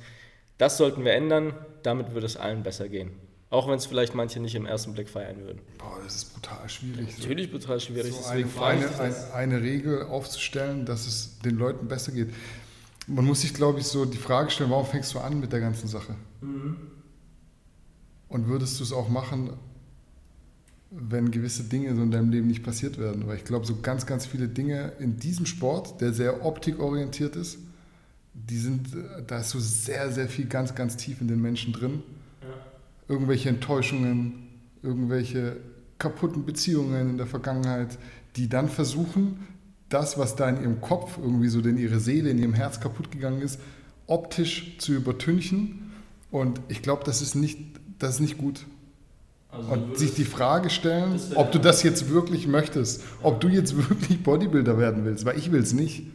[0.58, 3.12] das sollten wir ändern, damit würde es allen besser gehen.
[3.50, 5.60] Auch wenn es vielleicht manche nicht im ersten Blick feiern würden.
[5.78, 7.16] Boah, das ist brutal schwierig.
[7.18, 11.56] Natürlich total schwierig, so deswegen eine, frage ich eine, eine Regel aufzustellen, dass es den
[11.56, 12.28] Leuten besser geht.
[13.06, 15.60] Man muss sich, glaube ich, so die Frage stellen, warum fängst du an mit der
[15.60, 16.14] ganzen Sache?
[16.42, 16.76] Mhm.
[18.28, 19.54] Und würdest du es auch machen,
[20.90, 23.26] wenn gewisse Dinge so in deinem Leben nicht passiert werden?
[23.26, 27.58] Weil ich glaube, so ganz, ganz viele Dinge in diesem Sport, der sehr optikorientiert ist,
[28.46, 31.72] die sind, äh, da ist so sehr, sehr viel ganz, ganz tief in den Menschen
[31.72, 32.02] drin.
[33.08, 34.48] Irgendwelche Enttäuschungen,
[34.82, 35.56] irgendwelche
[35.98, 37.98] kaputten Beziehungen in der Vergangenheit,
[38.36, 39.46] die dann versuchen,
[39.88, 43.10] das, was da in ihrem Kopf irgendwie so, in ihre Seele, in ihrem Herz kaputt
[43.10, 43.58] gegangen ist,
[44.06, 45.90] optisch zu übertünchen.
[46.30, 47.58] Und ich glaube, das ist nicht,
[47.98, 48.66] das ist nicht gut.
[49.70, 54.22] Und sich die Frage stellen, ob du das jetzt wirklich möchtest, ob du jetzt wirklich
[54.22, 56.06] Bodybuilder werden willst, weil ich will es nicht.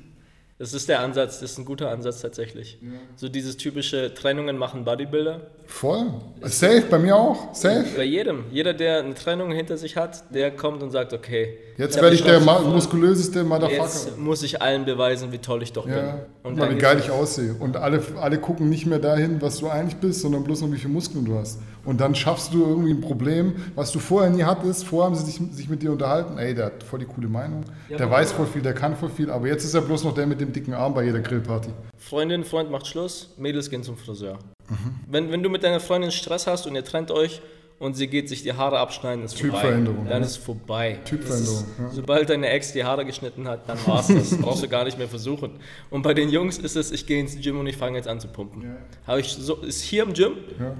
[0.64, 2.78] Das ist der Ansatz, das ist ein guter Ansatz tatsächlich.
[3.18, 5.41] So dieses typische Trennungen machen Bodybuilder.
[5.66, 6.05] Voll.
[6.43, 7.53] Safe, bei mir auch.
[7.53, 7.84] Safe.
[7.97, 8.45] Bei jedem.
[8.49, 12.24] Jeder, der eine Trennung hinter sich hat, der kommt und sagt, okay, Jetzt werde ich
[12.24, 13.84] der ma- muskulöseste Motherfucker.
[13.84, 16.14] Jetzt muss ich allen beweisen, wie toll ich doch Ja, bin.
[16.51, 17.55] und dann wie geil ich aussehe.
[17.59, 20.78] Und alle, alle gucken nicht mehr dahin, was du eigentlich bist, sondern bloß noch, wie
[20.78, 21.59] viele Muskeln du hast.
[21.86, 24.86] Und dann schaffst du irgendwie ein Problem, was du vorher nie hattest.
[24.86, 26.38] Vorher haben sie sich, sich mit dir unterhalten.
[26.38, 27.66] Ey, der hat voll die coole Meinung.
[27.90, 29.30] der weiß voll viel, der kann voll viel.
[29.30, 31.70] Aber jetzt ist er bloß noch der mit dem dicken Arm bei jeder Grillparty.
[31.98, 34.40] Freundin, Freund macht Schluss, Mädels gehen zum Friseur.
[34.70, 34.96] Mhm.
[35.08, 37.42] Wenn, wenn du mit deiner Freundin Stress hast und ihr trennt euch
[37.80, 39.61] und sie geht sich die Haare abschneiden, ist vorbei.
[39.61, 40.26] Typveränderung, Dann ja.
[40.26, 40.99] ist vorbei.
[41.05, 41.89] Typveränderung, ist, ja.
[41.89, 44.38] Sobald deine Ex die Haare geschnitten hat, dann war's das.
[44.41, 45.59] brauchst du gar nicht mehr versuchen.
[45.89, 48.19] Und bei den Jungs ist es, ich gehe ins Gym und ich fange jetzt an
[48.19, 48.78] zu pumpen.
[49.05, 50.38] Habe ich so, ist hier im Gym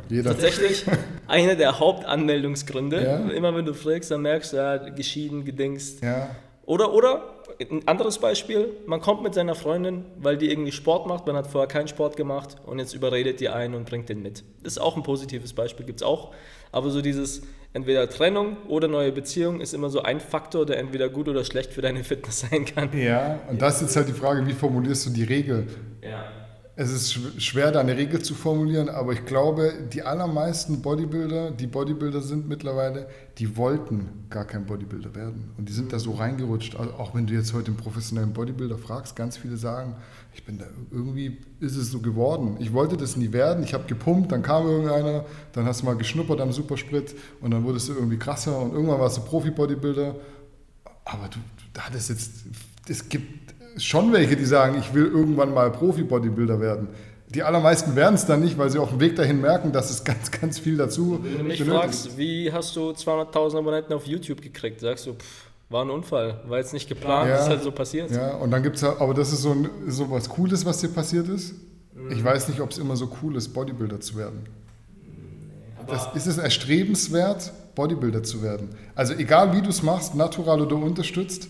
[0.10, 0.86] Ja, tatsächlich
[1.28, 3.04] einer der Hauptanmeldungsgründe.
[3.04, 3.18] Ja.
[3.30, 6.04] Immer wenn du fragst, dann merkst du, ja, geschieden, gedingst.
[6.04, 6.30] Ja,
[6.66, 11.28] Oder, oder, ein anderes Beispiel, man kommt mit seiner Freundin, weil die irgendwie Sport macht,
[11.28, 14.44] man hat vorher keinen Sport gemacht und jetzt überredet die einen und bringt den mit.
[14.64, 16.32] Das ist auch ein positives Beispiel, gibt es auch.
[16.74, 21.08] Aber so dieses entweder Trennung oder neue Beziehung ist immer so ein Faktor, der entweder
[21.08, 22.90] gut oder schlecht für deine Fitness sein kann.
[22.98, 23.40] ja.
[23.50, 25.68] Und das ist jetzt halt die Frage, wie formulierst du die Regel?
[26.02, 26.26] Ja.
[26.76, 31.52] Es ist schw- schwer, da eine Regel zu formulieren, aber ich glaube, die allermeisten Bodybuilder,
[31.52, 33.08] die Bodybuilder sind mittlerweile,
[33.38, 35.52] die wollten gar kein Bodybuilder werden.
[35.56, 36.76] Und die sind da so reingerutscht.
[36.76, 39.96] Also auch wenn du jetzt heute einen professionellen Bodybuilder fragst, ganz viele sagen,
[40.34, 42.58] ich bin da irgendwie, ist es so geworden.
[42.60, 45.96] Ich wollte das nie werden, ich habe gepumpt, dann kam irgendeiner, dann hast du mal
[45.96, 50.16] geschnuppert am Supersprit und dann wurdest du irgendwie krasser und irgendwann warst du Profi-Bodybuilder.
[51.06, 51.38] Aber du,
[51.72, 52.32] du hattest jetzt,
[52.90, 56.88] es gibt schon welche, die sagen, ich will irgendwann mal Profi-Bodybuilder werden.
[57.30, 60.04] Die allermeisten werden es dann nicht, weil sie auf dem Weg dahin merken, dass es
[60.04, 61.70] ganz, ganz viel dazu Wenn du mich benötigt.
[61.70, 66.42] fragst, wie hast du 200.000 Abonnenten auf YouTube gekriegt, sagst du, pff, war ein Unfall,
[66.48, 67.38] war jetzt nicht geplant, Ja.
[67.40, 68.12] ist halt so passiert.
[68.12, 70.90] Ja, und dann gibt es aber das ist so, ein, so was Cooles, was dir
[70.90, 71.56] passiert ist.
[71.96, 72.12] Mhm.
[72.12, 74.46] Ich weiß nicht, ob es immer so cool ist, Bodybuilder zu werden.
[75.88, 78.70] Das, ist es erstrebenswert, Bodybuilder zu werden?
[78.96, 81.48] Also egal wie du es machst, natural oder unterstützt,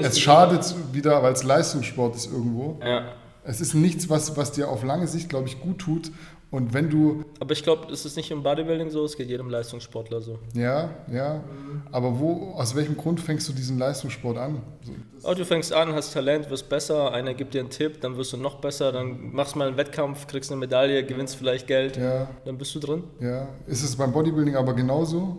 [0.00, 2.78] es schadet wieder, weil es Leistungssport ist irgendwo.
[2.84, 3.12] Ja.
[3.44, 6.12] Es ist nichts, was, was dir auf lange Sicht, glaube ich, gut tut.
[6.52, 9.48] Und wenn du, Aber ich glaube, es ist nicht im Bodybuilding so, es geht jedem
[9.48, 10.38] Leistungssportler so.
[10.52, 11.42] ja, ja,
[11.90, 14.60] aber wo, aus welchem Grund fängst du diesen Leistungssport an?
[14.82, 14.92] So,
[15.22, 18.34] Oh, du fängst an, hast Talent, wirst besser, einer gibt dir einen Tipp, dann wirst
[18.34, 22.28] du noch besser, dann machst mal einen Wettkampf, kriegst eine Medaille, gewinnst vielleicht Geld, ja,
[22.44, 23.04] dann bist du drin.
[23.18, 23.48] ja.
[23.66, 25.38] Ist es beim Bodybuilding aber genauso?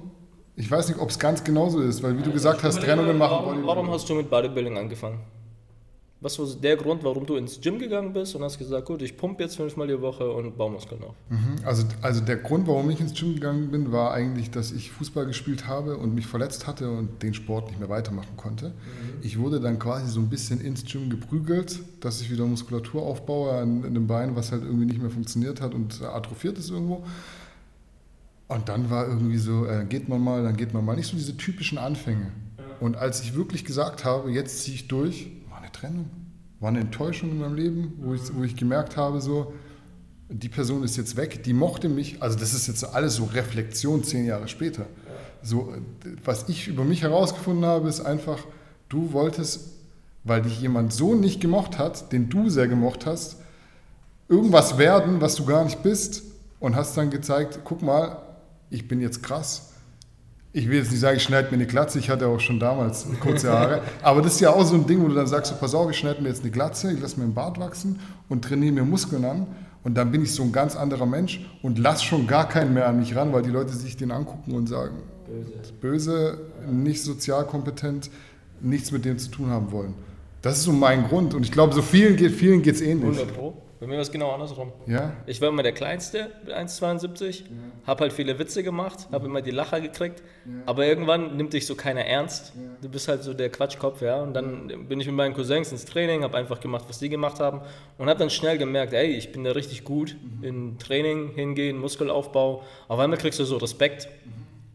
[0.56, 3.32] Ich weiß nicht, ob es ganz genauso ist, weil wie du gesagt hast, Trennungen machen
[3.32, 3.68] Warum, Bodybuilding.
[3.68, 5.20] warum hast du mit Bodybuilding angefangen?
[6.22, 9.18] Was war der Grund, warum du ins Gym gegangen bist und hast gesagt, gut, ich
[9.18, 11.16] pumpe jetzt fünfmal die Woche und baue Muskeln auf?
[11.28, 11.66] Mhm.
[11.66, 15.26] Also, also der Grund, warum ich ins Gym gegangen bin, war eigentlich, dass ich Fußball
[15.26, 18.72] gespielt habe und mich verletzt hatte und den Sport nicht mehr weitermachen konnte.
[19.22, 23.52] Ich wurde dann quasi so ein bisschen ins Gym geprügelt, dass ich wieder Muskulatur aufbaue
[23.58, 27.04] an, an dem Bein, was halt irgendwie nicht mehr funktioniert hat und atrophiert ist irgendwo.
[28.54, 30.96] Und dann war irgendwie so, äh, geht man mal, dann geht man mal.
[30.96, 32.32] Nicht so diese typischen Anfänge.
[32.80, 36.06] Und als ich wirklich gesagt habe, jetzt ziehe ich durch, war eine Trennung.
[36.60, 39.54] War eine Enttäuschung in meinem Leben, wo ich, wo ich gemerkt habe, so,
[40.30, 44.04] die Person ist jetzt weg, die mochte mich, also das ist jetzt alles so Reflexion
[44.04, 44.86] zehn Jahre später.
[45.42, 45.74] So,
[46.24, 48.38] was ich über mich herausgefunden habe, ist einfach,
[48.88, 49.72] du wolltest,
[50.24, 53.38] weil dich jemand so nicht gemocht hat, den du sehr gemocht hast,
[54.30, 56.24] irgendwas werden, was du gar nicht bist,
[56.64, 58.23] und hast dann gezeigt, guck mal,
[58.74, 59.70] ich bin jetzt krass.
[60.52, 63.08] Ich will jetzt nicht sagen, ich schneide mir eine Glatze, ich hatte auch schon damals
[63.20, 63.82] kurze Haare.
[64.04, 65.90] Aber das ist ja auch so ein Ding, wo du dann sagst, so, pass auf,
[65.90, 68.00] ich schneide mir jetzt eine Glatze, ich lasse mir einen Bart wachsen
[68.30, 69.48] und trainiere mir Muskeln an.
[69.84, 72.88] Und dann bin ich so ein ganz anderer Mensch und lass schon gar keinen mehr
[72.88, 74.98] an mich ran, weil die Leute sich den angucken und sagen,
[75.28, 78.10] böse, böse nicht sozial kompetent,
[78.62, 79.94] nichts mit dem zu tun haben wollen.
[80.42, 81.34] Das ist so mein Grund.
[81.34, 83.18] Und ich glaube, so vielen geht geht's ähnlich.
[83.18, 83.58] 100 Pro.
[83.84, 84.72] Bei mir war es genau andersrum.
[84.88, 85.12] Ja?
[85.26, 87.44] Ich war immer der Kleinste mit 1,72,
[87.86, 90.24] habe halt viele Witze gemacht, habe immer die Lacher gekriegt,
[90.66, 92.54] aber irgendwann nimmt dich so keiner ernst.
[92.82, 94.22] Du bist halt so der Quatschkopf, ja.
[94.22, 97.42] Und dann bin ich mit meinen Cousins ins Training, habe einfach gemacht, was die gemacht
[97.42, 97.60] haben
[97.98, 102.64] und habe dann schnell gemerkt, ey, ich bin da richtig gut in Training, hingehen, Muskelaufbau.
[102.88, 104.08] Auf einmal kriegst du so Respekt.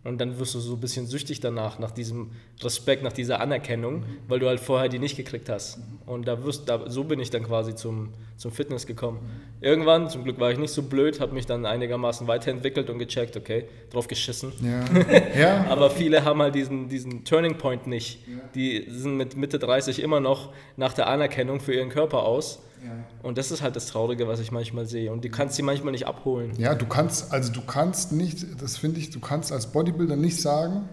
[0.05, 2.31] Und dann wirst du so ein bisschen süchtig danach, nach diesem
[2.63, 5.81] Respekt, nach dieser Anerkennung, weil du halt vorher die nicht gekriegt hast.
[6.07, 9.19] Und da wirst, da, so bin ich dann quasi zum, zum Fitness gekommen.
[9.61, 13.37] Irgendwann, zum Glück war ich nicht so blöd, habe mich dann einigermaßen weiterentwickelt und gecheckt,
[13.37, 14.53] okay, drauf geschissen.
[14.63, 14.85] Ja.
[15.39, 15.67] ja.
[15.69, 18.21] Aber viele haben halt diesen, diesen Turning Point nicht.
[18.55, 22.63] Die sind mit Mitte 30 immer noch nach der Anerkennung für ihren Körper aus.
[23.23, 25.13] Und das ist halt das Traurige, was ich manchmal sehe.
[25.13, 26.53] Und du kannst sie manchmal nicht abholen.
[26.59, 30.41] Ja, du kannst, also du kannst nicht, das finde ich, du kannst als Bodybuilder nicht
[30.41, 30.89] sagen,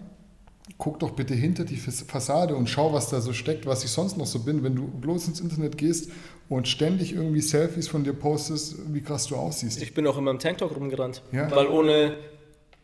[0.77, 4.17] guck doch bitte hinter die Fassade und schau, was da so steckt, was ich sonst
[4.17, 4.63] noch so bin.
[4.63, 6.09] Wenn du bloß ins Internet gehst
[6.49, 9.81] und ständig irgendwie Selfies von dir postest, wie krass du aussiehst.
[9.81, 11.21] Ich bin auch immer im Tanktop rumgerannt.
[11.31, 11.49] Ja.
[11.55, 12.17] Weil ohne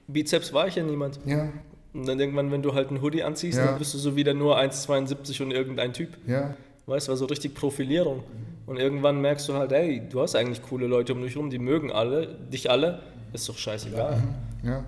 [0.08, 1.20] Bizeps war ich ja niemand.
[1.26, 1.50] Ja,
[1.94, 3.66] Und dann irgendwann, wenn du halt einen Hoodie anziehst, Ja.
[3.66, 6.10] dann bist du so wieder nur 1,72 und irgendein Typ.
[6.28, 6.56] ja,
[6.88, 8.24] Weißt du, war so richtig Profilierung.
[8.72, 11.60] Und irgendwann merkst du halt, ey, du hast eigentlich coole Leute um dich rum, die
[11.60, 13.02] mögen alle, dich alle,
[13.34, 14.24] ist doch scheißegal.
[14.64, 14.86] ja.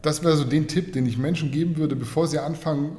[0.00, 2.96] Das wäre so den Tipp, den ich Menschen geben würde, bevor sie anfangen,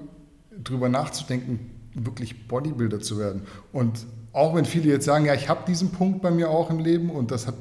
[0.63, 3.47] drüber nachzudenken, wirklich Bodybuilder zu werden.
[3.73, 6.77] Und auch wenn viele jetzt sagen, ja, ich habe diesen Punkt bei mir auch im
[6.77, 7.55] Leben und das hat,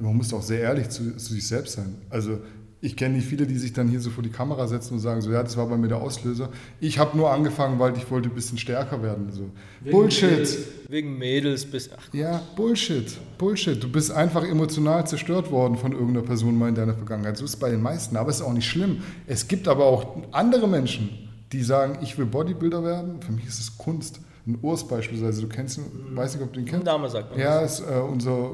[0.00, 1.94] man muss auch sehr ehrlich zu, zu sich selbst sein.
[2.10, 2.40] Also
[2.80, 5.22] ich kenne nicht viele, die sich dann hier so vor die Kamera setzen und sagen,
[5.22, 6.50] so ja, das war bei mir der Auslöser.
[6.78, 9.32] Ich habe nur angefangen, weil ich wollte ein bisschen stärker werden.
[9.32, 9.50] So.
[9.90, 10.30] Bullshit.
[10.30, 10.58] Mädels,
[10.88, 11.90] wegen Mädels bis.
[11.96, 13.16] Ach, Ja, Bullshit.
[13.38, 13.82] Bullshit.
[13.82, 17.38] Du bist einfach emotional zerstört worden von irgendeiner Person mal in deiner Vergangenheit.
[17.38, 19.02] So ist es bei den meisten, aber es ist auch nicht schlimm.
[19.26, 21.08] Es gibt aber auch andere Menschen,
[21.52, 23.22] die sagen, ich will Bodybuilder werden.
[23.22, 24.20] Für mich ist es Kunst.
[24.46, 26.86] Ein Urs beispielsweise, du kennst ihn, weiß nicht, ob du ihn kennst.
[26.86, 27.40] Dame sagt man.
[27.40, 28.50] Ja, ist äh, unser,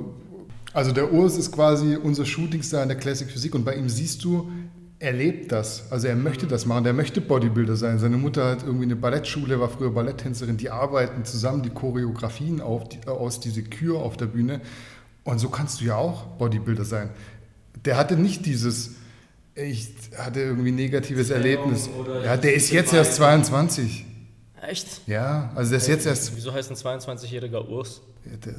[0.72, 4.24] also der Urs ist quasi unser Shootingstar in der Classic Physik und bei ihm siehst
[4.24, 4.50] du,
[5.02, 5.90] er lebt das.
[5.90, 7.98] Also er möchte das machen, der möchte Bodybuilder sein.
[7.98, 12.88] Seine Mutter hat irgendwie eine Ballettschule, war früher Balletttänzerin, die arbeiten zusammen die Choreografien auf,
[12.88, 14.60] die, aus, diese Kür auf der Bühne.
[15.24, 17.10] Und so kannst du ja auch Bodybuilder sein.
[17.84, 18.92] Der hatte nicht dieses,
[19.56, 21.88] ich hatte irgendwie negatives Erlebnis.
[21.88, 24.06] oder Ja, der ist jetzt erst 22.
[24.68, 25.00] Echt?
[25.08, 28.02] Ja, also der ist jetzt erst Wieso heißt ein 22-jähriger Urs?
[28.24, 28.54] Ja, der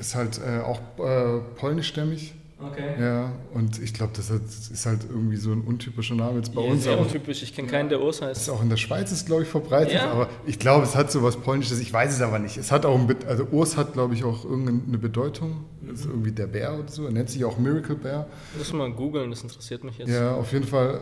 [0.00, 2.34] ist, halt äh, auch äh, polnischstämmig.
[2.62, 3.00] Okay.
[3.00, 6.60] Ja, und ich glaube, das hat- ist halt irgendwie so ein untypischer Name jetzt bei
[6.60, 6.82] uns.
[6.82, 7.42] Sehr Aber untypisch.
[7.42, 8.42] Ich kenne keinen, der Urs heißt.
[8.42, 9.94] ist auch in der Schweiz ist, glaube ich, verbreitet.
[9.94, 10.10] Ja.
[10.12, 11.80] Aber ich glaube, es hat so was Polnisches.
[11.80, 12.58] Ich weiß es aber nicht.
[12.58, 15.64] Es hat auch, ein also Urs hat, glaube ich, auch irgendeine Bedeutung.
[15.80, 17.06] Das ist irgendwie der Bär oder so.
[17.06, 18.26] Er nennt sich auch Miracle Bear.
[18.58, 20.10] Muss mal googeln, das interessiert mich jetzt.
[20.10, 21.00] Ja, auf jeden Fall.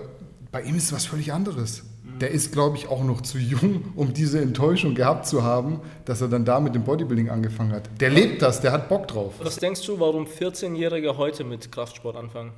[0.53, 1.83] Bei ihm ist es was völlig anderes.
[2.21, 6.21] Der ist, glaube ich, auch noch zu jung, um diese Enttäuschung gehabt zu haben, dass
[6.21, 7.89] er dann da mit dem Bodybuilding angefangen hat.
[8.01, 9.35] Der lebt das, der hat Bock drauf.
[9.43, 12.53] Was denkst du, warum 14-Jährige heute mit Kraftsport anfangen?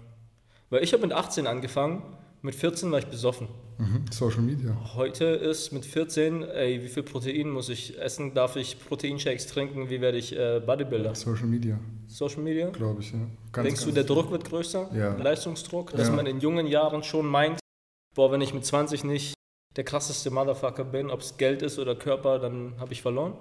[0.71, 2.03] Weil ich habe mit 18 angefangen,
[2.43, 3.49] mit 14 war ich besoffen.
[3.77, 4.05] Mhm.
[4.11, 4.75] Social Media.
[4.95, 8.33] Heute ist mit 14, ey, wie viel Protein muss ich essen?
[8.35, 9.91] Darf ich Proteinshakes trinken?
[9.91, 11.15] Wie werde ich äh, Bodybuilder?
[11.15, 12.71] Social Media, Social Media?
[12.71, 13.19] glaube ich, ja.
[13.53, 14.89] Ganz, Denkst du, ganz der Druck wird größer?
[14.95, 15.17] Ja.
[15.17, 15.93] Leistungsdruck?
[15.93, 16.15] Dass Ja.
[16.15, 17.59] man in jungen Jahren schon meint,
[18.15, 19.35] boah, wenn ich mit 20 nicht
[19.77, 23.35] der krasseste Motherfucker bin, ob es Geld ist oder Körper, dann habe ich verloren?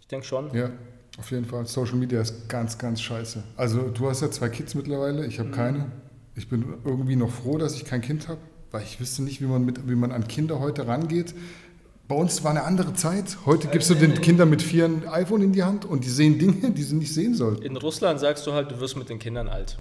[0.00, 0.54] Ich denke schon.
[0.54, 0.70] Ja,
[1.18, 1.66] auf jeden Fall.
[1.66, 3.42] Social Media ist ganz, ganz scheiße.
[3.56, 5.90] Also du hast ja zwei Kids mittlerweile, ich habe keine.
[6.34, 8.40] Ich bin irgendwie noch froh, dass ich kein Kind habe,
[8.70, 11.34] weil ich wüsste nicht, wie man, mit, wie man an Kinder heute rangeht.
[12.06, 13.38] Bei uns war eine andere Zeit.
[13.44, 16.38] Heute gibst du den Kindern mit vier ein iPhone in die Hand und die sehen
[16.38, 17.62] Dinge, die sie nicht sehen sollten.
[17.62, 19.78] In Russland sagst du halt, du wirst mit den Kindern alt.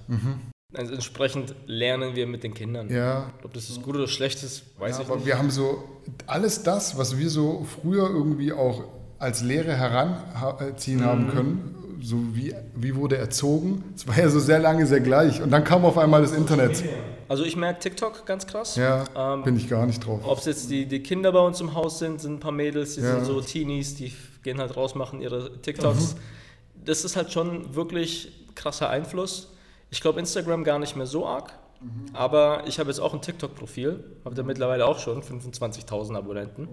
[0.75, 2.89] Also entsprechend lernen wir mit den Kindern.
[2.89, 5.25] Ja, Ob das ist gut oder schlecht ist, weiß ja ich aber nicht.
[5.25, 5.81] wir haben so
[6.25, 8.83] alles das, was wir so früher irgendwie auch
[9.17, 11.05] als Lehre heranziehen Mhm.
[11.05, 15.41] haben können, so wie, wie wurde erzogen, es war ja so sehr lange sehr gleich.
[15.41, 16.83] Und dann kam auf einmal das Internet.
[17.29, 18.75] Also ich merke TikTok ganz krass.
[18.75, 20.19] Ja, Ähm, bin ich gar nicht drauf.
[20.25, 22.95] Ob es jetzt die, die Kinder bei uns im Haus sind, sind ein paar Mädels,
[22.95, 23.15] die Ja.
[23.15, 24.11] sind so Teenies, die
[24.43, 26.15] gehen halt raus, machen ihre TikToks.
[26.15, 26.83] Mhm.
[26.85, 29.53] Das ist halt schon wirklich krasser Einfluss.
[29.89, 32.07] Ich glaube Instagram gar nicht mehr so arg, Mhm.
[32.13, 36.67] aber ich habe jetzt auch ein TikTok-Profil, habe da mittlerweile auch schon 25.000 Abonnenten.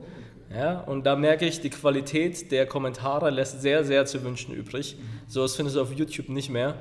[0.54, 4.96] Ja, und da merke ich, die Qualität der Kommentare lässt sehr, sehr zu wünschen übrig.
[4.98, 5.20] Mhm.
[5.28, 6.74] So was findest du auf YouTube nicht mehr.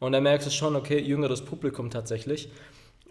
[0.00, 2.50] Und da merkst du schon, okay, jüngeres Publikum tatsächlich.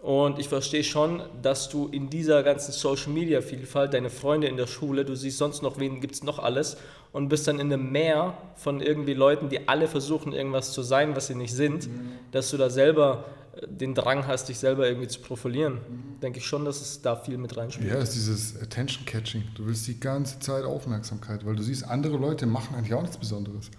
[0.02, 4.56] Und ich verstehe schon, dass du in dieser ganzen Social Media Vielfalt, deine Freunde in
[4.56, 6.78] der Schule, du siehst sonst noch, wen gibt es noch alles
[7.12, 11.14] und bist dann in einem Meer von irgendwie Leuten, die alle versuchen, irgendwas zu sein,
[11.16, 11.90] was sie nicht sind,
[12.32, 15.78] dass du da selber äh, den Drang hast, dich selber irgendwie zu profilieren.
[16.22, 17.90] Denke ich schon, dass es da viel mit reinspielt.
[17.90, 19.44] Ja, ist dieses Attention Catching.
[19.54, 23.18] Du willst die ganze Zeit Aufmerksamkeit, weil du siehst, andere Leute machen eigentlich auch nichts
[23.18, 23.70] Besonderes.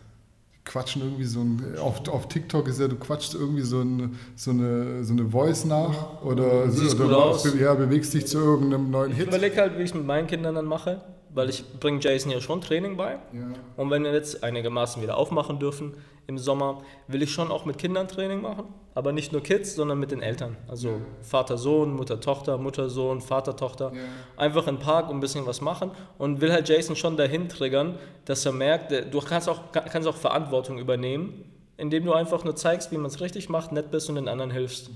[0.64, 4.52] Quatschen irgendwie so ein, auf, auf TikTok ist ja, du quatschst irgendwie so, ein, so,
[4.52, 9.12] eine, so eine Voice nach oder, Siehst oder be- ja, bewegst dich zu irgendeinem neuen
[9.12, 9.28] Ich Hit.
[9.28, 11.02] überlege halt, wie ich es mit meinen Kindern dann mache,
[11.34, 13.14] weil ich bringe Jason ja schon Training bei.
[13.34, 13.54] Ja.
[13.78, 15.96] Und wenn wir jetzt einigermaßen wieder aufmachen dürfen
[16.28, 18.66] im Sommer, will ich schon auch mit Kindern Training machen.
[18.94, 20.58] Aber nicht nur Kids, sondern mit den Eltern.
[20.68, 23.92] Also Vater, Sohn, Mutter, Tochter, Mutter, Sohn, Vater, Tochter.
[24.36, 25.92] Einfach im Park und ein bisschen was machen.
[26.18, 30.08] Und will halt Jason schon dahin triggern, dass er merkt, der- du kannst auch, kannst
[30.08, 31.46] auch Verantwortung übernehmen,
[31.78, 34.52] indem du einfach nur zeigst, wie man es richtig macht, nett bist und den anderen
[34.52, 34.90] hilfst.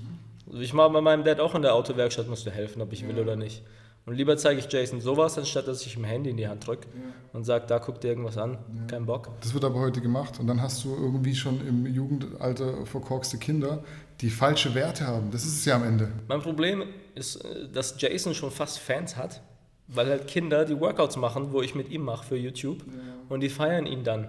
[0.46, 3.06] Also ich mache bei meinem Dad auch in der Autowerkstatt, musst du helfen, ob ich
[3.08, 3.62] will oder nicht.
[4.06, 6.86] Und lieber zeige ich Jason sowas, anstatt dass ich ihm Handy in die Hand drücke
[7.32, 8.56] und sage, da guck dir irgendwas an,
[8.86, 9.30] kein Bock.
[9.40, 13.82] Das wird aber heute gemacht und dann hast du irgendwie schon im Jugendalter verkorkste Kinder,
[14.20, 15.32] die falsche Werte haben.
[15.32, 16.12] Das ist es ja am Ende.
[16.28, 16.84] Mein Problem
[17.16, 19.42] ist, äh, dass Jason schon fast Fans hat,
[19.88, 22.84] weil halt Kinder die Workouts machen, wo ich mit ihm mache für YouTube
[23.28, 24.28] und die feiern ihn dann.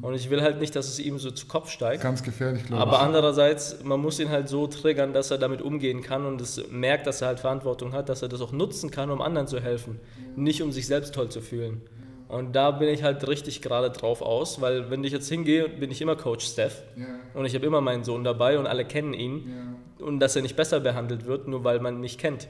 [0.00, 2.02] Und ich will halt nicht, dass es ihm so zu Kopf steigt.
[2.02, 3.02] Ganz gefährlich, glaube Aber ich.
[3.02, 7.06] andererseits, man muss ihn halt so triggern, dass er damit umgehen kann und es merkt,
[7.06, 9.98] dass er halt Verantwortung hat, dass er das auch nutzen kann, um anderen zu helfen.
[10.36, 11.82] Nicht um sich selbst toll zu fühlen.
[12.28, 15.90] Und da bin ich halt richtig gerade drauf aus, weil wenn ich jetzt hingehe, bin
[15.90, 16.82] ich immer Coach Steph.
[16.96, 17.06] Ja.
[17.34, 19.76] Und ich habe immer meinen Sohn dabei und alle kennen ihn.
[19.98, 22.46] Und dass er nicht besser behandelt wird, nur weil man mich kennt.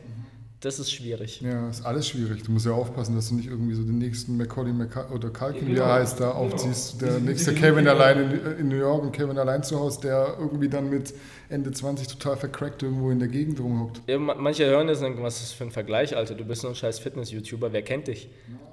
[0.60, 1.40] Das ist schwierig.
[1.40, 2.42] Ja, ist alles schwierig.
[2.42, 5.68] Du musst ja aufpassen, dass du nicht irgendwie so den nächsten Macaulay Maca oder Culkin,
[5.68, 5.84] wie Genau.
[5.86, 7.00] er heißt, da aufziehst.
[7.00, 10.68] Der nächste Kevin allein in, in New York und Kevin allein zu Hause, der irgendwie
[10.68, 11.14] dann mit
[11.48, 14.02] Ende 20 total vercrackt irgendwo in der Gegend rumhockt.
[14.08, 16.34] Ja, ma- manche hören das und denken, was ist das für ein Vergleich, Alter?
[16.34, 18.28] Du bist nur ein scheiß Fitness-YouTuber, wer kennt dich?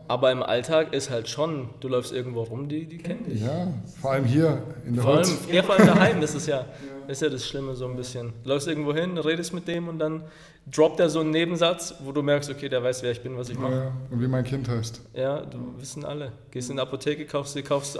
[0.07, 3.41] Aber im Alltag ist halt schon, du läufst irgendwo rum, die, die kennen dich.
[3.41, 3.67] Ja,
[4.01, 6.65] vor allem hier in der Vor allem, ja, vor allem daheim, das ist ja,
[7.07, 8.33] das ist ja das Schlimme so ein bisschen.
[8.43, 10.23] Du läufst irgendwo hin, redest mit dem und dann
[10.71, 13.49] droppt er so einen Nebensatz, wo du merkst, okay, der weiß, wer ich bin, was
[13.49, 13.75] ich mache.
[13.75, 15.01] Ja, und wie mein Kind heißt.
[15.13, 16.31] Ja, du wissen alle.
[16.51, 17.99] Gehst in die Apotheke, kaufst, kaufst,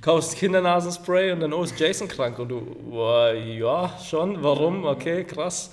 [0.00, 2.38] kaufst Kindernasenspray und dann, oh, ist Jason krank?
[2.38, 2.60] Und du,
[2.90, 4.84] boah, ja, schon, warum?
[4.84, 5.72] Okay, krass.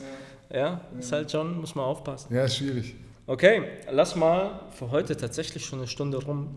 [0.53, 2.34] Ja, ist halt schon, muss man aufpassen.
[2.34, 2.95] Ja, ist schwierig.
[3.26, 6.55] Okay, lass mal für heute tatsächlich schon eine Stunde rum.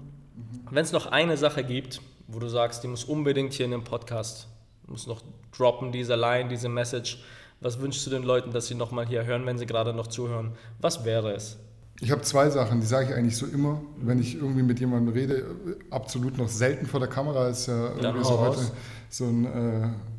[0.71, 3.83] Wenn es noch eine Sache gibt, wo du sagst, die muss unbedingt hier in dem
[3.83, 4.47] Podcast,
[4.87, 5.23] muss noch
[5.57, 7.25] droppen, diese Line, diese Message,
[7.61, 10.53] was wünschst du den Leuten, dass sie nochmal hier hören, wenn sie gerade noch zuhören?
[10.81, 11.59] Was wäre es?
[12.01, 15.13] Ich habe zwei Sachen, die sage ich eigentlich so immer, wenn ich irgendwie mit jemandem
[15.13, 15.45] rede.
[15.91, 18.73] Absolut noch selten vor der Kamera ist ja irgendwie so heute raus.
[19.11, 19.49] so ein, äh,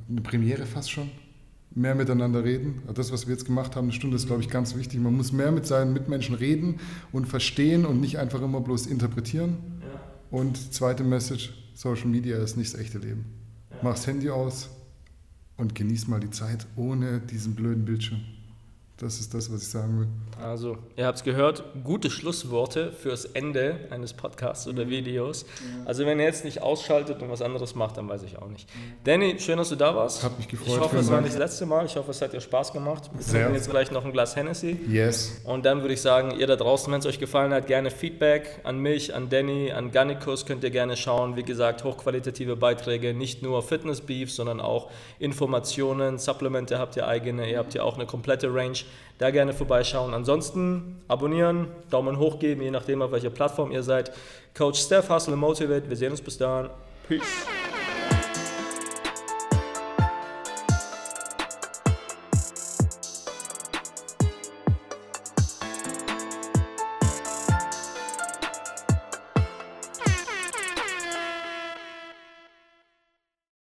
[0.09, 1.09] eine Premiere fast schon.
[1.73, 2.83] Mehr miteinander reden.
[2.93, 4.99] Das, was wir jetzt gemacht haben, eine Stunde ist, glaube ich, ganz wichtig.
[4.99, 6.79] Man muss mehr mit seinen Mitmenschen reden
[7.11, 9.57] und verstehen und nicht einfach immer bloß interpretieren.
[10.29, 13.25] Und zweite Message: Social Media ist nicht das echte Leben.
[13.81, 14.69] Mach das Handy aus
[15.61, 18.19] und genieß mal die Zeit ohne diesen blöden Bildschirm.
[19.01, 20.07] Das ist das, was ich sagen will.
[20.45, 25.47] Also, ihr habt es gehört, gute Schlussworte fürs Ende eines Podcasts oder Videos.
[25.85, 28.69] Also, wenn ihr jetzt nicht ausschaltet und was anderes macht, dann weiß ich auch nicht.
[29.03, 30.23] Danny, schön, dass du da warst.
[30.23, 31.87] Hat mich gefreut, Ich hoffe, es war nicht das letzte Mal.
[31.87, 33.09] Ich hoffe, es hat dir Spaß gemacht.
[33.11, 33.41] Wir Sehr.
[33.41, 34.79] trinken jetzt gleich noch ein Glas Hennessy.
[34.87, 35.41] Yes.
[35.45, 38.59] Und dann würde ich sagen, ihr da draußen, wenn es euch gefallen hat, gerne Feedback
[38.63, 41.35] an mich, an Danny, an Gannikus könnt ihr gerne schauen.
[41.35, 47.57] Wie gesagt, hochqualitative Beiträge, nicht nur Fitness-Beef, sondern auch Informationen, Supplemente habt ihr eigene, ihr
[47.57, 48.77] habt ja auch eine komplette Range.
[49.17, 50.13] Da gerne vorbeischauen.
[50.13, 54.11] Ansonsten abonnieren, Daumen hoch geben, je nachdem, auf welcher Plattform ihr seid.
[54.57, 55.87] Coach Steph, Hustle and Motivate.
[55.87, 56.69] Wir sehen uns bis dahin.
[57.07, 57.45] Peace.